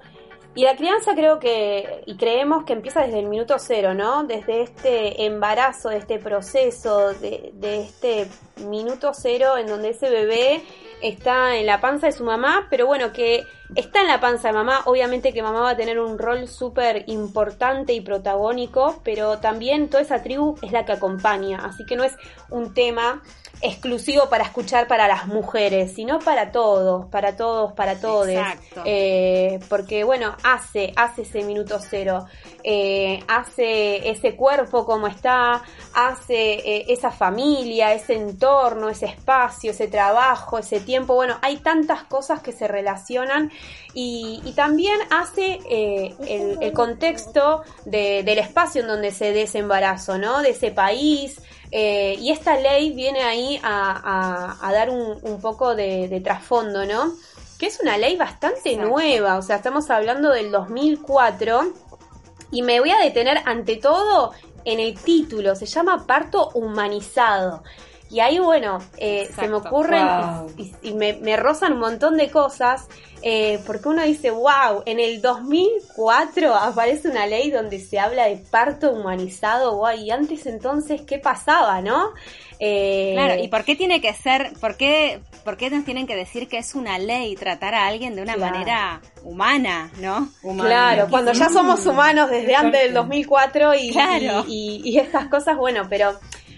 Y 0.56 0.64
la 0.64 0.76
crianza 0.76 1.14
creo 1.14 1.38
que, 1.39 2.02
y 2.08 2.18
creemos 2.18 2.64
que 2.64 2.74
empieza 2.74 3.02
desde 3.02 3.20
el 3.20 3.28
minuto 3.28 3.56
cero, 3.60 3.93
¿no? 3.93 4.24
Desde 4.24 4.64
este 4.64 5.26
embarazo, 5.26 5.89
de 5.89 5.98
este 5.98 6.18
proceso, 6.18 7.14
de, 7.14 7.52
de 7.54 7.82
este 7.82 8.28
minuto 8.66 9.12
cero 9.14 9.58
en 9.58 9.68
donde 9.68 9.89
ese 9.89 10.10
bebé 10.10 10.64
está 11.02 11.56
en 11.58 11.66
la 11.66 11.80
panza 11.80 12.08
de 12.08 12.14
su 12.14 12.24
mamá, 12.24 12.68
pero 12.70 12.88
bueno, 12.88 13.14
que 13.14 13.45
está 13.76 14.02
en 14.02 14.08
la 14.08 14.20
panza 14.20 14.48
de 14.48 14.54
mamá, 14.54 14.82
obviamente 14.86 15.34
que 15.34 15.43
mamá 15.43 15.62
va 15.62 15.70
a 15.72 15.78
tener 15.78 16.00
un 16.00 16.18
rol 16.18 16.48
súper 16.48 17.04
importante 17.08 17.93
y 17.93 18.02
protagónico, 18.02 19.00
pero 19.04 19.39
también 19.39 19.89
toda 19.89 20.02
esa 20.02 20.24
tribu 20.24 20.56
es 20.62 20.72
la 20.72 20.86
que 20.86 20.93
acompaña, 20.93 21.64
así 21.66 21.86
que 21.86 21.95
no 21.95 22.04
es 22.04 22.16
un 22.50 22.74
tema 22.74 23.22
exclusivo 23.62 24.30
para 24.30 24.43
escuchar 24.43 24.88
para 24.88 25.08
las 25.08 25.28
mujeres, 25.28 25.93
sino 25.93 26.20
para 26.20 26.51
todos, 26.51 27.08
para 27.08 27.36
todos, 27.36 27.74
para 27.74 27.99
todos. 27.99 28.28
Exacto. 28.30 28.82
Eh, 28.86 29.60
porque 29.70 30.03
bueno, 30.03 30.36
hace, 30.43 30.93
hace 30.95 31.24
ese 31.24 31.43
minuto 31.43 31.80
cero, 31.80 32.26
eh, 32.64 33.20
hace 33.28 34.10
ese 34.10 34.36
cuerpo 34.36 34.86
como 34.86 35.08
está, 35.08 35.64
hace 35.93 36.53
eh, 36.53 36.86
esa 36.89 37.12
familia, 37.12 37.93
ese 37.93 38.14
entorno, 38.16 38.89
ese 38.89 39.08
espacio, 39.08 39.72
ese 39.72 39.88
trabajo, 39.88 40.58
ese 40.60 40.80
tiempo. 40.80 41.16
Bueno, 41.16 41.38
hay 41.41 41.58
tantas 41.58 42.03
cosas 42.03 42.41
que 42.41 42.51
se 42.51 42.68
relacionan 42.68 43.51
y, 43.93 44.41
y 44.45 44.51
también 44.53 44.99
hace 45.10 45.60
eh, 45.70 46.14
el, 46.28 46.58
el 46.62 46.74
contexto 46.74 47.64
de- 47.86 48.22
del 48.24 48.38
espacio 48.39 48.82
en 48.82 48.88
donde 48.88 49.12
se 49.12 49.32
dé 49.34 49.43
ese 49.43 49.60
embarazo, 49.60 50.18
¿no? 50.18 50.41
De 50.41 50.51
ese 50.51 50.72
país. 50.72 51.41
Eh, 51.72 52.15
y 52.20 52.32
esta 52.32 52.57
ley 52.57 52.91
viene 52.93 53.24
ahí 53.24 53.59
a, 53.63 53.91
a- 54.61 54.68
a 54.68 54.74
dar 54.74 54.89
un, 54.89 55.18
un 55.22 55.41
poco 55.41 55.76
de, 55.76 56.07
de 56.07 56.22
trasfondo, 56.22 56.86
¿no? 56.86 57.13
Que 57.59 57.65
es 57.68 57.80
una 57.82 57.97
ley 57.97 58.15
bastante 58.15 58.72
Exacto. 58.72 58.89
nueva, 58.89 59.38
o 59.38 59.41
sea, 59.41 59.57
estamos 59.57 59.89
hablando 59.89 60.32
del 60.32 60.51
2004 60.51 61.74
y 62.51 62.61
me 62.61 62.80
voy 62.80 62.91
a 62.91 62.99
detener 62.99 63.39
ante 63.45 63.76
todo 63.78 64.32
en 64.63 64.80
el 64.80 64.95
título, 64.99 65.55
se 65.55 65.65
llama 65.65 66.05
parto 66.05 66.49
humanizado. 66.53 67.63
Y 68.10 68.22
ahí, 68.22 68.39
bueno, 68.39 68.80
eh, 68.97 69.30
se 69.36 69.47
me 69.49 69.55
ocurren 69.55 70.08
Wow. 70.08 70.51
y, 70.58 70.74
y 70.82 70.93
me, 70.93 71.14
me 71.16 71.36
rozan 71.36 71.74
un 71.74 71.80
montón 71.80 72.16
de 72.16 72.30
cosas, 72.32 72.88
eh, 73.22 73.60
porque 73.68 73.89
uno 73.89 74.01
dice, 74.03 74.32
wow, 74.32 74.84
en 74.86 74.99
el 75.01 75.22
2004 75.22 76.55
aparece 76.55 77.10
una 77.10 77.28
ley 77.28 77.51
donde 77.51 77.80
se 77.80 77.99
habla 77.99 78.26
de 78.28 78.38
parto 78.38 78.91
humanizado, 78.91 79.76
wow, 79.78 79.91
y 79.97 80.10
antes 80.12 80.45
entonces, 80.45 81.01
¿qué 81.01 81.20
pasaba, 81.20 81.82
no? 81.82 82.12
Eh, 82.60 83.12
Claro, 83.14 83.36
¿y 83.43 83.49
por 83.49 83.66
qué 83.66 83.76
tiene 83.76 83.99
que 84.01 84.14
ser, 84.14 84.53
por 84.62 84.78
qué, 84.78 85.20
por 85.43 85.58
qué 85.58 85.70
nos 85.70 85.84
tienen 85.86 86.08
que 86.08 86.16
decir 86.16 86.47
que 86.47 86.58
es 86.58 86.76
una 86.76 86.97
ley 86.99 87.36
tratar 87.36 87.76
a 87.76 87.88
alguien 87.88 88.16
de 88.16 88.22
una 88.22 88.36
Claro. 88.36 88.53
manera 88.53 89.01
humana, 89.24 89.91
¿no? 89.99 90.30
Claro, 90.58 91.08
cuando 91.10 91.34
ya 91.34 91.49
somos 91.49 91.86
humanos 91.86 92.30
desde 92.30 92.55
antes 92.55 92.72
del 92.84 92.93
fuerte. 92.93 92.93
2004 92.93 93.76
y, 93.76 93.91
Claro. 93.91 94.45
y, 94.47 94.82
y- 94.84 94.89
y 94.91 94.99
estas 94.99 95.28
cosas, 95.28 95.58
bueno, 95.58 95.84
pero 95.89 96.18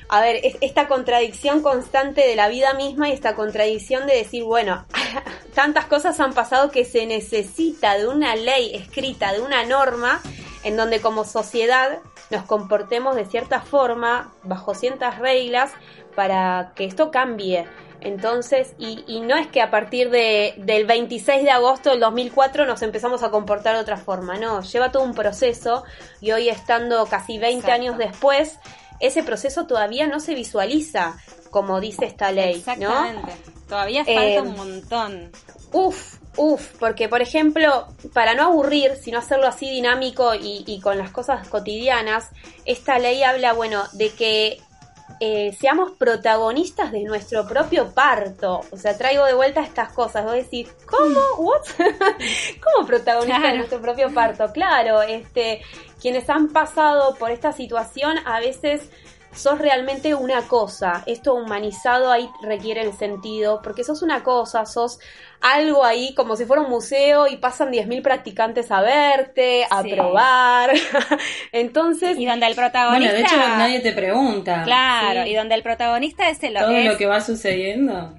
a 0.10 0.22
ver, 0.22 0.38
es- 0.44 0.58
esta 0.62 0.88
contradicción 0.88 1.62
constante 1.62 2.22
de 2.28 2.36
la 2.36 2.48
vida 2.50 2.74
misma 2.74 3.10
y 3.10 3.14
esta 3.14 3.36
contradicción 3.36 4.08
de 4.08 4.16
decir, 4.16 4.44
bueno, 4.44 4.86
tantas 5.56 5.86
cosas 5.86 6.20
han 6.20 6.34
pasado 6.34 6.72
que 6.72 6.84
se 6.86 7.06
necesita 7.06 7.98
de 7.98 8.08
una 8.08 8.36
ley 8.36 8.76
escrita, 8.76 9.32
de 9.34 9.42
una 9.42 9.64
norma, 9.66 10.22
en 10.64 10.76
donde 10.76 11.00
como 11.00 11.24
sociedad 11.24 12.00
nos 12.30 12.44
comportemos 12.44 13.16
de 13.16 13.26
cierta 13.26 13.62
forma, 13.62 14.34
bajo 14.44 14.76
ciertas 14.76 15.18
reglas, 15.20 15.72
para 16.16 16.74
que 16.76 16.86
esto 16.86 17.12
cambie. 17.12 17.66
Entonces, 18.02 18.74
y, 18.78 19.04
y 19.08 19.20
no 19.22 19.36
es 19.36 19.48
que 19.48 19.62
a 19.62 19.70
partir 19.72 20.10
de, 20.10 20.54
del 20.58 20.86
26 20.86 21.44
de 21.44 21.52
agosto 21.52 21.90
del 21.90 22.00
2004 22.00 22.66
nos 22.66 22.82
empezamos 22.82 23.24
a 23.24 23.30
comportar 23.30 23.76
de 23.76 23.82
otra 23.82 23.98
forma, 23.98 24.38
no, 24.38 24.62
lleva 24.62 24.92
todo 24.92 25.04
un 25.04 25.14
proceso 25.14 25.84
y 26.22 26.32
hoy 26.32 26.48
estando 26.50 27.06
casi 27.08 27.38
20 27.38 27.58
Exacto. 27.58 27.74
años 27.74 27.98
después, 27.98 28.58
ese 29.00 29.24
proceso 29.24 29.66
todavía 29.66 30.08
no 30.08 30.20
se 30.20 30.36
visualiza 30.36 31.18
como 31.50 31.80
dice 31.80 32.06
esta 32.06 32.32
ley, 32.32 32.64
¿no? 32.78 33.06
Exactamente. 33.16 33.34
Todavía 33.68 34.04
Eh, 34.06 34.36
falta 34.36 34.50
un 34.50 34.56
montón. 34.56 35.32
Uf, 35.72 36.18
uf, 36.38 36.68
porque 36.80 37.10
por 37.10 37.22
ejemplo, 37.22 37.88
para 38.14 38.34
no 38.34 38.44
aburrir, 38.44 38.96
sino 38.96 39.20
hacerlo 39.20 39.48
así 39.48 39.70
dinámico 39.70 40.34
y, 40.36 40.64
y 40.66 40.80
con 40.80 40.98
las 40.98 41.12
cosas 41.12 41.48
cotidianas, 41.48 42.30
esta 42.66 43.00
ley 43.00 43.24
habla, 43.24 43.54
bueno, 43.54 43.84
de 43.94 44.10
que 44.12 44.62
eh, 45.22 45.54
seamos 45.60 45.92
protagonistas 45.92 46.94
de 46.94 47.04
nuestro 47.04 47.46
propio 47.46 47.94
parto. 47.94 48.62
O 48.72 48.78
sea, 48.78 48.98
traigo 48.98 49.26
de 49.26 49.34
vuelta 49.34 49.62
estas 49.62 49.92
cosas. 49.92 50.24
Vos 50.24 50.34
decís, 50.34 50.70
¿cómo? 50.86 51.20
¿What? 51.38 51.64
¿Cómo 52.64 52.88
protagonistas 52.88 53.44
de 53.44 53.58
nuestro 53.58 53.82
propio 53.82 54.14
parto? 54.14 54.52
Claro, 54.54 55.02
este, 55.02 55.62
quienes 56.02 56.30
han 56.30 56.48
pasado 56.50 57.16
por 57.16 57.32
esta 57.32 57.52
situación 57.52 58.18
a 58.26 58.40
veces 58.40 58.90
sos 59.32 59.60
realmente 59.60 60.16
una 60.16 60.42
cosa. 60.48 61.04
Esto 61.06 61.36
humanizado 61.36 62.12
ahí 62.12 62.28
requiere 62.42 62.82
el 62.82 62.94
sentido, 62.94 63.62
porque 63.62 63.84
sos 63.84 64.02
una 64.02 64.24
cosa, 64.24 64.66
sos 64.66 65.00
algo 65.40 65.86
ahí 65.86 66.16
como 66.16 66.36
si 66.36 66.46
fuera 66.46 66.64
un 66.64 66.70
museo 66.70 67.28
y 67.28 67.38
pasan 67.38 67.72
10.000 67.72 68.02
practicantes 68.02 68.72
a 68.72 68.82
verte, 68.82 69.66
a 69.70 69.84
Sí. 69.84 69.94
probar. 69.94 70.72
Entonces, 71.52 72.18
Y 72.18 72.26
donde 72.26 72.48
el 72.48 72.56
protagonista... 72.56 73.12
Bueno, 73.14 73.14
de 73.14 73.22
hecho 73.22 73.38
nadie 73.38 73.80
te 73.82 73.94
pregunta. 73.94 74.64
Claro, 74.64 75.24
Sí. 75.24 75.30
y 75.30 75.36
donde 75.36 75.56
el 75.56 75.64
protagonista 75.64 76.28
es 76.30 76.42
el 76.44 76.56
Todo 76.56 76.72
es- 76.72 76.86
lo 76.92 76.98
que 76.98 77.06
va 77.06 77.22
sucediendo. 77.22 78.14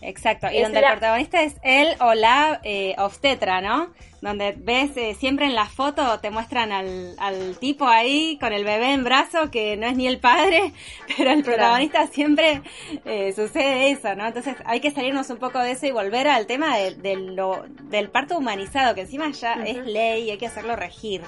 Exacto, 0.00 0.46
y 0.52 0.62
donde 0.62 0.78
el 0.78 0.86
protagonista 0.86 1.42
es 1.42 1.56
él 1.62 1.88
o 2.00 2.14
la 2.14 2.60
eh, 2.62 2.94
obstetra, 2.98 3.60
¿no? 3.60 3.92
Donde 4.20 4.54
ves 4.56 4.96
eh, 4.96 5.16
siempre 5.18 5.46
en 5.46 5.54
la 5.54 5.66
foto 5.66 6.18
te 6.20 6.30
muestran 6.30 6.72
al, 6.72 7.14
al 7.18 7.56
tipo 7.58 7.86
ahí 7.86 8.36
con 8.40 8.52
el 8.52 8.64
bebé 8.64 8.92
en 8.92 9.04
brazo 9.04 9.50
que 9.50 9.76
no 9.76 9.86
es 9.86 9.96
ni 9.96 10.06
el 10.06 10.18
padre, 10.18 10.72
pero 11.16 11.30
el 11.30 11.42
protagonista 11.42 12.06
siempre 12.06 12.62
eh, 13.04 13.32
sucede 13.32 13.90
eso, 13.90 14.14
¿no? 14.14 14.26
Entonces 14.26 14.56
hay 14.64 14.80
que 14.80 14.90
salirnos 14.90 15.30
un 15.30 15.38
poco 15.38 15.58
de 15.58 15.72
eso 15.72 15.86
y 15.86 15.90
volver 15.90 16.28
al 16.28 16.46
tema 16.46 16.76
de, 16.76 16.94
de 16.94 17.16
lo, 17.16 17.64
del 17.84 18.08
parto 18.08 18.38
humanizado, 18.38 18.94
que 18.94 19.02
encima 19.02 19.30
ya 19.30 19.54
es 19.64 19.84
ley 19.84 20.24
y 20.24 20.30
hay 20.30 20.38
que 20.38 20.46
hacerlo 20.46 20.76
regir. 20.76 21.22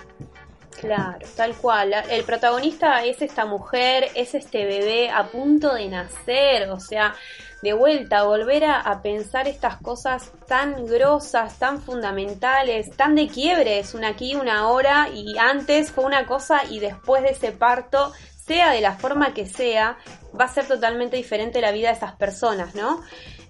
Claro, 0.80 1.18
tal 1.36 1.54
cual. 1.56 1.92
El 2.08 2.24
protagonista 2.24 3.04
es 3.04 3.20
esta 3.20 3.44
mujer, 3.44 4.08
es 4.14 4.34
este 4.34 4.64
bebé 4.64 5.10
a 5.10 5.26
punto 5.26 5.74
de 5.74 5.88
nacer, 5.88 6.70
o 6.70 6.80
sea, 6.80 7.14
de 7.62 7.72
vuelta, 7.72 8.24
volver 8.24 8.64
a, 8.64 9.02
pensar 9.02 9.46
estas 9.46 9.76
cosas 9.76 10.32
tan 10.46 10.86
grosas, 10.86 11.58
tan 11.58 11.80
fundamentales, 11.80 12.90
tan 12.96 13.14
de 13.14 13.28
quiebre, 13.28 13.78
es 13.78 13.94
una 13.94 14.08
aquí, 14.08 14.34
una 14.34 14.60
ahora, 14.60 15.08
y 15.12 15.36
antes 15.38 15.90
fue 15.90 16.04
una 16.04 16.26
cosa 16.26 16.64
y 16.68 16.80
después 16.80 17.22
de 17.22 17.30
ese 17.30 17.52
parto 17.52 18.12
sea 18.46 18.72
de 18.72 18.80
la 18.80 18.94
forma 18.94 19.34
que 19.34 19.46
sea, 19.46 19.98
va 20.38 20.46
a 20.46 20.48
ser 20.48 20.66
totalmente 20.66 21.16
diferente 21.16 21.60
la 21.60 21.72
vida 21.72 21.88
de 21.88 21.96
esas 21.96 22.16
personas, 22.16 22.74
¿no? 22.74 23.00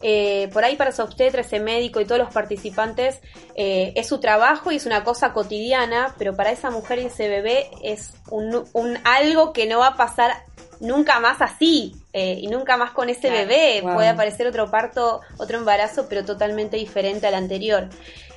Eh, 0.02 0.48
por 0.52 0.64
ahí 0.64 0.76
para 0.76 0.90
esa 0.90 1.04
obstetra, 1.04 1.42
ese 1.42 1.60
médico 1.60 2.00
y 2.00 2.06
todos 2.06 2.18
los 2.20 2.32
participantes 2.32 3.20
eh, 3.54 3.92
es 3.96 4.08
su 4.08 4.18
trabajo 4.18 4.72
y 4.72 4.76
es 4.76 4.86
una 4.86 5.04
cosa 5.04 5.32
cotidiana, 5.34 6.14
pero 6.18 6.34
para 6.34 6.50
esa 6.52 6.70
mujer 6.70 7.00
y 7.00 7.06
ese 7.06 7.28
bebé 7.28 7.68
es 7.82 8.12
un, 8.30 8.64
un 8.72 8.98
algo 9.04 9.52
que 9.52 9.66
no 9.66 9.80
va 9.80 9.88
a 9.88 9.96
pasar 9.96 10.32
nunca 10.80 11.20
más 11.20 11.42
así 11.42 11.94
eh, 12.14 12.38
y 12.40 12.46
nunca 12.46 12.78
más 12.78 12.92
con 12.92 13.10
ese 13.10 13.28
Claro, 13.28 13.46
bebé. 13.46 13.80
wow. 13.82 13.94
Puede 13.96 14.08
aparecer 14.08 14.46
otro 14.46 14.70
parto, 14.70 15.20
otro 15.36 15.58
embarazo, 15.58 16.06
pero 16.08 16.24
totalmente 16.24 16.78
diferente 16.78 17.26
al 17.26 17.34
anterior. 17.34 17.90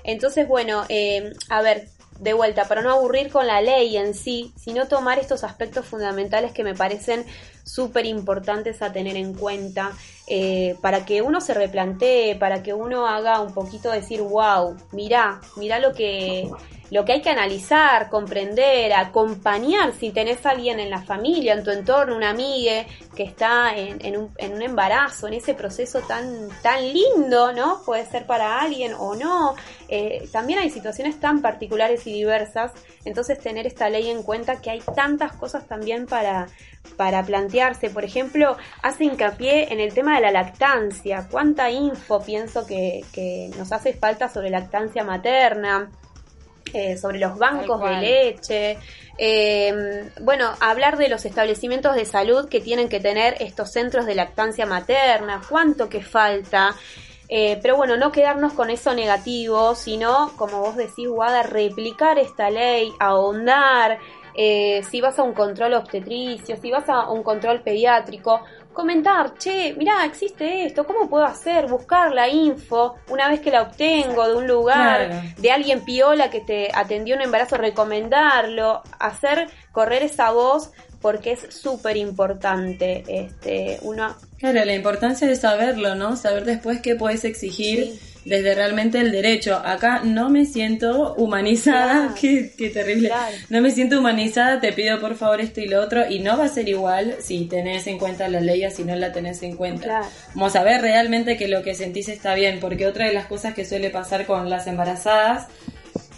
Entonces, 0.04 0.46
bueno, 0.46 0.84
eh, 0.90 1.32
a 1.50 1.62
ver, 1.62 1.88
de 2.20 2.34
vuelta, 2.34 2.66
para 2.68 2.82
no 2.82 2.92
aburrir 2.92 3.32
con 3.32 3.48
la 3.48 3.62
ley 3.62 3.98
en 3.98 4.14
sí, 4.14 4.54
sino 4.56 4.88
tomar 4.88 5.20
estos 5.20 5.44
aspectos 5.44 5.86
fundamentales 5.86 6.52
que 6.52 6.64
me 6.64 6.76
parecen 6.76 7.26
súper 7.64 8.06
importantes 8.06 8.82
a 8.82 8.92
tener 8.92 9.16
en 9.16 9.34
cuenta 9.34 9.92
eh, 10.28 10.76
para 10.82 11.06
que 11.06 11.22
uno 11.22 11.42
se 11.42 11.54
replantee, 11.54 12.36
para 12.36 12.64
que 12.64 12.74
uno 12.74 13.08
haga 13.08 13.42
un 13.42 13.54
poquito 13.54 13.92
decir, 13.92 14.22
wow, 14.22 14.76
mirá, 14.92 15.42
mirá 15.58 15.80
lo 15.80 15.94
que, 15.94 16.50
lo 16.94 17.04
que 17.04 17.14
hay 17.14 17.22
que 17.24 17.32
analizar, 17.32 18.08
comprender, 18.08 18.94
acompañar 18.94 19.94
si 19.94 20.12
tenés 20.12 20.46
a 20.46 20.52
alguien 20.52 20.80
en 20.80 20.92
la 20.92 21.02
familia, 21.02 21.54
en 21.54 21.64
tu 21.64 21.72
entorno, 21.72 22.16
una 22.16 22.30
amiga 22.30 22.86
que 23.16 23.24
está 23.24 23.76
en, 23.76 24.16
un 24.16 24.62
embarazo, 24.62 25.28
en 25.28 25.34
ese 25.34 25.56
proceso 25.56 26.02
tan, 26.02 26.50
tan 26.62 26.82
lindo, 26.94 27.52
¿no? 27.52 27.82
Puede 27.84 28.06
ser 28.06 28.28
para 28.28 28.62
alguien 28.62 28.94
o 28.94 29.16
no. 29.16 29.56
Eh, 29.88 30.30
también 30.32 30.60
hay 30.60 30.70
situaciones 30.70 31.20
tan 31.20 31.42
particulares 31.42 32.06
y 32.06 32.14
diversas, 32.14 32.72
entonces 33.06 33.40
tener 33.40 33.66
esta 33.66 33.90
ley 33.90 34.12
en 34.12 34.22
cuenta 34.22 34.62
que 34.62 34.70
hay 34.70 34.82
tantas 34.96 35.34
cosas 35.34 35.66
también 35.66 36.06
para, 36.06 36.46
para 36.96 37.24
plantearse. 37.24 37.90
Por 37.90 38.04
ejemplo, 38.04 38.56
hace 38.84 39.06
hincapié 39.06 39.74
en 39.74 39.80
el 39.80 39.96
tema 39.96 40.18
de 40.18 40.22
la 40.22 40.32
lactancia. 40.32 41.28
¿Cuánta 41.32 41.72
info 41.72 42.22
pienso 42.22 42.68
que, 42.68 43.04
que 43.12 43.50
nos 43.58 43.72
hace 43.72 43.94
falta 43.94 44.30
sobre 44.30 44.52
lactancia 44.52 45.04
materna? 45.04 45.90
Eh, 46.74 46.98
sobre 46.98 47.20
los 47.20 47.38
bancos 47.38 47.82
de 47.82 47.98
leche. 47.98 48.78
Eh, 49.18 50.10
bueno, 50.22 50.54
hablar 50.60 50.98
de 50.98 51.10
los 51.10 51.26
establecimientos 51.26 51.96
de 51.96 52.06
salud 52.06 52.50
que 52.50 52.62
tienen 52.62 52.90
que 52.90 53.00
tener 53.00 53.36
estos 53.40 53.72
centros 53.72 54.06
de 54.06 54.16
lactancia 54.16 54.66
materna, 54.66 55.42
cuánto 55.48 55.90
que 55.90 56.02
falta. 56.02 56.76
Eh, 57.30 57.60
pero 57.62 57.78
bueno, 57.78 57.98
no 57.98 58.12
quedarnos 58.12 58.54
con 58.54 58.70
eso 58.70 58.94
negativo, 58.94 59.76
sino, 59.76 60.32
como 60.36 60.60
vos 60.60 60.76
decís, 60.76 61.08
Wada, 61.10 61.44
replicar 61.44 62.20
esta 62.20 62.50
ley, 62.50 62.92
ahondar, 63.00 63.98
eh, 64.36 64.84
si 64.90 65.00
vas 65.00 65.18
a 65.20 65.24
un 65.24 65.34
control 65.34 65.74
obstetricio, 65.74 66.58
si 66.58 66.72
vas 66.72 66.90
a 66.90 67.10
un 67.10 67.24
control 67.24 67.62
pediátrico, 67.62 68.42
comentar, 68.74 69.36
che, 69.38 69.74
mirá, 69.78 70.06
existe 70.06 70.66
esto, 70.66 70.86
¿cómo 70.86 71.10
puedo 71.10 71.26
hacer? 71.26 71.68
Buscar 71.68 72.12
la 72.14 72.28
info 72.28 72.96
una 73.10 73.28
vez 73.30 73.40
que 73.40 73.52
la 73.52 73.62
obtengo 73.64 74.28
de 74.28 74.36
un 74.36 74.48
lugar, 74.48 75.08
Claro. 75.08 75.28
de 75.38 75.52
alguien 75.52 75.86
piola 75.86 76.30
que 76.30 76.42
te 76.42 76.70
atendió 76.74 77.16
un 77.16 77.22
embarazo, 77.22 77.58
recomendarlo, 77.58 78.82
hacer 79.00 79.48
correr 79.72 80.04
esa 80.04 80.32
voz 80.32 80.72
porque 81.02 81.34
es 81.34 81.54
súper 81.54 81.98
importante. 81.98 83.04
Este, 83.08 83.80
uno 83.82 84.16
Claro, 84.38 84.64
la 84.66 84.74
importancia 84.74 85.28
de 85.28 85.36
saberlo, 85.36 85.96
¿no? 85.96 86.16
Saber 86.16 86.44
después 86.46 86.82
qué 86.82 86.96
puedes 86.96 87.24
exigir 87.26 88.00
desde 88.26 88.56
realmente 88.56 89.00
el 89.00 89.12
derecho. 89.12 89.56
Acá 89.56 90.02
no 90.04 90.30
me 90.30 90.46
siento 90.46 91.14
humanizada, 91.16 91.94
Claro. 91.94 92.16
qué, 92.20 92.52
qué 92.58 92.70
terrible. 92.70 93.10
Claro. 93.10 93.36
No 93.50 93.62
me 93.62 93.72
siento 93.72 94.00
humanizada, 94.00 94.60
te 94.60 94.74
pido 94.74 95.00
por 95.00 95.16
favor 95.16 95.42
esto 95.42 95.62
y 95.62 95.68
lo 95.68 95.82
otro, 95.82 96.10
y 96.10 96.20
no 96.20 96.38
va 96.38 96.46
a 96.46 96.50
ser 96.50 96.68
igual 96.70 97.16
si 97.20 97.46
tenés 97.46 97.88
en 97.88 97.98
cuenta 97.98 98.28
la 98.28 98.40
ley 98.40 98.66
o 98.66 98.72
si 98.72 98.84
no 98.84 98.96
la 98.96 99.12
tenés 99.12 99.44
en 99.44 99.56
cuenta. 99.56 99.84
Claro. 99.84 100.06
Vamos 100.36 100.56
a 100.56 100.64
ver 100.64 100.82
realmente 100.82 101.38
que 101.38 101.48
lo 101.48 101.64
que 101.64 101.76
sentís 101.76 102.10
está 102.10 102.34
bien, 102.36 102.60
porque 102.60 102.88
otra 102.88 103.08
de 103.08 103.14
las 103.14 103.26
cosas 103.26 103.54
que 103.54 103.66
suele 103.66 103.90
pasar 103.90 104.26
con 104.26 104.50
las 104.50 104.68
embarazadas 104.68 105.48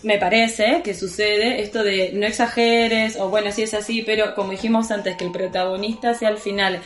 me 0.04 0.20
parece 0.20 0.82
que 0.84 0.94
sucede 0.94 1.62
esto 1.62 1.84
de 1.84 2.12
no 2.14 2.28
exageres, 2.28 3.18
o 3.18 3.30
bueno, 3.30 3.52
sí 3.52 3.64
es 3.64 3.74
así, 3.74 4.04
pero 4.04 4.36
como 4.36 4.52
dijimos 4.52 4.92
antes, 4.92 5.18
que 5.18 5.26
el 5.26 5.32
protagonista 5.32 6.14
sea 6.14 6.30
al 6.30 6.38
final, 6.38 6.80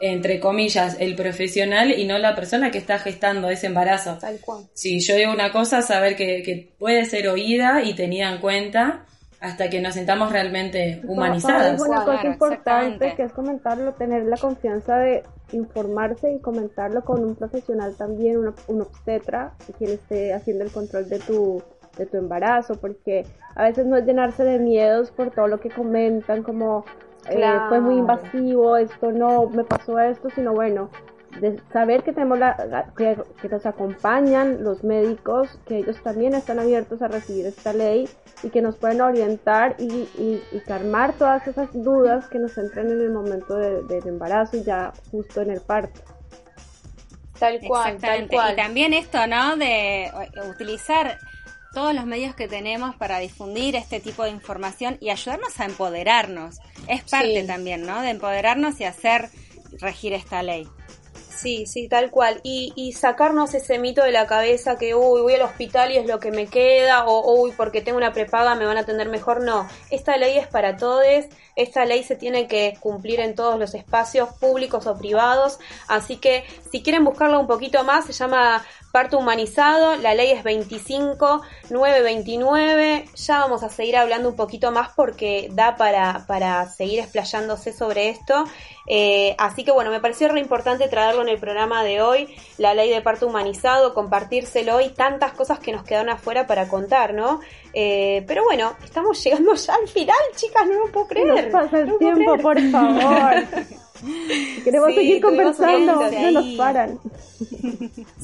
entre 0.00 0.40
comillas, 0.40 0.96
el 0.98 1.14
profesional 1.14 1.90
y 1.92 2.04
no 2.04 2.18
la 2.18 2.34
persona 2.34 2.70
que 2.70 2.78
está 2.78 2.98
gestando 2.98 3.48
ese 3.48 3.66
embarazo. 3.66 4.18
tal 4.20 4.38
cual. 4.40 4.64
Si 4.74 5.00
yo 5.00 5.16
digo 5.16 5.32
una 5.32 5.52
cosa, 5.52 5.82
saber 5.82 6.16
que, 6.16 6.42
que 6.42 6.74
puede 6.78 7.04
ser 7.04 7.28
oída 7.28 7.82
y 7.82 7.94
tenida 7.94 8.30
en 8.30 8.40
cuenta 8.40 9.04
hasta 9.44 9.68
que 9.68 9.80
nos 9.80 9.92
sentamos 9.92 10.32
realmente 10.32 11.02
humanizadas. 11.06 11.78
Una 11.78 11.96
cosa 11.96 12.20
Claro, 12.20 12.28
importante 12.30 13.14
que 13.14 13.24
es 13.24 13.32
comentarlo, 13.32 13.92
tener 13.92 14.24
la 14.24 14.38
confianza 14.38 14.96
de 14.96 15.22
informarse 15.52 16.32
y 16.32 16.40
comentarlo 16.40 17.04
con 17.04 17.22
un 17.22 17.34
profesional 17.34 17.94
también, 17.94 18.38
un, 18.38 18.54
un 18.68 18.80
obstetra, 18.80 19.52
quien 19.76 19.90
esté 19.90 20.32
haciendo 20.32 20.64
el 20.64 20.72
control 20.72 21.10
de 21.10 21.18
tu, 21.18 21.62
de 21.98 22.06
tu 22.06 22.16
embarazo, 22.16 22.80
porque 22.80 23.26
a 23.54 23.64
veces 23.64 23.84
no 23.84 23.98
es 23.98 24.06
llenarse 24.06 24.44
de 24.44 24.58
miedos 24.58 25.10
por 25.10 25.30
todo 25.30 25.46
lo 25.46 25.60
que 25.60 25.68
comentan, 25.68 26.42
como 26.42 26.86
eh, 27.28 27.36
Claro. 27.36 27.68
fue 27.68 27.80
muy 27.80 27.94
invasivo, 27.96 28.76
esto 28.76 29.12
no, 29.12 29.48
me 29.48 29.64
pasó 29.64 29.98
esto, 29.98 30.28
sino 30.30 30.52
bueno, 30.52 30.90
de 31.40 31.58
saber 31.72 32.02
que 32.04 32.12
tenemos 32.12 32.38
la, 32.38 32.56
la- 32.68 32.92
que, 32.96 33.16
que 33.42 33.48
nos 33.48 33.66
acompañan 33.66 34.62
los 34.62 34.84
médicos, 34.84 35.58
que 35.66 35.78
ellos 35.78 36.00
también 36.02 36.34
están 36.34 36.60
abiertos 36.60 37.02
a 37.02 37.08
recibir 37.08 37.46
esta 37.46 37.72
ley 37.72 38.08
y 38.44 38.50
que 38.50 38.62
nos 38.62 38.76
pueden 38.76 39.00
orientar 39.00 39.74
y, 39.78 39.84
y, 40.16 40.42
y 40.52 40.60
calmar 40.60 41.14
todas 41.14 41.46
esas 41.48 41.68
dudas 41.72 42.28
que 42.28 42.38
nos 42.38 42.56
entran 42.56 42.86
en 42.90 43.00
el 43.00 43.10
momento 43.10 43.56
de- 43.56 43.82
del 43.84 44.06
embarazo 44.06 44.56
y 44.58 44.62
ya 44.62 44.92
justo 45.10 45.40
en 45.40 45.50
el 45.50 45.60
parto. 45.60 46.00
Tal 47.38 47.58
cual, 47.66 47.96
tal 47.98 48.28
cual. 48.28 48.52
Y 48.52 48.56
también 48.56 48.94
esto, 48.94 49.26
¿no? 49.26 49.56
De 49.56 50.04
eh, 50.04 50.10
utilizar 50.48 51.18
todos 51.74 51.92
los 51.94 52.06
medios 52.06 52.34
que 52.34 52.48
tenemos 52.48 52.94
para 52.96 53.18
difundir 53.18 53.76
este 53.76 54.00
tipo 54.00 54.22
de 54.24 54.30
información 54.30 54.96
y 55.00 55.10
ayudarnos 55.10 55.58
a 55.60 55.64
empoderarnos. 55.66 56.60
Es 56.88 57.02
parte 57.02 57.40
Sí. 57.42 57.46
también, 57.46 57.82
¿no? 57.82 58.00
De 58.00 58.10
empoderarnos 58.10 58.80
y 58.80 58.84
hacer 58.84 59.28
regir 59.80 60.12
esta 60.12 60.42
ley. 60.42 60.66
Sí, 61.36 61.66
sí, 61.66 61.88
tal 61.88 62.10
cual. 62.10 62.40
Y, 62.42 62.72
y 62.74 62.92
sacarnos 62.92 63.52
ese 63.54 63.78
mito 63.78 64.02
de 64.02 64.12
la 64.12 64.26
cabeza 64.26 64.78
que, 64.78 64.94
uy, 64.94 65.20
voy 65.20 65.34
al 65.34 65.42
hospital 65.42 65.90
y 65.92 65.98
es 65.98 66.06
lo 66.06 66.18
que 66.18 66.30
me 66.30 66.46
queda, 66.46 67.04
o 67.06 67.42
uy, 67.42 67.52
porque 67.54 67.82
tengo 67.82 67.98
una 67.98 68.14
prepaga 68.14 68.54
me 68.54 68.64
van 68.64 68.78
a 68.78 68.80
atender 68.80 69.08
mejor. 69.10 69.42
No, 69.42 69.68
esta 69.90 70.16
ley 70.16 70.38
es 70.38 70.46
para 70.46 70.76
todos, 70.78 71.04
esta 71.56 71.84
ley 71.84 72.02
se 72.02 72.16
tiene 72.16 72.48
que 72.48 72.78
cumplir 72.80 73.20
en 73.20 73.34
todos 73.34 73.58
los 73.58 73.74
espacios 73.74 74.30
públicos 74.40 74.86
o 74.86 74.96
privados. 74.98 75.58
Así 75.88 76.16
que 76.16 76.44
si 76.70 76.82
quieren 76.82 77.04
buscarla 77.04 77.38
un 77.38 77.46
poquito 77.46 77.84
más, 77.84 78.06
se 78.06 78.12
llama 78.12 78.64
Parto 78.92 79.18
Humanizado, 79.18 79.96
la 79.96 80.14
ley 80.14 80.30
es 80.30 80.44
25929. 80.44 83.06
Ya 83.16 83.40
vamos 83.40 83.64
a 83.64 83.68
seguir 83.68 83.96
hablando 83.96 84.28
un 84.28 84.36
poquito 84.36 84.70
más 84.70 84.90
porque 84.94 85.48
da 85.52 85.76
para, 85.76 86.24
para 86.28 86.68
seguir 86.68 87.00
explayándose 87.00 87.72
sobre 87.72 88.10
esto. 88.10 88.44
Eh, 88.86 89.34
así 89.38 89.64
que 89.64 89.72
bueno, 89.72 89.90
me 89.90 90.00
pareció 90.00 90.28
re 90.28 90.38
importante 90.38 90.88
traerlo 90.88 91.22
en 91.22 91.28
el 91.28 91.38
programa 91.38 91.82
de 91.82 92.02
hoy, 92.02 92.36
la 92.58 92.74
ley 92.74 92.90
de 92.90 93.00
parto 93.00 93.26
humanizado, 93.26 93.94
compartírselo 93.94 94.80
y 94.80 94.90
tantas 94.90 95.32
cosas 95.32 95.58
que 95.58 95.72
nos 95.72 95.84
quedaron 95.84 96.10
afuera 96.10 96.46
para 96.46 96.68
contar, 96.68 97.14
¿no? 97.14 97.40
Eh, 97.74 98.22
pero 98.26 98.44
bueno, 98.44 98.76
estamos 98.84 99.22
llegando 99.24 99.54
ya 99.54 99.74
al 99.74 99.88
final, 99.88 100.16
chicas, 100.36 100.66
no 100.66 100.86
lo 100.86 100.92
puedo 100.92 101.08
Que 101.08 101.24
nos 101.24 101.34
creer. 101.36 101.50
pasa 101.50 101.80
el 101.80 101.88
no 101.88 101.98
tiempo, 101.98 102.32
creer. 102.36 102.40
por 102.40 102.60
favor. 102.70 103.32
Queremos 104.64 104.88
Sí, 104.90 104.94
seguir 104.96 105.20
conversando, 105.20 106.10
no 106.10 106.30
nos 106.32 106.46
paran. 106.56 106.98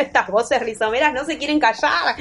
Estas 0.00 0.28
voces 0.28 0.60
rizomeras 0.60 1.12
no 1.14 1.24
se 1.24 1.38
quieren 1.38 1.58
callar. 1.58 2.16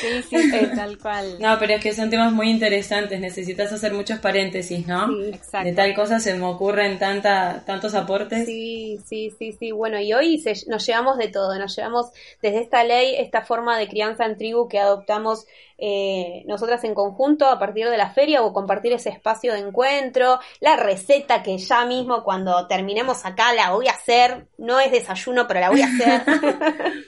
Sí, 0.00 0.22
sí, 0.28 0.36
sí, 0.50 0.58
tal 0.74 0.98
cual. 0.98 1.36
No, 1.38 1.58
pero 1.58 1.74
es 1.74 1.82
que 1.82 1.92
son 1.92 2.10
temas 2.10 2.32
muy 2.32 2.50
interesantes, 2.50 3.20
necesitas 3.20 3.72
hacer 3.72 3.92
muchos 3.92 4.18
paréntesis, 4.18 4.86
¿no? 4.86 5.08
Sí, 5.08 5.28
exacto. 5.28 5.68
De 5.68 5.74
tal 5.74 5.94
cosa 5.94 6.18
se 6.20 6.34
me 6.34 6.46
ocurren 6.46 6.98
tanta, 6.98 7.62
tantos 7.64 7.94
aportes. 7.94 8.46
Sí, 8.46 8.98
sí, 9.06 9.32
sí, 9.38 9.52
sí. 9.52 9.70
Bueno, 9.72 9.98
y 10.00 10.12
hoy 10.12 10.38
se- 10.38 10.68
nos 10.68 10.86
llevamos 10.86 11.18
de 11.18 11.28
todo. 11.28 11.58
Nos 11.58 11.76
llevamos 11.76 12.06
desde 12.42 12.60
esta 12.60 12.84
ley, 12.84 13.14
esta 13.18 13.42
forma 13.42 13.78
de 13.78 13.88
crianza 13.88 14.24
en 14.26 14.36
tribu 14.36 14.68
que 14.68 14.78
adoptamos 14.78 15.46
eh, 15.82 16.44
nosotras 16.46 16.84
en 16.84 16.94
conjunto 16.94 17.46
a 17.46 17.58
partir 17.58 17.88
de 17.88 17.96
la 17.96 18.10
feria 18.10 18.42
o 18.42 18.52
compartir 18.52 18.92
ese 18.92 19.08
espacio 19.08 19.54
de 19.54 19.60
encuentro, 19.60 20.38
la 20.60 20.76
receta 20.76 21.42
que 21.42 21.56
ya 21.56 21.86
mismo 21.86 22.22
cuando 22.22 22.66
terminemos 22.66 23.24
acá 23.24 23.54
la 23.54 23.70
voy 23.70 23.88
a 23.88 23.92
hacer. 23.92 24.46
No 24.58 24.78
es 24.78 24.92
desayuno, 24.92 25.46
pero 25.46 25.60
la 25.60 25.70
voy 25.70 25.82
a 25.82 25.86
hacer. 25.86 26.22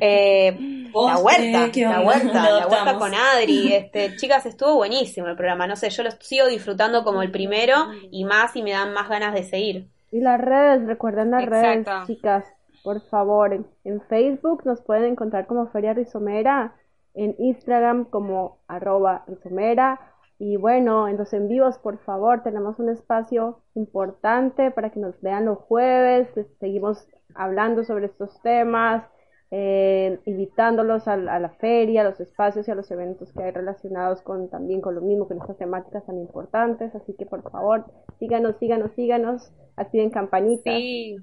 Eh, 0.00 0.56
la 0.94 1.18
huerta, 1.18 1.70
¿qué 1.70 1.82
la 1.82 2.00
huerta, 2.00 2.32
la 2.32 2.66
huerta 2.66 2.96
con 2.96 3.12
Adri, 3.14 3.74
este, 3.74 4.16
chicas, 4.16 4.46
estuvo 4.46 4.76
buenísimo 4.76 5.26
el 5.26 5.36
programa, 5.36 5.66
no 5.66 5.76
sé, 5.76 5.90
yo 5.90 6.02
lo 6.02 6.10
sigo 6.12 6.46
disfrutando 6.46 7.04
como 7.04 7.20
el 7.20 7.30
primero 7.30 7.88
y 8.10 8.24
más 8.24 8.56
y 8.56 8.62
me 8.62 8.70
dan 8.70 8.94
más 8.94 9.10
ganas 9.10 9.34
de 9.34 9.44
seguir. 9.44 9.90
Y 10.10 10.20
las 10.20 10.40
redes, 10.40 10.86
recuerden 10.86 11.32
las 11.32 11.44
redes, 11.44 11.86
chicas, 12.06 12.46
por 12.82 13.02
favor. 13.08 13.52
En, 13.52 13.66
en 13.84 14.00
Facebook 14.00 14.62
nos 14.64 14.80
pueden 14.80 15.12
encontrar 15.12 15.46
como 15.46 15.66
Feria 15.66 15.92
Rizomera, 15.92 16.74
en 17.14 17.34
Instagram 17.38 18.06
como 18.06 18.58
arroba 18.68 19.24
rizomera. 19.26 20.00
Y 20.38 20.56
bueno, 20.56 21.06
en 21.08 21.16
los 21.16 21.32
en 21.32 21.48
vivos, 21.48 21.78
por 21.78 21.98
favor, 21.98 22.42
tenemos 22.42 22.78
un 22.78 22.88
espacio 22.88 23.60
importante 23.74 24.70
para 24.70 24.90
que 24.90 24.98
nos 24.98 25.20
vean 25.20 25.44
los 25.44 25.58
jueves. 25.58 26.28
Seguimos 26.58 27.06
hablando 27.34 27.84
sobre 27.84 28.06
estos 28.06 28.40
temas, 28.42 29.04
eh, 29.52 30.18
invitándolos 30.24 31.06
a, 31.06 31.12
a 31.12 31.38
la 31.38 31.50
feria, 31.60 32.00
a 32.00 32.04
los 32.04 32.18
espacios 32.18 32.66
y 32.66 32.70
a 32.70 32.74
los 32.74 32.90
eventos 32.90 33.32
que 33.32 33.42
hay 33.42 33.50
relacionados 33.52 34.22
con 34.22 34.48
también 34.48 34.80
con 34.80 34.94
lo 34.94 35.02
mismo, 35.02 35.28
con 35.28 35.38
estas 35.38 35.58
temáticas 35.58 36.04
tan 36.06 36.18
importantes. 36.18 36.94
Así 36.94 37.14
que 37.14 37.26
por 37.26 37.48
favor, 37.48 37.84
síganos, 38.18 38.56
síganos, 38.58 38.92
síganos, 38.96 39.52
activen 39.76 40.10
campanitas. 40.10 40.74
Sí, 40.74 41.18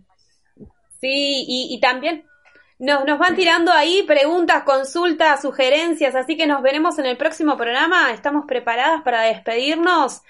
sí, 1.01 1.45
y, 1.47 1.75
y 1.75 1.81
también 1.81 2.23
nos, 2.79 3.05
nos 3.05 3.19
van 3.19 3.35
tirando 3.35 3.71
ahí 3.71 4.03
preguntas, 4.03 4.63
consultas, 4.63 5.41
sugerencias, 5.41 6.15
así 6.15 6.35
que 6.37 6.47
nos 6.47 6.61
veremos 6.61 6.97
en 6.97 7.05
el 7.05 7.17
próximo 7.17 7.57
programa. 7.57 8.11
¿Estamos 8.11 8.45
preparadas 8.47 9.01
para 9.03 9.21
despedirnos? 9.23 10.21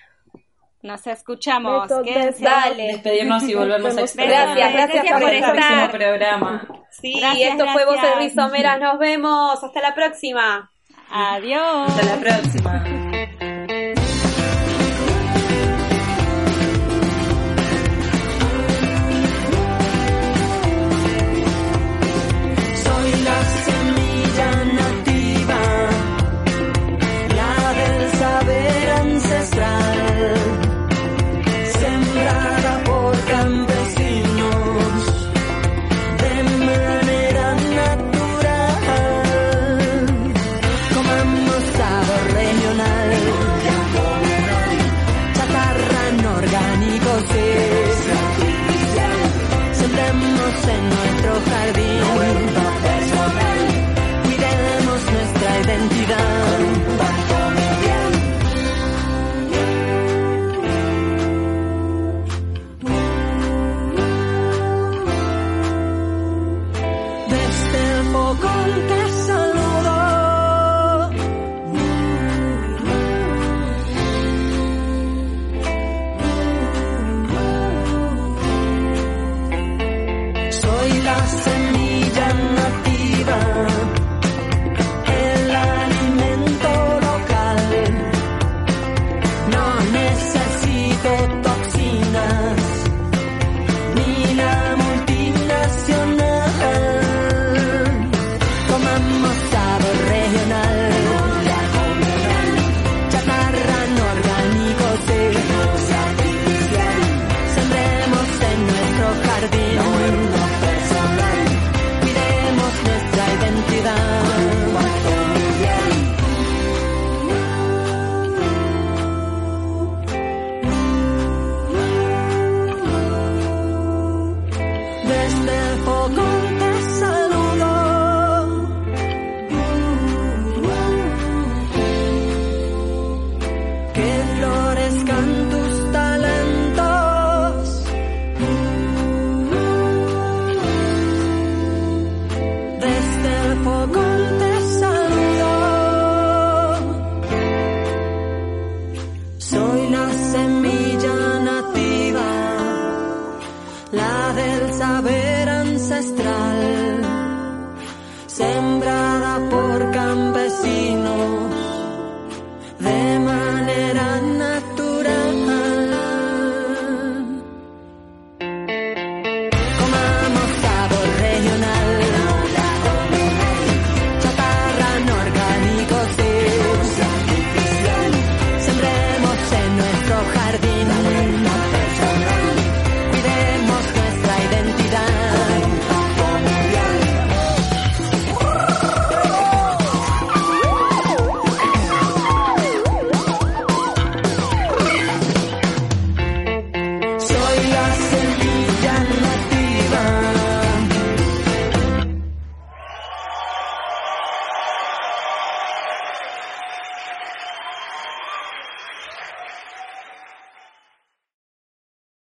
Nos 0.82 1.06
escuchamos. 1.08 1.90
Dale. 2.40 2.84
Despedirnos 2.94 3.44
y 3.44 3.54
volvernos 3.54 3.92
a 3.98 4.02
Gracias, 4.02 4.10
esperar. 4.12 4.58
gracias, 4.58 4.74
gracias 4.74 5.04
por 5.22 5.24
Hasta 5.24 5.32
el 5.36 5.44
próximo 5.44 5.76
estar. 5.82 5.92
programa. 5.92 6.68
Sí, 6.90 7.20
Gracias, 7.20 7.52
esto 7.52 7.66
fue 7.72 7.86
Voces 7.86 8.02
gracias. 8.02 8.18
Rizomeras. 8.20 8.80
Nos 8.80 8.98
vemos. 9.00 9.64
Hasta 9.64 9.82
la 9.82 9.94
próxima. 9.94 10.72
Adiós. 11.12 11.90
Hasta 11.90 12.16
la 12.16 12.20
próxima. 12.22 13.09